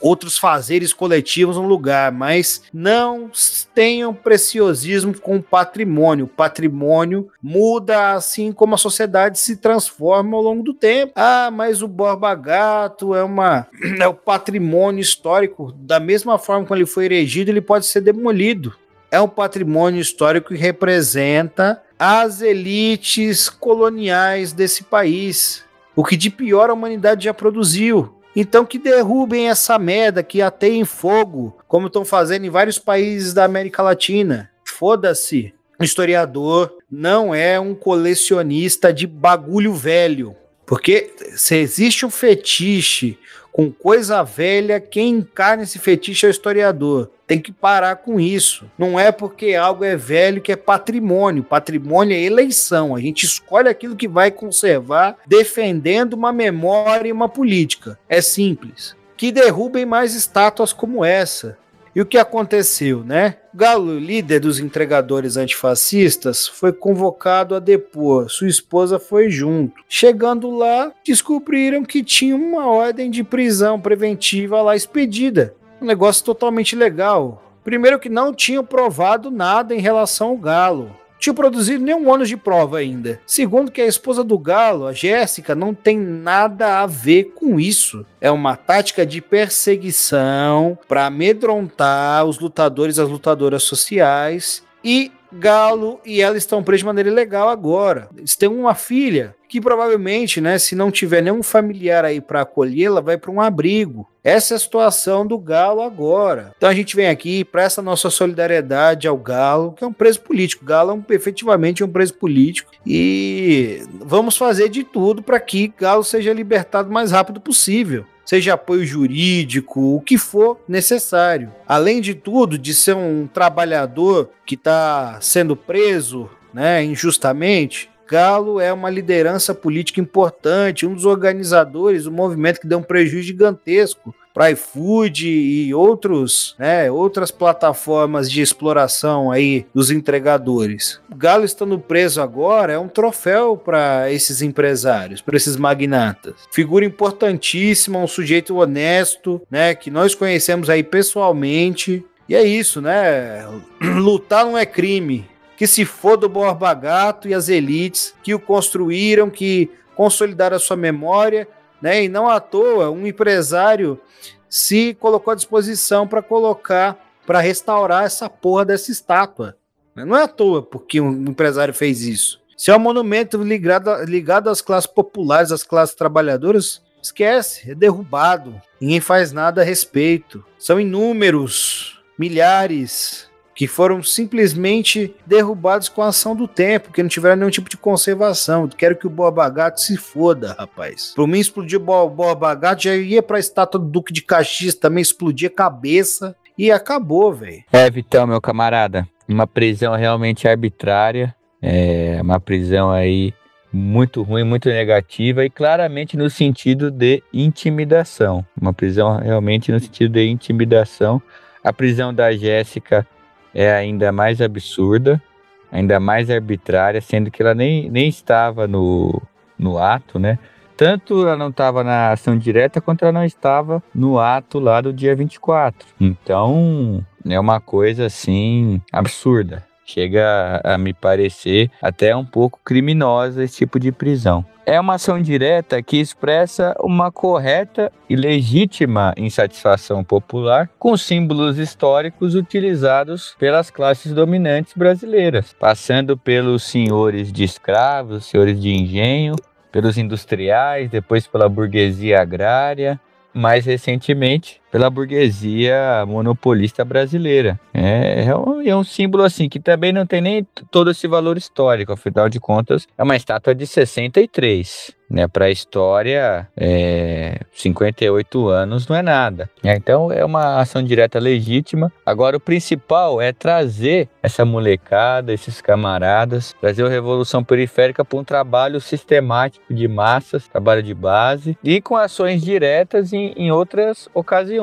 outros 0.00 0.36
fazeres 0.36 0.92
coletivos 0.92 1.56
no 1.56 1.62
lugar, 1.62 2.10
mas 2.10 2.62
não 2.72 3.30
tenham 3.74 4.12
preciosismo 4.12 5.18
com 5.18 5.36
o 5.36 5.42
patrimônio. 5.42 6.24
O 6.24 6.28
patrimônio 6.28 7.28
muda 7.42 8.12
assim 8.12 8.50
como 8.50 8.74
a 8.74 8.78
sociedade 8.78 9.38
se 9.38 9.56
transforma 9.56 10.36
ao 10.36 10.42
longo 10.42 10.62
do 10.62 10.74
tempo. 10.74 11.12
Ah, 11.14 11.50
mas 11.52 11.82
o 11.82 11.88
Borba 11.88 12.34
Gato 12.34 13.14
é 13.14 13.22
uma 13.22 13.66
é 14.00 14.08
o 14.08 14.14
patrimônio 14.14 15.00
histórico. 15.00 15.72
Da 15.72 16.00
mesma 16.00 16.38
forma 16.38 16.66
que 16.66 16.72
ele 16.72 16.86
foi 16.86 17.04
erigido, 17.04 17.50
ele 17.50 17.60
pode 17.60 17.86
ser 17.86 18.00
demolido 18.00 18.74
é 19.12 19.20
um 19.20 19.28
patrimônio 19.28 20.00
histórico 20.00 20.48
que 20.48 20.56
representa 20.56 21.82
as 21.98 22.40
elites 22.40 23.50
coloniais 23.50 24.54
desse 24.54 24.82
país. 24.82 25.62
O 25.94 26.02
que 26.02 26.16
de 26.16 26.30
pior 26.30 26.70
a 26.70 26.72
humanidade 26.72 27.26
já 27.26 27.34
produziu. 27.34 28.18
Então 28.34 28.64
que 28.64 28.78
derrubem 28.78 29.50
essa 29.50 29.78
merda, 29.78 30.22
que 30.22 30.40
ateiem 30.40 30.86
fogo, 30.86 31.58
como 31.68 31.88
estão 31.88 32.06
fazendo 32.06 32.46
em 32.46 32.50
vários 32.50 32.78
países 32.78 33.34
da 33.34 33.44
América 33.44 33.82
Latina. 33.82 34.50
Foda-se. 34.64 35.52
O 35.78 35.84
historiador 35.84 36.74
não 36.90 37.34
é 37.34 37.60
um 37.60 37.74
colecionista 37.74 38.94
de 38.94 39.06
bagulho 39.06 39.74
velho. 39.74 40.34
Porque 40.64 41.12
se 41.36 41.56
existe 41.56 42.06
um 42.06 42.10
fetiche 42.10 43.18
com 43.52 43.70
coisa 43.70 44.22
velha, 44.22 44.80
quem 44.80 45.10
encarna 45.10 45.62
esse 45.62 45.78
fetiche 45.78 46.24
é 46.24 46.28
o 46.28 46.30
historiador. 46.30 47.10
Tem 47.26 47.38
que 47.38 47.52
parar 47.52 47.96
com 47.96 48.18
isso. 48.18 48.70
Não 48.78 48.98
é 48.98 49.12
porque 49.12 49.54
algo 49.54 49.84
é 49.84 49.94
velho 49.94 50.40
que 50.40 50.50
é 50.50 50.56
patrimônio. 50.56 51.44
Patrimônio 51.44 52.16
é 52.16 52.20
eleição. 52.20 52.96
A 52.96 53.00
gente 53.00 53.24
escolhe 53.24 53.68
aquilo 53.68 53.94
que 53.94 54.08
vai 54.08 54.30
conservar, 54.30 55.16
defendendo 55.26 56.14
uma 56.14 56.32
memória 56.32 57.08
e 57.08 57.12
uma 57.12 57.28
política. 57.28 57.98
É 58.08 58.22
simples. 58.22 58.96
Que 59.16 59.30
derrubem 59.30 59.84
mais 59.84 60.14
estátuas 60.14 60.72
como 60.72 61.04
essa. 61.04 61.58
E 61.94 62.00
o 62.00 62.06
que 62.06 62.16
aconteceu, 62.16 63.04
né? 63.04 63.36
Galo, 63.52 63.98
líder 63.98 64.40
dos 64.40 64.58
entregadores 64.58 65.36
antifascistas, 65.36 66.48
foi 66.48 66.72
convocado 66.72 67.54
a 67.54 67.58
depor. 67.58 68.30
Sua 68.30 68.48
esposa 68.48 68.98
foi 68.98 69.28
junto. 69.28 69.74
Chegando 69.88 70.50
lá, 70.50 70.90
descobriram 71.04 71.84
que 71.84 72.02
tinha 72.02 72.34
uma 72.34 72.66
ordem 72.66 73.10
de 73.10 73.22
prisão 73.22 73.78
preventiva 73.78 74.62
lá 74.62 74.74
expedida. 74.74 75.54
um 75.80 75.84
negócio 75.84 76.24
totalmente 76.24 76.76
legal. 76.76 77.42
Primeiro 77.64 77.98
que 77.98 78.08
não 78.08 78.32
tinham 78.32 78.64
provado 78.64 79.30
nada 79.30 79.74
em 79.74 79.80
relação 79.80 80.28
ao 80.28 80.36
Galo. 80.36 81.01
Tinha 81.22 81.32
produzido 81.32 81.84
nenhum 81.84 82.08
ônus 82.10 82.28
de 82.28 82.36
prova 82.36 82.78
ainda. 82.78 83.20
Segundo 83.24 83.70
que 83.70 83.80
a 83.80 83.86
esposa 83.86 84.24
do 84.24 84.36
Galo, 84.36 84.88
a 84.88 84.92
Jéssica, 84.92 85.54
não 85.54 85.72
tem 85.72 85.96
nada 85.96 86.80
a 86.80 86.86
ver 86.86 87.32
com 87.36 87.60
isso. 87.60 88.04
É 88.20 88.28
uma 88.28 88.56
tática 88.56 89.06
de 89.06 89.20
perseguição 89.20 90.76
para 90.88 91.06
amedrontar 91.06 92.24
os 92.24 92.40
lutadores 92.40 92.96
e 92.96 93.02
as 93.02 93.08
lutadoras 93.08 93.62
sociais 93.62 94.64
e 94.84 95.12
Galo 95.32 95.98
e 96.04 96.20
ela 96.20 96.36
estão 96.36 96.62
presos 96.62 96.80
de 96.80 96.86
maneira 96.86 97.08
ilegal 97.08 97.48
agora. 97.48 98.08
Eles 98.16 98.36
têm 98.36 98.48
uma 98.48 98.74
filha 98.74 99.34
que 99.48 99.60
provavelmente, 99.60 100.40
né, 100.40 100.58
se 100.58 100.74
não 100.74 100.90
tiver 100.90 101.22
nenhum 101.22 101.42
familiar 101.42 102.04
aí 102.04 102.20
para 102.20 102.42
acolhê-la, 102.42 103.00
vai 103.00 103.16
para 103.16 103.30
um 103.30 103.40
abrigo. 103.40 104.08
Essa 104.24 104.54
é 104.54 104.56
a 104.56 104.60
situação 104.60 105.26
do 105.26 105.38
Galo 105.38 105.82
agora. 105.82 106.52
Então 106.56 106.68
a 106.68 106.74
gente 106.74 106.94
vem 106.94 107.08
aqui 107.08 107.44
para 107.44 107.62
essa 107.62 107.82
nossa 107.82 108.08
solidariedade 108.08 109.08
ao 109.08 109.16
Galo, 109.16 109.72
que 109.72 109.84
é 109.84 109.86
um 109.86 109.92
preso 109.92 110.20
político. 110.20 110.64
Galo 110.64 110.90
é 110.90 110.94
um, 110.94 111.04
efetivamente 111.10 111.82
um 111.82 111.88
preso 111.88 112.14
político 112.14 112.70
e 112.86 113.82
vamos 114.00 114.36
fazer 114.36 114.68
de 114.68 114.84
tudo 114.84 115.22
para 115.22 115.40
que 115.40 115.72
Galo 115.78 116.04
seja 116.04 116.32
libertado 116.32 116.88
o 116.88 116.92
mais 116.92 117.10
rápido 117.10 117.40
possível 117.40 118.06
seja 118.24 118.54
apoio 118.54 118.84
jurídico, 118.84 119.96
o 119.96 120.00
que 120.00 120.18
for 120.18 120.60
necessário. 120.68 121.52
Além 121.66 122.00
de 122.00 122.14
tudo, 122.14 122.58
de 122.58 122.74
ser 122.74 122.94
um 122.94 123.26
trabalhador 123.26 124.30
que 124.46 124.54
está 124.54 125.18
sendo 125.20 125.56
preso 125.56 126.30
né, 126.52 126.84
injustamente, 126.84 127.90
Galo 128.08 128.60
é 128.60 128.70
uma 128.72 128.90
liderança 128.90 129.54
política 129.54 130.00
importante, 130.00 130.86
um 130.86 130.94
dos 130.94 131.06
organizadores 131.06 132.04
do 132.04 132.12
movimento 132.12 132.60
que 132.60 132.66
deu 132.66 132.78
um 132.78 132.82
prejuízo 132.82 133.28
gigantesco 133.28 134.14
para 134.32 134.50
iFood 134.50 135.28
e 135.28 135.74
outros, 135.74 136.54
né, 136.58 136.90
outras 136.90 137.30
plataformas 137.30 138.30
de 138.30 138.40
exploração 138.40 139.30
aí 139.30 139.66
dos 139.74 139.90
entregadores. 139.90 141.00
O 141.10 141.16
Galo 141.16 141.44
estando 141.44 141.78
preso 141.78 142.20
agora 142.20 142.72
é 142.72 142.78
um 142.78 142.88
troféu 142.88 143.56
para 143.56 144.10
esses 144.10 144.42
empresários, 144.42 145.20
para 145.20 145.36
esses 145.36 145.56
magnatas. 145.56 146.34
Figura 146.50 146.84
importantíssima, 146.84 147.98
um 147.98 148.06
sujeito 148.06 148.56
honesto, 148.56 149.40
né, 149.50 149.74
que 149.74 149.90
nós 149.90 150.14
conhecemos 150.14 150.70
aí 150.70 150.82
pessoalmente. 150.82 152.04
E 152.28 152.34
é 152.34 152.42
isso, 152.42 152.80
né? 152.80 153.44
Lutar 153.80 154.44
não 154.44 154.56
é 154.56 154.64
crime. 154.64 155.28
Que 155.56 155.66
se 155.66 155.84
foda 155.84 156.26
o 156.26 156.28
Borba 156.28 156.72
Gato 156.74 157.28
e 157.28 157.34
as 157.34 157.48
elites 157.48 158.14
que 158.22 158.34
o 158.34 158.38
construíram, 158.38 159.30
que 159.30 159.70
consolidaram 159.94 160.56
a 160.56 160.60
sua 160.60 160.76
memória 160.76 161.46
né? 161.82 162.04
E 162.04 162.08
não 162.08 162.28
à 162.28 162.38
toa, 162.38 162.90
um 162.90 163.06
empresário 163.06 164.00
se 164.48 164.94
colocou 164.94 165.32
à 165.32 165.34
disposição 165.34 166.06
para 166.06 166.22
colocar, 166.22 166.96
para 167.26 167.40
restaurar 167.40 168.04
essa 168.04 168.30
porra 168.30 168.64
dessa 168.64 168.90
estátua. 168.90 169.56
Não 169.94 170.16
é 170.16 170.22
à 170.22 170.28
toa 170.28 170.62
porque 170.62 171.00
um 171.00 171.24
empresário 171.24 171.74
fez 171.74 172.02
isso. 172.02 172.40
Se 172.56 172.70
é 172.70 172.76
um 172.76 172.80
monumento 172.80 173.42
ligado, 173.42 174.04
ligado 174.04 174.48
às 174.48 174.60
classes 174.60 174.86
populares, 174.86 175.50
às 175.50 175.64
classes 175.64 175.94
trabalhadoras, 175.94 176.80
esquece, 177.02 177.70
é 177.70 177.74
derrubado. 177.74 178.60
Ninguém 178.80 179.00
faz 179.00 179.32
nada 179.32 179.62
a 179.62 179.64
respeito. 179.64 180.44
São 180.58 180.78
inúmeros, 180.78 182.00
milhares 182.16 183.28
que 183.54 183.66
foram 183.66 184.02
simplesmente 184.02 185.14
derrubados 185.26 185.88
com 185.88 186.02
a 186.02 186.08
ação 186.08 186.34
do 186.34 186.48
tempo, 186.48 186.92
que 186.92 187.02
não 187.02 187.08
tiveram 187.08 187.36
nenhum 187.36 187.50
tipo 187.50 187.68
de 187.68 187.76
conservação. 187.76 188.68
Quero 188.68 188.96
que 188.96 189.06
o 189.06 189.10
Borba 189.10 189.48
Gato 189.48 189.80
se 189.80 189.96
foda, 189.96 190.54
rapaz. 190.58 191.12
Por 191.14 191.26
mim, 191.26 191.38
explodir 191.38 191.78
o 191.78 192.08
Borba 192.08 192.54
Gato 192.54 192.84
já 192.84 192.94
ia 192.94 193.22
pra 193.22 193.38
estátua 193.38 193.80
do 193.80 193.86
Duque 193.86 194.12
de 194.12 194.22
Caxias 194.22 194.74
também, 194.74 195.02
explodir 195.02 195.50
a 195.50 195.54
cabeça 195.54 196.34
e 196.56 196.70
acabou, 196.70 197.32
velho. 197.32 197.62
É, 197.72 197.90
Vitão, 197.90 198.26
meu 198.26 198.40
camarada, 198.40 199.06
uma 199.28 199.46
prisão 199.46 199.94
realmente 199.94 200.48
arbitrária, 200.48 201.34
é 201.60 202.18
uma 202.22 202.40
prisão 202.40 202.90
aí 202.90 203.34
muito 203.72 204.22
ruim, 204.22 204.44
muito 204.44 204.68
negativa 204.68 205.44
e 205.44 205.50
claramente 205.50 206.16
no 206.16 206.28
sentido 206.28 206.90
de 206.90 207.22
intimidação. 207.32 208.44
Uma 208.60 208.72
prisão 208.72 209.16
realmente 209.16 209.72
no 209.72 209.80
sentido 209.80 210.12
de 210.12 210.28
intimidação. 210.28 211.22
A 211.64 211.72
prisão 211.72 212.12
da 212.12 212.32
Jéssica 212.32 213.06
é 213.54 213.72
ainda 213.72 214.12
mais 214.12 214.40
absurda, 214.40 215.22
ainda 215.70 215.98
mais 215.98 216.30
arbitrária, 216.30 217.00
sendo 217.00 217.30
que 217.30 217.42
ela 217.42 217.54
nem, 217.54 217.90
nem 217.90 218.08
estava 218.08 218.66
no, 218.66 219.20
no 219.58 219.78
ato, 219.78 220.18
né? 220.18 220.38
Tanto 220.76 221.26
ela 221.26 221.36
não 221.36 221.48
estava 221.50 221.84
na 221.84 222.12
ação 222.12 222.36
direta, 222.36 222.80
quanto 222.80 223.02
ela 223.02 223.12
não 223.12 223.24
estava 223.24 223.82
no 223.94 224.18
ato 224.18 224.58
lá 224.58 224.80
do 224.80 224.92
dia 224.92 225.14
24. 225.14 225.86
Então, 226.00 227.04
é 227.24 227.38
uma 227.38 227.60
coisa 227.60 228.06
assim 228.06 228.80
absurda. 228.92 229.64
Chega 229.92 230.58
a, 230.64 230.78
me 230.78 230.94
parecer 230.94 231.70
até 231.82 232.16
um 232.16 232.24
pouco 232.24 232.58
criminosa 232.64 233.44
esse 233.44 233.58
tipo 233.58 233.78
de 233.78 233.92
prisão. 233.92 234.42
É 234.64 234.80
uma 234.80 234.94
ação 234.94 235.20
direta 235.20 235.82
que 235.82 235.98
expressa 235.98 236.74
uma 236.80 237.12
correta 237.12 237.92
e 238.08 238.16
legítima 238.16 239.12
insatisfação 239.18 240.02
popular 240.02 240.70
com 240.78 240.96
símbolos 240.96 241.58
históricos 241.58 242.34
utilizados 242.34 243.36
pelas 243.38 243.70
classes 243.70 244.14
dominantes 244.14 244.72
brasileiras, 244.74 245.54
passando 245.60 246.16
pelos 246.16 246.62
senhores 246.62 247.30
de 247.30 247.44
escravos, 247.44 248.24
senhores 248.24 248.58
de 248.58 248.72
engenho, 248.72 249.34
pelos 249.70 249.98
industriais, 249.98 250.88
depois 250.88 251.26
pela 251.26 251.50
burguesia 251.50 252.22
agrária, 252.22 252.98
mais 253.34 253.66
recentemente 253.66 254.61
pela 254.72 254.88
burguesia 254.88 256.04
monopolista 256.08 256.82
brasileira. 256.82 257.60
É, 257.74 258.24
é, 258.24 258.34
um, 258.34 258.62
é 258.62 258.74
um 258.74 258.82
símbolo 258.82 259.22
assim 259.22 259.46
que 259.46 259.60
também 259.60 259.92
não 259.92 260.06
tem 260.06 260.22
nem 260.22 260.46
todo 260.70 260.90
esse 260.90 261.06
valor 261.06 261.36
histórico, 261.36 261.92
afinal 261.92 262.28
de 262.30 262.40
contas, 262.40 262.88
é 262.96 263.02
uma 263.02 263.14
estátua 263.14 263.54
de 263.54 263.66
63 263.66 264.96
né, 265.12 265.28
para 265.28 265.44
a 265.44 265.50
história, 265.50 266.48
é, 266.56 267.38
58 267.52 268.48
anos 268.48 268.88
não 268.88 268.96
é 268.96 269.02
nada. 269.02 269.50
É, 269.62 269.76
então 269.76 270.10
é 270.10 270.24
uma 270.24 270.58
ação 270.58 270.82
direta 270.82 271.18
legítima. 271.18 271.92
Agora 272.04 272.38
o 272.38 272.40
principal 272.40 273.20
é 273.20 273.30
trazer 273.30 274.08
essa 274.22 274.44
molecada, 274.44 275.32
esses 275.32 275.60
camaradas, 275.60 276.54
trazer 276.58 276.86
a 276.86 276.88
Revolução 276.88 277.44
Periférica 277.44 278.04
para 278.04 278.18
um 278.18 278.24
trabalho 278.24 278.80
sistemático 278.80 279.72
de 279.72 279.86
massas, 279.86 280.48
trabalho 280.48 280.82
de 280.82 280.94
base 280.94 281.58
e 281.62 281.80
com 281.82 281.94
ações 281.94 282.42
diretas 282.42 283.12
em, 283.12 283.34
em 283.36 283.52
outras 283.52 284.08
ocasiões. 284.14 284.61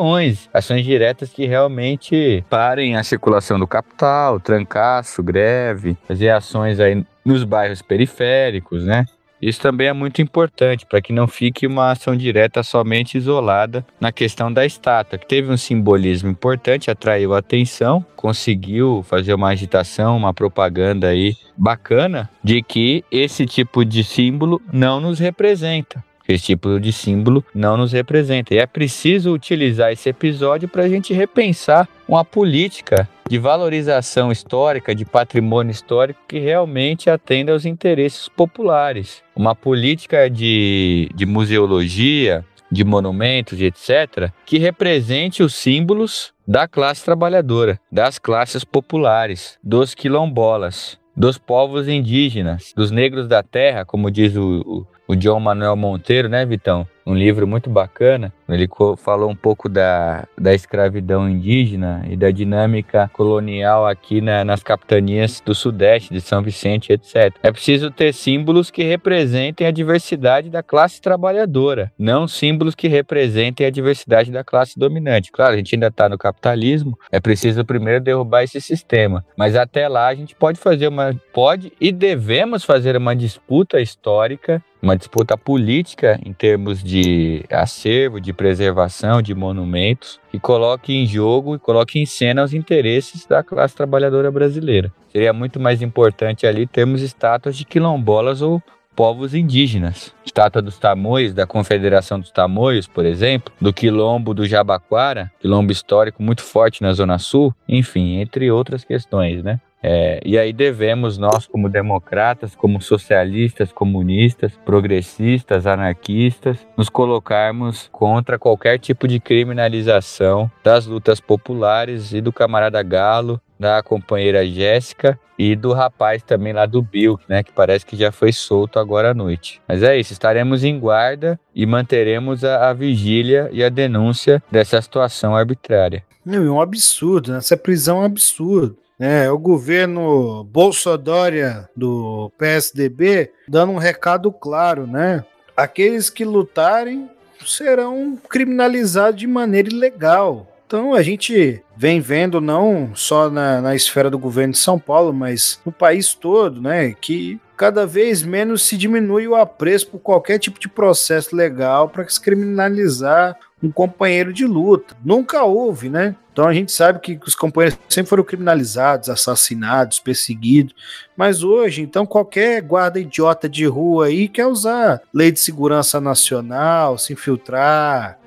Ações 0.54 0.84
diretas 0.84 1.30
que 1.30 1.45
realmente 1.45 2.43
parem 2.50 2.95
a 2.95 3.04
circulação 3.04 3.60
do 3.60 3.68
capital, 3.68 4.39
trancaço, 4.39 5.22
greve, 5.22 5.97
fazer 6.08 6.30
ações 6.30 6.80
aí 6.80 7.04
nos 7.26 7.43
bairros 7.43 7.82
periféricos, 7.82 8.84
né? 8.86 9.06
Isso 9.41 9.62
também 9.62 9.88
é 9.88 9.93
muito 9.93 10.22
importante 10.22 10.86
para 10.86 11.02
que 11.02 11.14
não 11.14 11.26
fique 11.26 11.66
uma 11.66 11.91
ação 11.91 12.16
direta 12.16 12.62
somente 12.62 13.18
isolada 13.18 13.86
na 14.00 14.12
questão 14.12 14.52
da 14.52 14.66
estátua, 14.66 15.18
que 15.18 15.26
teve 15.26 15.50
um 15.50 15.56
simbolismo 15.56 16.30
importante, 16.30 16.91
atraiu 16.91 17.34
atenção, 17.34 18.06
conseguiu 18.18 19.02
fazer 19.08 19.34
uma 19.34 19.50
agitação, 19.50 20.18
uma 20.18 20.34
propaganda 20.34 21.08
aí 21.08 21.38
bacana 21.56 22.30
de 22.43 22.62
que 22.62 23.04
esse 23.10 23.45
tipo 23.45 23.86
de 23.86 24.04
símbolo 24.04 24.62
não 24.74 25.00
nos 25.00 25.20
representa. 25.20 26.04
Esse 26.30 26.45
tipo 26.45 26.80
de 26.80 26.93
símbolo 26.93 27.43
não 27.55 27.75
nos 27.75 27.91
representa. 27.91 28.53
E 28.53 28.59
é 28.59 28.67
preciso 28.67 29.34
utilizar 29.34 29.91
esse 29.91 30.09
episódio 30.09 30.69
para 30.69 30.84
a 30.84 30.88
gente 30.88 31.11
repensar 31.11 31.89
uma 32.07 32.23
política 32.23 33.09
de 33.27 33.39
valorização 33.39 34.32
histórica, 34.32 34.93
de 34.93 35.05
patrimônio 35.05 35.71
histórico 35.71 36.19
que 36.27 36.38
realmente 36.38 37.09
atenda 37.09 37.51
aos 37.51 37.65
interesses 37.65 38.30
populares. 38.30 39.23
Uma 39.36 39.55
política 39.55 40.30
de, 40.30 41.09
de 41.15 41.25
museologia, 41.25 42.45
de 42.71 42.84
monumentos, 42.84 43.59
etc., 43.59 44.32
que 44.45 44.59
represente 44.59 45.41
os 45.41 45.55
símbolos 45.55 46.32
da 46.47 46.67
classe 46.67 47.03
trabalhadora, 47.03 47.80
das 47.91 48.19
classes 48.19 48.63
populares, 48.63 49.57
dos 49.63 49.95
quilombolas, 49.95 50.99
dos 51.15 51.39
povos 51.39 51.88
indígenas, 51.88 52.71
dos 52.75 52.91
negros 52.91 53.27
da 53.27 53.41
terra, 53.41 53.84
como 53.84 54.11
diz 54.11 54.36
o, 54.36 54.86
o 55.10 55.16
John 55.16 55.39
Manuel 55.39 55.76
Monteiro, 55.76 56.30
né, 56.30 56.45
Vitão? 56.45 56.88
Um 57.03 57.16
livro 57.16 57.47
muito 57.47 57.68
bacana. 57.68 58.32
Ele 58.47 58.70
falou 58.97 59.32
um 59.32 59.36
pouco 59.36 59.68
da, 59.68 60.28
da 60.38 60.53
escravidão 60.53 61.28
indígena 61.28 62.05
e 62.07 62.16
da 62.16 62.30
dinâmica 62.30 63.10
colonial 63.12 63.88
aqui 63.88 64.22
na, 64.22 64.45
nas 64.45 64.62
capitanias 64.62 65.41
do 65.43 65.55
Sudeste, 65.55 66.14
de 66.14 66.22
São 66.22 66.43
Vicente, 66.43 66.93
etc. 66.93 67.34
É 67.41 67.51
preciso 67.51 67.89
ter 67.89 68.14
símbolos 68.14 68.70
que 68.70 68.84
representem 68.84 69.66
a 69.66 69.72
diversidade 69.72 70.51
da 70.51 70.62
classe 70.62 71.01
trabalhadora, 71.01 71.91
não 71.97 72.28
símbolos 72.28 72.76
que 72.76 72.88
representem 72.88 73.66
a 73.66 73.72
diversidade 73.72 74.32
da 74.32 74.43
classe 74.43 74.78
dominante. 74.78 75.32
Claro, 75.32 75.55
a 75.55 75.57
gente 75.57 75.74
ainda 75.74 75.88
está 75.88 76.07
no 76.07 76.18
capitalismo, 76.20 76.95
é 77.12 77.20
preciso 77.20 77.66
primeiro 77.66 78.03
derrubar 78.03 78.43
esse 78.43 78.62
sistema. 78.62 79.26
Mas 79.36 79.55
até 79.55 79.88
lá 79.88 80.07
a 80.07 80.14
gente 80.14 80.36
pode 80.36 80.60
fazer 80.60 80.88
uma. 80.88 81.16
pode 81.34 81.74
e 81.82 81.91
devemos 81.91 82.64
fazer 82.64 82.95
uma 82.95 83.16
disputa 83.16 83.82
histórica 83.82 84.64
uma 84.82 84.95
disputa 84.95 85.38
política 85.38 86.19
em 86.25 86.34
termos 86.34 86.82
de 86.84 87.43
acervo, 87.49 88.19
de 88.19 88.34
preservação 88.34 89.21
de 89.21 89.36
monumentos, 89.36 90.19
que 90.32 90.39
coloque 90.39 90.93
em 90.93 91.05
jogo 91.05 91.55
e 91.55 91.59
coloque 91.59 91.99
em 91.99 92.05
cena 92.05 92.43
os 92.43 92.53
interesses 92.53 93.25
da 93.25 93.43
classe 93.43 93.75
trabalhadora 93.75 94.32
brasileira. 94.32 94.91
Seria 95.11 95.34
muito 95.34 95.59
mais 95.59 95.82
importante 95.82 96.45
ali 96.45 96.65
termos 96.65 97.01
estátuas 97.01 97.57
de 97.57 97.65
quilombolas 97.65 98.41
ou 98.41 98.61
povos 99.00 99.34
indígenas. 99.34 100.14
Estátua 100.26 100.62
dos 100.62 100.78
Tamoios, 100.78 101.34
da 101.34 101.47
Confederação 101.47 102.20
dos 102.20 102.32
Tamoios, 102.32 102.86
por 102.86 103.06
exemplo, 103.06 103.54
do 103.62 103.72
Quilombo 103.72 104.34
do 104.34 104.45
Jabaquara, 104.45 105.32
quilombo 105.39 105.72
histórico 105.72 106.22
muito 106.22 106.43
forte 106.43 106.82
na 106.82 106.91
Zona 106.91 107.18
Sul, 107.18 107.56
enfim, 107.66 108.20
entre 108.20 108.52
outras 108.52 108.84
questões, 108.84 109.41
né? 109.41 109.62
É, 109.82 110.20
e 110.26 110.38
aí 110.38 110.52
devemos 110.52 111.18
nós, 111.18 111.47
como 111.47 111.70
democratas, 111.70 112.54
como 112.54 112.82
socialistas, 112.82 113.72
comunistas, 113.72 114.52
progressistas, 114.66 115.66
anarquistas, 115.66 116.68
nos 116.76 116.89
colocarmos 116.89 117.88
contra 117.93 118.38
qualquer 118.38 118.78
tipo 118.80 119.08
de 119.08 119.22
criminalização 119.22 120.52
das 120.62 120.86
lutas 120.86 121.22
populares 121.22 122.12
e 122.12 122.20
do 122.20 122.34
camarada 122.34 122.84
Galo, 122.84 123.39
da 123.60 123.84
companheira 123.84 124.45
Jéssica 124.45 125.20
e 125.38 125.55
do 125.55 125.74
rapaz 125.74 126.24
também 126.24 126.53
lá 126.53 126.66
do 126.66 126.82
Bill, 126.82 127.20
né, 127.28 127.43
que 127.43 127.51
parece 127.51 127.86
que 127.86 127.95
já 127.95 128.12
foi 128.12 128.32
solto 128.32 128.80
agora 128.80 129.12
à 129.12 129.14
noite. 129.14 129.62
Mas 129.68 129.84
é 129.84 129.97
isso, 129.97 130.14
estaremos 130.14 130.64
em 130.64 130.80
guarda 130.80 131.39
e 131.53 131.66
manteremos 131.66 132.43
a, 132.43 132.70
a 132.70 132.74
vigília 132.74 133.49
e 133.51 133.64
a 133.64 133.70
denúncia 133.70 134.41
dessa 134.51 134.82
situação 134.82 135.36
arbitrária. 135.36 136.03
Não, 136.26 136.45
é 136.45 136.51
um 136.51 136.62
absurdo, 136.62 137.32
né? 137.32 137.38
essa 137.38 137.57
prisão 137.57 137.97
é 137.97 138.01
um 138.01 138.05
absurdo. 138.05 138.78
É, 138.99 139.32
o 139.32 139.38
governo 139.38 140.43
Bolsonaro 140.43 141.68
do 141.74 142.30
PSDB 142.38 143.32
dando 143.47 143.72
um 143.72 143.78
recado 143.78 144.30
claro, 144.30 144.86
né? 144.86 145.24
Aqueles 145.55 146.10
que 146.10 146.26
lutarem 146.26 147.10
serão 147.45 148.20
criminalizados 148.30 149.18
de 149.18 149.26
maneira 149.26 149.70
ilegal. 149.70 150.47
Então 150.70 150.93
a 150.93 151.01
gente 151.01 151.63
vem 151.76 151.99
vendo 151.99 152.39
não 152.39 152.91
só 152.93 153.28
na, 153.28 153.59
na 153.59 153.76
esfera 153.76 154.07
do 154.07 154.20
governo 154.20 154.53
de 154.53 154.59
São 154.59 154.78
Paulo, 154.78 155.11
mas 155.11 155.59
no 155.65 155.72
país 155.72 156.13
todo, 156.13 156.61
né? 156.61 156.93
Que 156.93 157.41
cada 157.57 157.88
vez 157.88 158.22
menos 158.22 158.61
se 158.61 158.78
diminui 158.78 159.28
o 159.28 159.36
apreço 159.36 159.88
por 159.88 159.97
qualquer 159.97 160.38
tipo 160.38 160.59
de 160.59 160.70
processo 160.70 161.36
legal 161.36 161.89
para 161.89 162.05
criminalizar 162.05 163.36
um 163.63 163.72
companheiro 163.72 164.32
de 164.32 164.45
luta. 164.45 164.95
Nunca 165.03 165.43
houve, 165.43 165.89
né? 165.89 166.15
Então 166.32 166.47
a 166.47 166.53
gente 166.53 166.72
sabe 166.72 166.99
que 166.99 167.20
os 167.26 167.34
companheiros 167.34 167.80
sempre 167.89 168.09
foram 168.11 168.24
criminalizados, 168.24 169.09
assassinados, 169.09 169.99
perseguidos. 169.99 170.76
Mas 171.17 171.41
hoje, 171.41 171.82
então, 171.82 172.05
qualquer 172.05 172.61
guarda 172.61 172.99
idiota 172.99 173.49
de 173.49 173.65
rua 173.65 174.05
aí 174.05 174.28
quer 174.28 174.45
usar 174.45 175.01
lei 175.11 175.32
de 175.32 175.39
segurança 175.39 175.99
nacional, 175.99 176.95
se 176.99 177.13
infiltrar, 177.13 178.20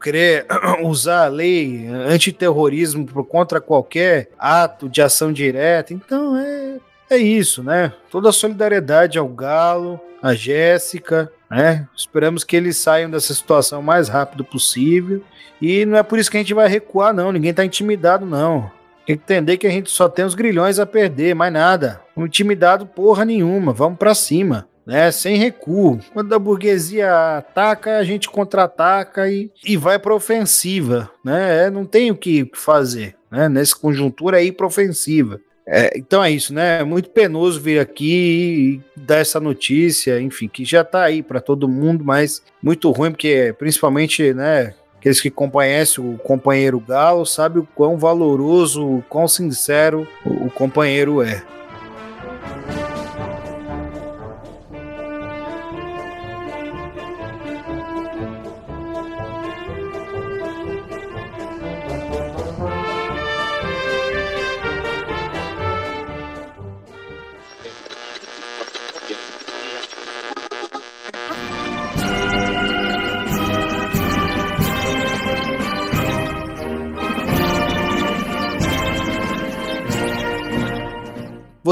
querer 0.00 0.46
usar 0.82 1.26
a 1.26 1.28
lei 1.28 1.86
antiterrorismo 1.88 3.06
contra 3.24 3.60
qualquer 3.60 4.30
ato 4.38 4.88
de 4.88 5.02
ação 5.02 5.32
direta. 5.32 5.92
Então 5.92 6.36
é, 6.36 6.78
é 7.10 7.16
isso, 7.18 7.62
né? 7.62 7.92
Toda 8.10 8.30
a 8.30 8.32
solidariedade 8.32 9.18
ao 9.18 9.28
Galo, 9.28 10.00
a 10.22 10.34
Jéssica, 10.34 11.30
né? 11.50 11.86
Esperamos 11.94 12.44
que 12.44 12.56
eles 12.56 12.76
saiam 12.76 13.10
dessa 13.10 13.34
situação 13.34 13.80
o 13.80 13.84
mais 13.84 14.08
rápido 14.08 14.44
possível. 14.44 15.22
E 15.60 15.84
não 15.84 15.98
é 15.98 16.02
por 16.02 16.18
isso 16.18 16.30
que 16.30 16.36
a 16.36 16.40
gente 16.40 16.54
vai 16.54 16.68
recuar, 16.68 17.12
não. 17.12 17.30
Ninguém 17.30 17.52
tá 17.52 17.64
intimidado, 17.64 18.24
não. 18.24 18.70
Tem 19.06 19.16
que 19.16 19.22
entender 19.22 19.56
que 19.58 19.66
a 19.66 19.70
gente 19.70 19.90
só 19.90 20.08
tem 20.08 20.24
os 20.24 20.34
grilhões 20.34 20.78
a 20.78 20.86
perder, 20.86 21.34
mais 21.34 21.52
nada. 21.52 22.00
Intimidado 22.16 22.86
porra 22.86 23.24
nenhuma. 23.24 23.72
Vamos 23.72 23.98
para 23.98 24.14
cima. 24.14 24.66
Né, 24.84 25.12
sem 25.12 25.36
recuo. 25.36 26.00
Quando 26.12 26.34
a 26.34 26.38
burguesia 26.38 27.38
ataca, 27.38 27.98
a 27.98 28.04
gente 28.04 28.28
contra-ataca 28.28 29.30
e, 29.30 29.50
e 29.64 29.76
vai 29.76 29.98
para 29.98 30.14
ofensiva. 30.14 31.08
Né? 31.24 31.66
É, 31.66 31.70
não 31.70 31.84
tem 31.84 32.10
o 32.10 32.16
que 32.16 32.50
fazer. 32.52 33.14
Né? 33.30 33.48
Nessa 33.48 33.76
conjuntura 33.76 34.38
aí 34.38 34.50
para 34.50 34.66
ofensiva. 34.66 35.40
É, 35.66 35.96
então 35.96 36.22
é 36.22 36.30
isso, 36.30 36.52
né? 36.52 36.80
É 36.80 36.84
muito 36.84 37.10
penoso 37.10 37.60
vir 37.60 37.78
aqui 37.78 38.82
e 38.96 39.00
dar 39.00 39.18
essa 39.18 39.38
notícia, 39.38 40.20
enfim, 40.20 40.48
que 40.48 40.64
já 40.64 40.82
tá 40.82 41.04
aí 41.04 41.22
para 41.22 41.40
todo 41.40 41.68
mundo, 41.68 42.04
mas 42.04 42.42
muito 42.60 42.90
ruim, 42.90 43.12
porque 43.12 43.54
principalmente, 43.58 44.34
né, 44.34 44.74
aqueles 44.98 45.20
que 45.20 45.30
conhecem 45.30 46.04
o 46.04 46.18
companheiro 46.18 46.80
Galo 46.80 47.24
sabem 47.24 47.62
o 47.62 47.68
quão 47.74 47.96
valoroso, 47.96 48.84
o 48.84 49.04
quão 49.08 49.28
sincero 49.28 50.06
o 50.24 50.50
companheiro 50.50 51.22
é. 51.22 51.42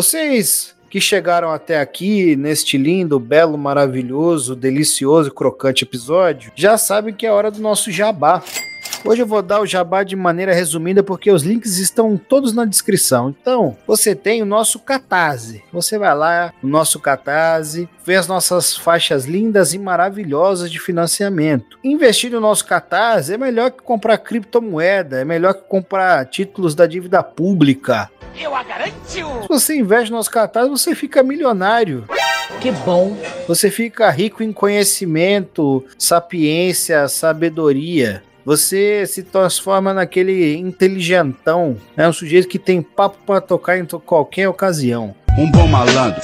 Vocês 0.00 0.74
que 0.88 0.98
chegaram 0.98 1.50
até 1.52 1.78
aqui 1.78 2.34
neste 2.34 2.78
lindo, 2.78 3.20
belo, 3.20 3.58
maravilhoso, 3.58 4.56
delicioso, 4.56 5.30
crocante 5.30 5.84
episódio, 5.84 6.50
já 6.56 6.78
sabem 6.78 7.12
que 7.12 7.26
é 7.26 7.30
hora 7.30 7.50
do 7.50 7.60
nosso 7.60 7.92
jabá. 7.92 8.42
Hoje 9.04 9.22
eu 9.22 9.26
vou 9.26 9.40
dar 9.40 9.60
o 9.60 9.66
jabá 9.66 10.02
de 10.02 10.14
maneira 10.14 10.52
resumida 10.52 11.02
porque 11.02 11.30
os 11.30 11.42
links 11.42 11.78
estão 11.78 12.16
todos 12.16 12.52
na 12.52 12.64
descrição. 12.64 13.30
Então, 13.30 13.76
você 13.86 14.14
tem 14.14 14.42
o 14.42 14.46
nosso 14.46 14.78
Catarse. 14.78 15.64
Você 15.72 15.98
vai 15.98 16.14
lá 16.14 16.52
no 16.62 16.68
nosso 16.68 17.00
Catarse, 17.00 17.88
vê 18.04 18.16
as 18.16 18.26
nossas 18.26 18.76
faixas 18.76 19.24
lindas 19.24 19.72
e 19.72 19.78
maravilhosas 19.78 20.70
de 20.70 20.78
financiamento. 20.78 21.78
Investir 21.82 22.30
no 22.30 22.40
nosso 22.40 22.66
Catarse 22.66 23.32
é 23.32 23.38
melhor 23.38 23.70
que 23.70 23.82
comprar 23.82 24.18
criptomoeda, 24.18 25.20
é 25.20 25.24
melhor 25.24 25.54
que 25.54 25.62
comprar 25.62 26.26
títulos 26.26 26.74
da 26.74 26.86
dívida 26.86 27.22
pública. 27.22 28.10
Eu 28.38 28.54
a 28.54 28.62
garanto! 28.62 28.94
Se 29.06 29.22
você 29.48 29.76
investe 29.76 30.10
no 30.10 30.18
nosso 30.18 30.30
Catarse, 30.30 30.70
você 30.70 30.94
fica 30.94 31.22
milionário. 31.22 32.04
Que 32.60 32.70
bom! 32.70 33.16
Você 33.48 33.70
fica 33.70 34.10
rico 34.10 34.42
em 34.42 34.52
conhecimento, 34.52 35.84
sapiência, 35.98 37.08
sabedoria. 37.08 38.22
Você 38.50 39.06
se 39.06 39.22
transforma 39.22 39.94
naquele 39.94 40.56
inteligentão, 40.56 41.76
né? 41.96 42.08
um 42.08 42.12
sujeito 42.12 42.48
que 42.48 42.58
tem 42.58 42.82
papo 42.82 43.16
para 43.24 43.40
tocar 43.40 43.78
em 43.78 43.86
qualquer 43.86 44.48
ocasião. 44.48 45.14
Um 45.38 45.48
bom 45.48 45.68
malandro, 45.68 46.20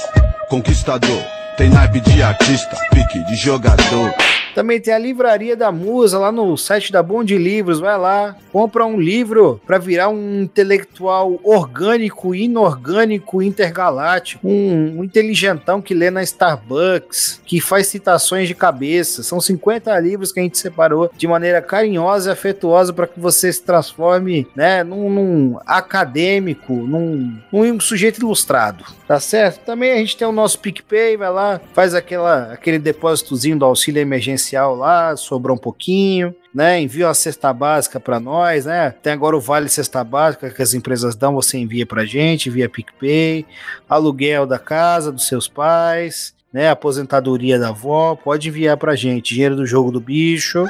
conquistador, 0.49 1.23
tem 1.55 1.69
naipe 1.69 2.01
de 2.01 2.21
artista, 2.21 2.75
pique 2.91 3.23
de 3.27 3.35
jogador. 3.37 4.13
Também 4.57 4.81
tem 4.81 4.91
a 4.91 4.97
livraria 4.97 5.55
da 5.55 5.71
Musa 5.71 6.17
lá 6.17 6.31
no 6.31 6.57
site 6.57 6.91
da 6.91 7.03
Bom 7.03 7.23
de 7.23 7.37
Livros. 7.37 7.79
Vai 7.79 7.95
lá, 7.95 8.35
compra 8.51 8.87
um 8.87 8.99
livro 8.99 9.61
para 9.67 9.77
virar 9.77 10.09
um 10.09 10.41
intelectual 10.41 11.39
orgânico, 11.43 12.33
inorgânico, 12.33 13.43
intergaláctico. 13.43 14.47
Um, 14.47 14.97
um, 14.97 15.03
inteligentão 15.03 15.79
que 15.79 15.93
lê 15.93 16.09
na 16.09 16.23
Starbucks, 16.23 17.39
que 17.45 17.61
faz 17.61 17.85
citações 17.85 18.47
de 18.47 18.55
cabeça. 18.55 19.21
São 19.21 19.39
50 19.39 19.95
livros 19.99 20.31
que 20.31 20.39
a 20.39 20.43
gente 20.43 20.57
separou 20.57 21.11
de 21.15 21.27
maneira 21.27 21.61
carinhosa 21.61 22.31
e 22.31 22.33
afetuosa 22.33 22.91
para 22.91 23.05
que 23.05 23.19
você 23.19 23.53
se 23.53 23.61
transforme 23.61 24.47
né, 24.55 24.83
num, 24.83 25.07
num 25.07 25.59
acadêmico, 25.67 26.73
num, 26.73 27.37
num 27.51 27.79
sujeito 27.79 28.21
ilustrado. 28.21 28.83
Tá 29.07 29.19
certo? 29.19 29.63
Também 29.63 29.91
a 29.91 29.97
gente 29.97 30.17
tem 30.17 30.27
o 30.27 30.31
nosso 30.31 30.59
PicPay, 30.59 31.15
vai 31.15 31.29
lá, 31.29 31.61
faz 31.73 31.93
aquela, 31.93 32.53
aquele 32.53 32.79
depósitozinho 32.79 33.59
do 33.59 33.63
auxílio 33.63 34.01
emergencial 34.01 34.46
lá, 34.55 35.15
sobrou 35.15 35.55
um 35.55 35.59
pouquinho, 35.59 36.33
né? 36.53 36.79
Envia 36.79 37.07
uma 37.07 37.13
cesta 37.13 37.51
básica 37.51 37.99
para 37.99 38.19
nós, 38.19 38.65
né? 38.65 38.91
Tem 39.03 39.13
agora 39.13 39.35
o 39.35 39.41
Vale 39.41 39.69
Cesta 39.69 40.03
Básica 40.03 40.49
que 40.49 40.61
as 40.61 40.73
empresas 40.73 41.15
dão, 41.15 41.33
você 41.33 41.57
envia 41.57 41.85
pra 41.85 42.05
gente 42.05 42.49
via 42.49 42.69
PicPay, 42.69 43.45
aluguel 43.89 44.45
da 44.45 44.57
casa 44.57 45.11
dos 45.11 45.27
seus 45.27 45.47
pais, 45.47 46.33
né? 46.53 46.69
Aposentadoria 46.69 47.59
da 47.59 47.69
avó, 47.69 48.15
pode 48.15 48.47
enviar 48.47 48.77
pra 48.77 48.95
gente, 48.95 49.33
dinheiro 49.33 49.55
do 49.55 49.65
jogo 49.65 49.91
do 49.91 49.99
bicho. 49.99 50.65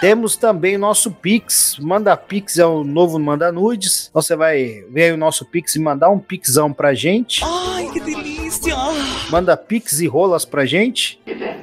Temos 0.00 0.36
também 0.36 0.76
nosso 0.76 1.10
Pix. 1.10 1.78
Manda 1.80 2.14
Pix 2.16 2.58
é 2.58 2.66
o 2.66 2.84
novo 2.84 3.18
Manda 3.18 3.50
Nudes. 3.50 4.08
Então 4.10 4.20
você 4.20 4.36
vai 4.36 4.84
ver 4.90 5.14
o 5.14 5.16
nosso 5.16 5.44
Pix 5.46 5.74
e 5.74 5.80
mandar 5.80 6.10
um 6.10 6.18
Pixão 6.18 6.70
pra 6.70 6.92
gente. 6.92 7.40
Ai, 7.42 7.88
que 7.90 8.00
delícia! 8.00 8.76
Manda 9.30 9.56
Pix 9.56 10.00
e 10.00 10.06
rolas 10.06 10.44
pra 10.44 10.66
gente. 10.66 11.18
Que 11.24 11.34
delícia! 11.34 11.55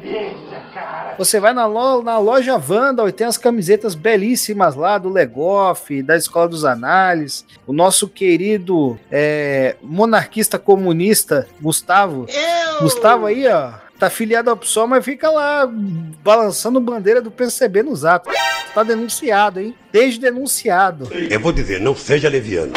Você 1.23 1.39
vai 1.39 1.53
na, 1.53 1.65
lo 1.65 2.01
na 2.03 2.19
loja 2.19 2.57
Vandal 2.57 3.07
e 3.07 3.13
tem 3.13 3.25
as 3.25 3.37
camisetas 3.37 3.95
belíssimas 3.95 4.75
lá 4.75 4.97
do 4.97 5.07
Legoff, 5.07 6.03
da 6.03 6.17
Escola 6.17 6.49
dos 6.49 6.65
Análises. 6.65 7.45
O 7.65 7.71
nosso 7.71 8.09
querido 8.09 8.99
é, 9.09 9.77
monarquista 9.81 10.59
comunista, 10.59 11.47
Gustavo. 11.61 12.25
Eu! 12.27 12.81
Gustavo 12.81 13.25
aí, 13.25 13.47
ó. 13.47 13.71
tá 13.97 14.09
filiado 14.09 14.49
ao 14.49 14.57
PSOL, 14.57 14.85
mas 14.85 15.05
fica 15.05 15.29
lá 15.29 15.65
balançando 16.21 16.81
bandeira 16.81 17.21
do 17.21 17.31
PCB 17.31 17.83
nos 17.83 18.03
atos. 18.03 18.33
Tá 18.73 18.83
denunciado, 18.83 19.61
hein? 19.61 19.73
Desde 19.93 20.19
denunciado. 20.19 21.07
Eu 21.13 21.39
vou 21.39 21.53
dizer, 21.53 21.79
não 21.79 21.95
seja 21.95 22.27
leviano. 22.27 22.73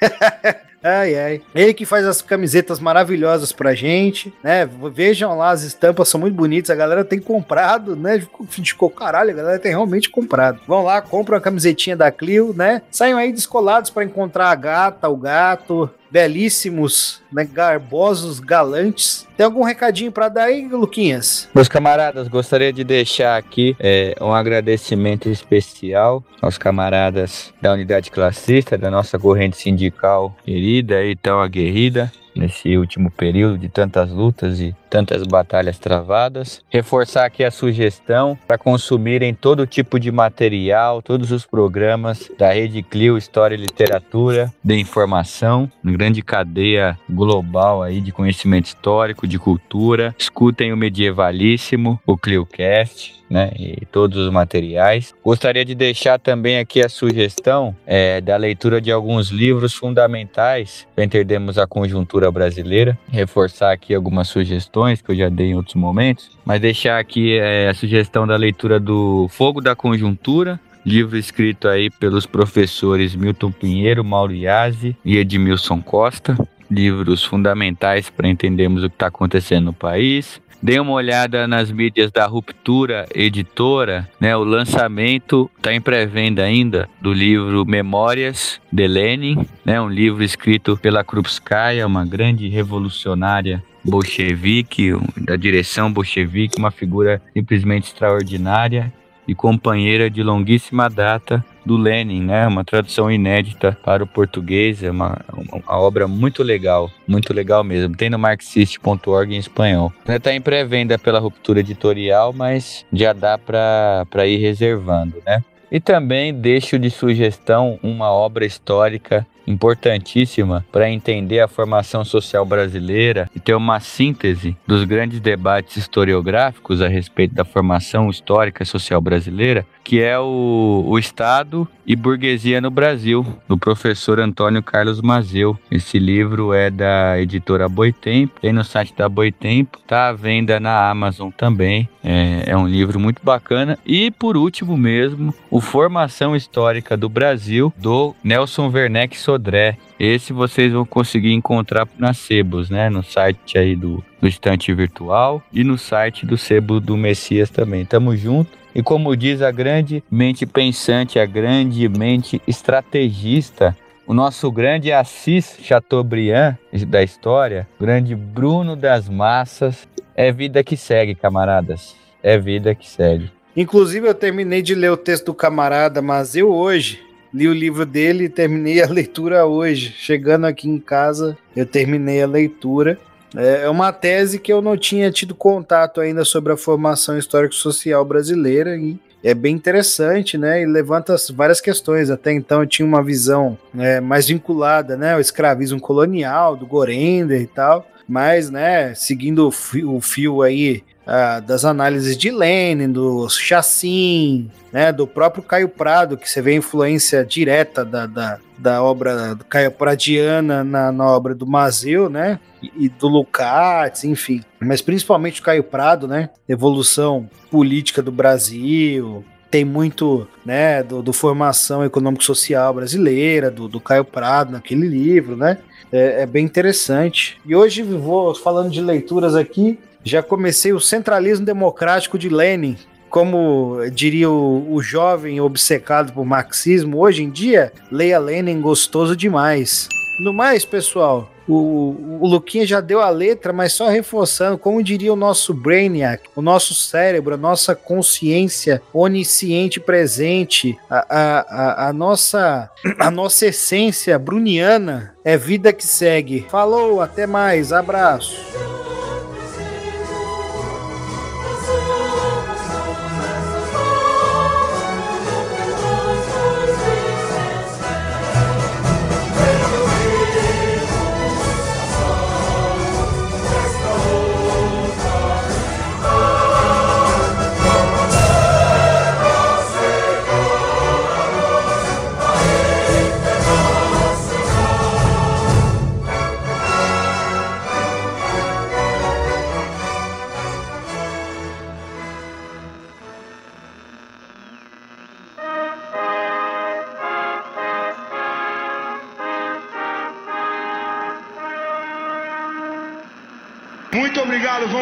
Ai, 0.84 1.18
ai. 1.18 1.42
Ele 1.54 1.72
que 1.72 1.86
faz 1.86 2.06
as 2.06 2.20
camisetas 2.20 2.78
maravilhosas 2.78 3.52
pra 3.52 3.74
gente, 3.74 4.34
né? 4.42 4.68
Vejam 4.92 5.34
lá, 5.38 5.50
as 5.50 5.62
estampas 5.62 6.10
são 6.10 6.20
muito 6.20 6.34
bonitas. 6.34 6.68
A 6.68 6.74
galera 6.74 7.02
tem 7.02 7.18
comprado, 7.18 7.96
né? 7.96 8.22
Ficou 8.50 8.90
caralho, 8.90 9.30
a 9.30 9.34
galera 9.34 9.58
tem 9.58 9.70
realmente 9.70 10.10
comprado. 10.10 10.60
Vão 10.68 10.82
lá, 10.82 11.00
compram 11.00 11.38
a 11.38 11.40
camisetinha 11.40 11.96
da 11.96 12.10
Clio, 12.10 12.52
né? 12.54 12.82
Saiam 12.90 13.18
aí 13.18 13.32
descolados 13.32 13.88
para 13.88 14.04
encontrar 14.04 14.50
a 14.50 14.54
gata, 14.54 15.08
o 15.08 15.16
gato, 15.16 15.88
belíssimos, 16.10 17.20
né, 17.32 17.44
garbosos, 17.44 18.38
galantes. 18.38 19.26
Tem 19.36 19.44
algum 19.44 19.64
recadinho 19.64 20.12
para 20.12 20.28
dar 20.28 20.44
aí, 20.44 20.68
Luquinhas? 20.68 21.48
Meus 21.52 21.66
camaradas, 21.66 22.28
gostaria 22.28 22.72
de 22.72 22.84
deixar 22.84 23.36
aqui 23.36 23.74
é, 23.80 24.14
um 24.20 24.32
agradecimento 24.32 25.28
especial 25.28 26.22
aos 26.40 26.56
camaradas 26.56 27.52
da 27.60 27.72
unidade 27.72 28.12
classista, 28.12 28.78
da 28.78 28.92
nossa 28.92 29.18
corrente 29.18 29.56
sindical 29.56 30.36
querida 30.44 30.73
e 30.82 31.16
tão 31.16 31.40
aguerrida, 31.40 32.10
nesse 32.34 32.76
último 32.76 33.10
período 33.10 33.58
de 33.58 33.68
tantas 33.68 34.10
lutas 34.10 34.60
e 34.60 34.74
tantas 34.94 35.26
batalhas 35.26 35.78
travadas. 35.78 36.62
Reforçar 36.70 37.24
aqui 37.24 37.42
a 37.42 37.50
sugestão 37.50 38.38
para 38.46 38.56
consumirem 38.56 39.34
todo 39.34 39.66
tipo 39.66 39.98
de 39.98 40.12
material, 40.12 41.02
todos 41.02 41.32
os 41.32 41.44
programas 41.44 42.30
da 42.38 42.52
Rede 42.52 42.82
Clio 42.82 43.18
História 43.18 43.56
e 43.56 43.58
Literatura, 43.58 44.52
de 44.62 44.78
informação, 44.78 45.70
uma 45.82 45.92
grande 45.92 46.22
cadeia 46.22 46.98
global 47.10 47.82
aí 47.82 48.00
de 48.00 48.12
conhecimento 48.12 48.66
histórico, 48.66 49.26
de 49.26 49.38
cultura. 49.38 50.14
Escutem 50.16 50.72
o 50.72 50.76
Medievalíssimo, 50.76 52.00
o 52.06 52.16
ClioCast, 52.16 53.24
né, 53.28 53.50
e 53.58 53.84
todos 53.86 54.16
os 54.18 54.30
materiais. 54.30 55.12
Gostaria 55.24 55.64
de 55.64 55.74
deixar 55.74 56.18
também 56.18 56.58
aqui 56.58 56.80
a 56.80 56.88
sugestão 56.88 57.74
é, 57.84 58.20
da 58.20 58.36
leitura 58.36 58.80
de 58.80 58.92
alguns 58.92 59.30
livros 59.30 59.74
fundamentais 59.74 60.86
para 60.94 61.04
entendermos 61.04 61.58
a 61.58 61.66
conjuntura 61.66 62.23
brasileira, 62.30 62.98
reforçar 63.10 63.72
aqui 63.72 63.94
algumas 63.94 64.28
sugestões 64.28 65.00
que 65.00 65.10
eu 65.10 65.16
já 65.16 65.28
dei 65.28 65.48
em 65.48 65.54
outros 65.54 65.74
momentos, 65.74 66.30
mas 66.44 66.60
deixar 66.60 66.98
aqui 66.98 67.36
é, 67.38 67.68
a 67.68 67.74
sugestão 67.74 68.26
da 68.26 68.36
leitura 68.36 68.78
do 68.78 69.28
Fogo 69.28 69.60
da 69.60 69.74
Conjuntura, 69.74 70.60
livro 70.84 71.16
escrito 71.16 71.68
aí 71.68 71.90
pelos 71.90 72.26
professores 72.26 73.14
Milton 73.14 73.50
Pinheiro, 73.50 74.04
Mauro 74.04 74.34
Iazzi 74.34 74.96
e 75.04 75.16
Edmilson 75.16 75.80
Costa, 75.80 76.36
livros 76.70 77.24
fundamentais 77.24 78.10
para 78.10 78.28
entendermos 78.28 78.82
o 78.82 78.88
que 78.88 78.96
está 78.96 79.06
acontecendo 79.06 79.66
no 79.66 79.72
país. 79.72 80.40
Dê 80.64 80.80
uma 80.80 80.92
olhada 80.92 81.46
nas 81.46 81.70
mídias 81.70 82.10
da 82.10 82.24
Ruptura 82.24 83.06
Editora, 83.14 84.08
né? 84.18 84.34
O 84.34 84.42
lançamento 84.42 85.50
está 85.58 85.74
em 85.74 85.80
pré-venda 85.80 86.42
ainda 86.42 86.88
do 87.02 87.12
livro 87.12 87.66
Memórias 87.66 88.58
de 88.72 88.88
Lenin, 88.88 89.46
né? 89.62 89.78
Um 89.78 89.90
livro 89.90 90.24
escrito 90.24 90.74
pela 90.74 91.04
Krupskaya, 91.04 91.86
uma 91.86 92.06
grande 92.06 92.48
revolucionária 92.48 93.62
bolchevique, 93.84 94.92
da 95.18 95.36
direção 95.36 95.92
bolchevique, 95.92 96.58
uma 96.58 96.70
figura 96.70 97.20
simplesmente 97.34 97.88
extraordinária 97.88 98.90
e 99.26 99.34
companheira 99.34 100.10
de 100.10 100.22
longuíssima 100.22 100.88
data 100.88 101.44
do 101.64 101.76
Lenin, 101.76 102.22
né? 102.22 102.46
Uma 102.46 102.64
tradução 102.64 103.10
inédita 103.10 103.76
para 103.84 104.04
o 104.04 104.06
português, 104.06 104.82
é 104.82 104.90
uma, 104.90 105.18
uma, 105.32 105.62
obra 105.78 106.06
muito 106.06 106.42
legal, 106.42 106.90
muito 107.06 107.32
legal 107.32 107.64
mesmo. 107.64 107.96
Tem 107.96 108.10
no 108.10 108.18
marxist.org 108.18 109.34
em 109.34 109.38
espanhol. 109.38 109.92
Está 110.06 110.34
em 110.34 110.40
pré-venda 110.40 110.98
pela 110.98 111.18
Ruptura 111.18 111.60
Editorial, 111.60 112.32
mas 112.32 112.84
já 112.92 113.12
dá 113.12 113.38
para 113.38 114.26
ir 114.26 114.36
reservando, 114.38 115.22
né? 115.26 115.42
E 115.70 115.80
também 115.80 116.32
deixo 116.32 116.78
de 116.78 116.90
sugestão 116.90 117.78
uma 117.82 118.12
obra 118.12 118.44
histórica 118.44 119.26
importantíssima 119.46 120.64
para 120.70 120.90
entender 120.90 121.40
a 121.40 121.48
formação 121.48 122.04
social 122.04 122.44
brasileira 122.44 123.28
e 123.34 123.40
ter 123.40 123.54
uma 123.54 123.80
síntese 123.80 124.56
dos 124.66 124.84
grandes 124.84 125.20
debates 125.20 125.76
historiográficos 125.76 126.80
a 126.80 126.88
respeito 126.88 127.34
da 127.34 127.44
formação 127.44 128.08
histórica 128.08 128.62
e 128.62 128.66
social 128.66 129.00
brasileira, 129.00 129.66
que 129.84 130.00
é 130.00 130.18
o, 130.18 130.82
o 130.86 130.98
Estado 130.98 131.68
e 131.86 131.94
Burguesia 131.94 132.60
no 132.60 132.70
Brasil, 132.70 133.24
do 133.46 133.58
professor 133.58 134.18
Antônio 134.18 134.62
Carlos 134.62 135.02
Mazeu. 135.02 135.58
Esse 135.70 135.98
livro 135.98 136.54
é 136.54 136.70
da 136.70 137.20
editora 137.20 137.68
Boitempo, 137.68 138.40
tem 138.40 138.52
no 138.52 138.64
site 138.64 138.94
da 138.96 139.08
Boitempo, 139.08 139.78
está 139.78 140.08
à 140.08 140.12
venda 140.12 140.58
na 140.58 140.88
Amazon 140.88 141.30
também. 141.30 141.86
É, 142.02 142.44
é 142.46 142.56
um 142.56 142.66
livro 142.66 142.98
muito 142.98 143.20
bacana. 143.22 143.78
E 143.84 144.10
por 144.10 144.36
último 144.36 144.76
mesmo, 144.76 145.34
o 145.50 145.60
Formação 145.60 146.34
Histórica 146.34 146.96
do 146.96 147.08
Brasil, 147.08 147.72
do 147.76 148.16
Nelson 148.24 148.70
Werneck 148.70 149.16
Sodré. 149.16 149.76
Esse 150.00 150.32
vocês 150.32 150.72
vão 150.72 150.84
conseguir 150.84 151.32
encontrar 151.32 151.86
nas 151.98 152.18
Sebos, 152.18 152.68
né? 152.68 152.90
No 152.90 153.02
site 153.02 153.56
aí 153.58 153.76
do, 153.76 154.02
do 154.20 154.26
Estante 154.26 154.72
Virtual 154.74 155.42
e 155.52 155.62
no 155.62 155.78
site 155.78 156.26
do 156.26 156.36
Sebo 156.36 156.80
do 156.80 156.96
Messias 156.96 157.50
também. 157.50 157.84
Tamo 157.84 158.16
junto. 158.16 158.63
E 158.74 158.82
como 158.82 159.16
diz 159.16 159.40
a 159.40 159.52
grande 159.52 160.02
mente 160.10 160.44
pensante, 160.44 161.18
a 161.18 161.26
grande 161.26 161.88
mente 161.88 162.42
estrategista, 162.46 163.76
o 164.06 164.12
nosso 164.12 164.50
grande 164.50 164.90
Assis 164.90 165.56
Chateaubriand 165.62 166.56
da 166.88 167.02
história, 167.02 167.68
grande 167.80 168.16
Bruno 168.16 168.74
das 168.74 169.08
massas, 169.08 169.86
é 170.16 170.32
vida 170.32 170.64
que 170.64 170.76
segue, 170.76 171.14
camaradas. 171.14 171.94
É 172.22 172.36
vida 172.36 172.74
que 172.74 172.88
segue. 172.88 173.30
Inclusive, 173.56 174.08
eu 174.08 174.14
terminei 174.14 174.60
de 174.60 174.74
ler 174.74 174.90
o 174.90 174.96
texto 174.96 175.26
do 175.26 175.34
camarada, 175.34 176.02
mas 176.02 176.34
eu 176.34 176.50
hoje 176.50 177.00
li 177.32 177.48
o 177.48 177.52
livro 177.52 177.84
dele 177.84 178.24
e 178.24 178.28
terminei 178.28 178.82
a 178.82 178.86
leitura 178.90 179.46
hoje. 179.46 179.92
Chegando 179.96 180.46
aqui 180.46 180.68
em 180.68 180.78
casa, 180.78 181.36
eu 181.54 181.64
terminei 181.64 182.22
a 182.22 182.26
leitura. 182.26 182.98
É 183.36 183.68
uma 183.68 183.92
tese 183.92 184.38
que 184.38 184.52
eu 184.52 184.62
não 184.62 184.76
tinha 184.76 185.10
tido 185.10 185.34
contato 185.34 186.00
ainda 186.00 186.24
sobre 186.24 186.52
a 186.52 186.56
formação 186.56 187.18
histórico-social 187.18 188.04
brasileira 188.04 188.76
e 188.76 188.98
é 189.24 189.32
bem 189.32 189.54
interessante, 189.54 190.36
né? 190.36 190.62
E 190.62 190.66
levanta 190.66 191.16
várias 191.32 191.60
questões. 191.60 192.10
Até 192.10 192.32
então 192.32 192.60
eu 192.60 192.66
tinha 192.66 192.86
uma 192.86 193.02
visão 193.02 193.58
né, 193.72 193.98
mais 193.98 194.28
vinculada, 194.28 194.96
né, 194.96 195.14
ao 195.14 195.20
escravismo 195.20 195.80
colonial 195.80 196.54
do 196.54 196.66
Gorender 196.66 197.40
e 197.40 197.46
tal. 197.46 197.88
Mas, 198.06 198.50
né, 198.50 198.94
seguindo 198.94 199.48
o 199.48 199.50
fio, 199.50 199.94
o 199.94 200.00
fio 200.00 200.42
aí 200.42 200.84
ah, 201.06 201.40
das 201.40 201.64
análises 201.64 202.16
de 202.16 202.30
Lenin, 202.30 202.90
do 202.90 203.28
Chassin, 203.28 204.50
né, 204.72 204.92
do 204.92 205.06
próprio 205.06 205.42
Caio 205.42 205.68
Prado, 205.68 206.16
que 206.16 206.28
você 206.28 206.40
vê 206.40 206.52
a 206.52 206.56
influência 206.56 207.24
direta 207.24 207.84
da, 207.84 208.06
da, 208.06 208.38
da 208.58 208.82
obra 208.82 209.34
do 209.34 209.44
Caio 209.44 209.70
Pradiana 209.70 210.64
na, 210.64 210.90
na 210.90 211.06
obra 211.06 211.34
do 211.34 211.46
Mazeu, 211.46 212.08
né, 212.08 212.38
e, 212.62 212.86
e 212.86 212.88
do 212.88 213.06
Lukács, 213.06 214.04
enfim. 214.04 214.42
Mas 214.58 214.80
principalmente 214.80 215.40
o 215.40 215.44
Caio 215.44 215.62
Prado, 215.62 216.08
né, 216.08 216.30
evolução 216.48 217.28
política 217.50 218.02
do 218.02 218.10
Brasil, 218.10 219.24
tem 219.54 219.64
muito 219.64 220.26
né, 220.44 220.82
do, 220.82 221.00
do 221.00 221.12
formação 221.12 221.84
econômico-social 221.84 222.74
brasileira, 222.74 223.52
do, 223.52 223.68
do 223.68 223.78
Caio 223.78 224.04
Prado 224.04 224.50
naquele 224.50 224.88
livro, 224.88 225.36
né? 225.36 225.58
É, 225.92 226.22
é, 226.22 226.26
bem 226.26 226.44
interessante. 226.44 227.38
E 227.46 227.54
hoje 227.54 227.80
vou 227.80 228.34
falando 228.34 228.68
de 228.68 228.80
leituras 228.80 229.36
aqui. 229.36 229.78
Já 230.04 230.22
comecei 230.22 230.72
o 230.72 230.80
Centralismo 230.80 231.46
Democrático 231.46 232.18
de 232.18 232.28
Lenin, 232.28 232.76
como 233.08 233.78
diria 233.90 234.28
o, 234.28 234.74
o, 234.74 234.82
jovem 234.82 235.40
obcecado 235.40 236.12
por 236.12 236.24
marxismo, 236.26 236.98
hoje 236.98 237.22
em 237.22 237.30
dia, 237.30 237.72
leia 237.90 238.18
Lenin 238.18 238.60
gostoso 238.60 239.16
demais. 239.16 239.88
No 240.20 240.32
mais, 240.32 240.64
pessoal, 240.64 241.30
o, 241.48 242.18
o 242.20 242.26
Luquinha 242.26 242.66
já 242.66 242.80
deu 242.80 243.00
a 243.00 243.08
letra, 243.08 243.52
mas 243.52 243.72
só 243.72 243.88
reforçando, 243.88 244.58
como 244.58 244.82
diria 244.82 245.12
o 245.12 245.16
nosso 245.16 245.54
Brainiac, 245.54 246.28
o 246.34 246.42
nosso 246.42 246.74
cérebro, 246.74 247.34
a 247.34 247.38
nossa 247.38 247.74
consciência 247.74 248.82
onisciente 248.92 249.80
presente, 249.80 250.78
a, 250.88 251.06
a, 251.08 251.40
a, 251.40 251.88
a 251.88 251.92
nossa, 251.92 252.70
a 252.98 253.10
nossa 253.10 253.46
essência 253.46 254.18
bruniana 254.18 255.14
é 255.24 255.36
vida 255.36 255.72
que 255.72 255.86
segue. 255.86 256.46
Falou, 256.50 257.00
até 257.00 257.26
mais, 257.26 257.72
abraço. 257.72 258.36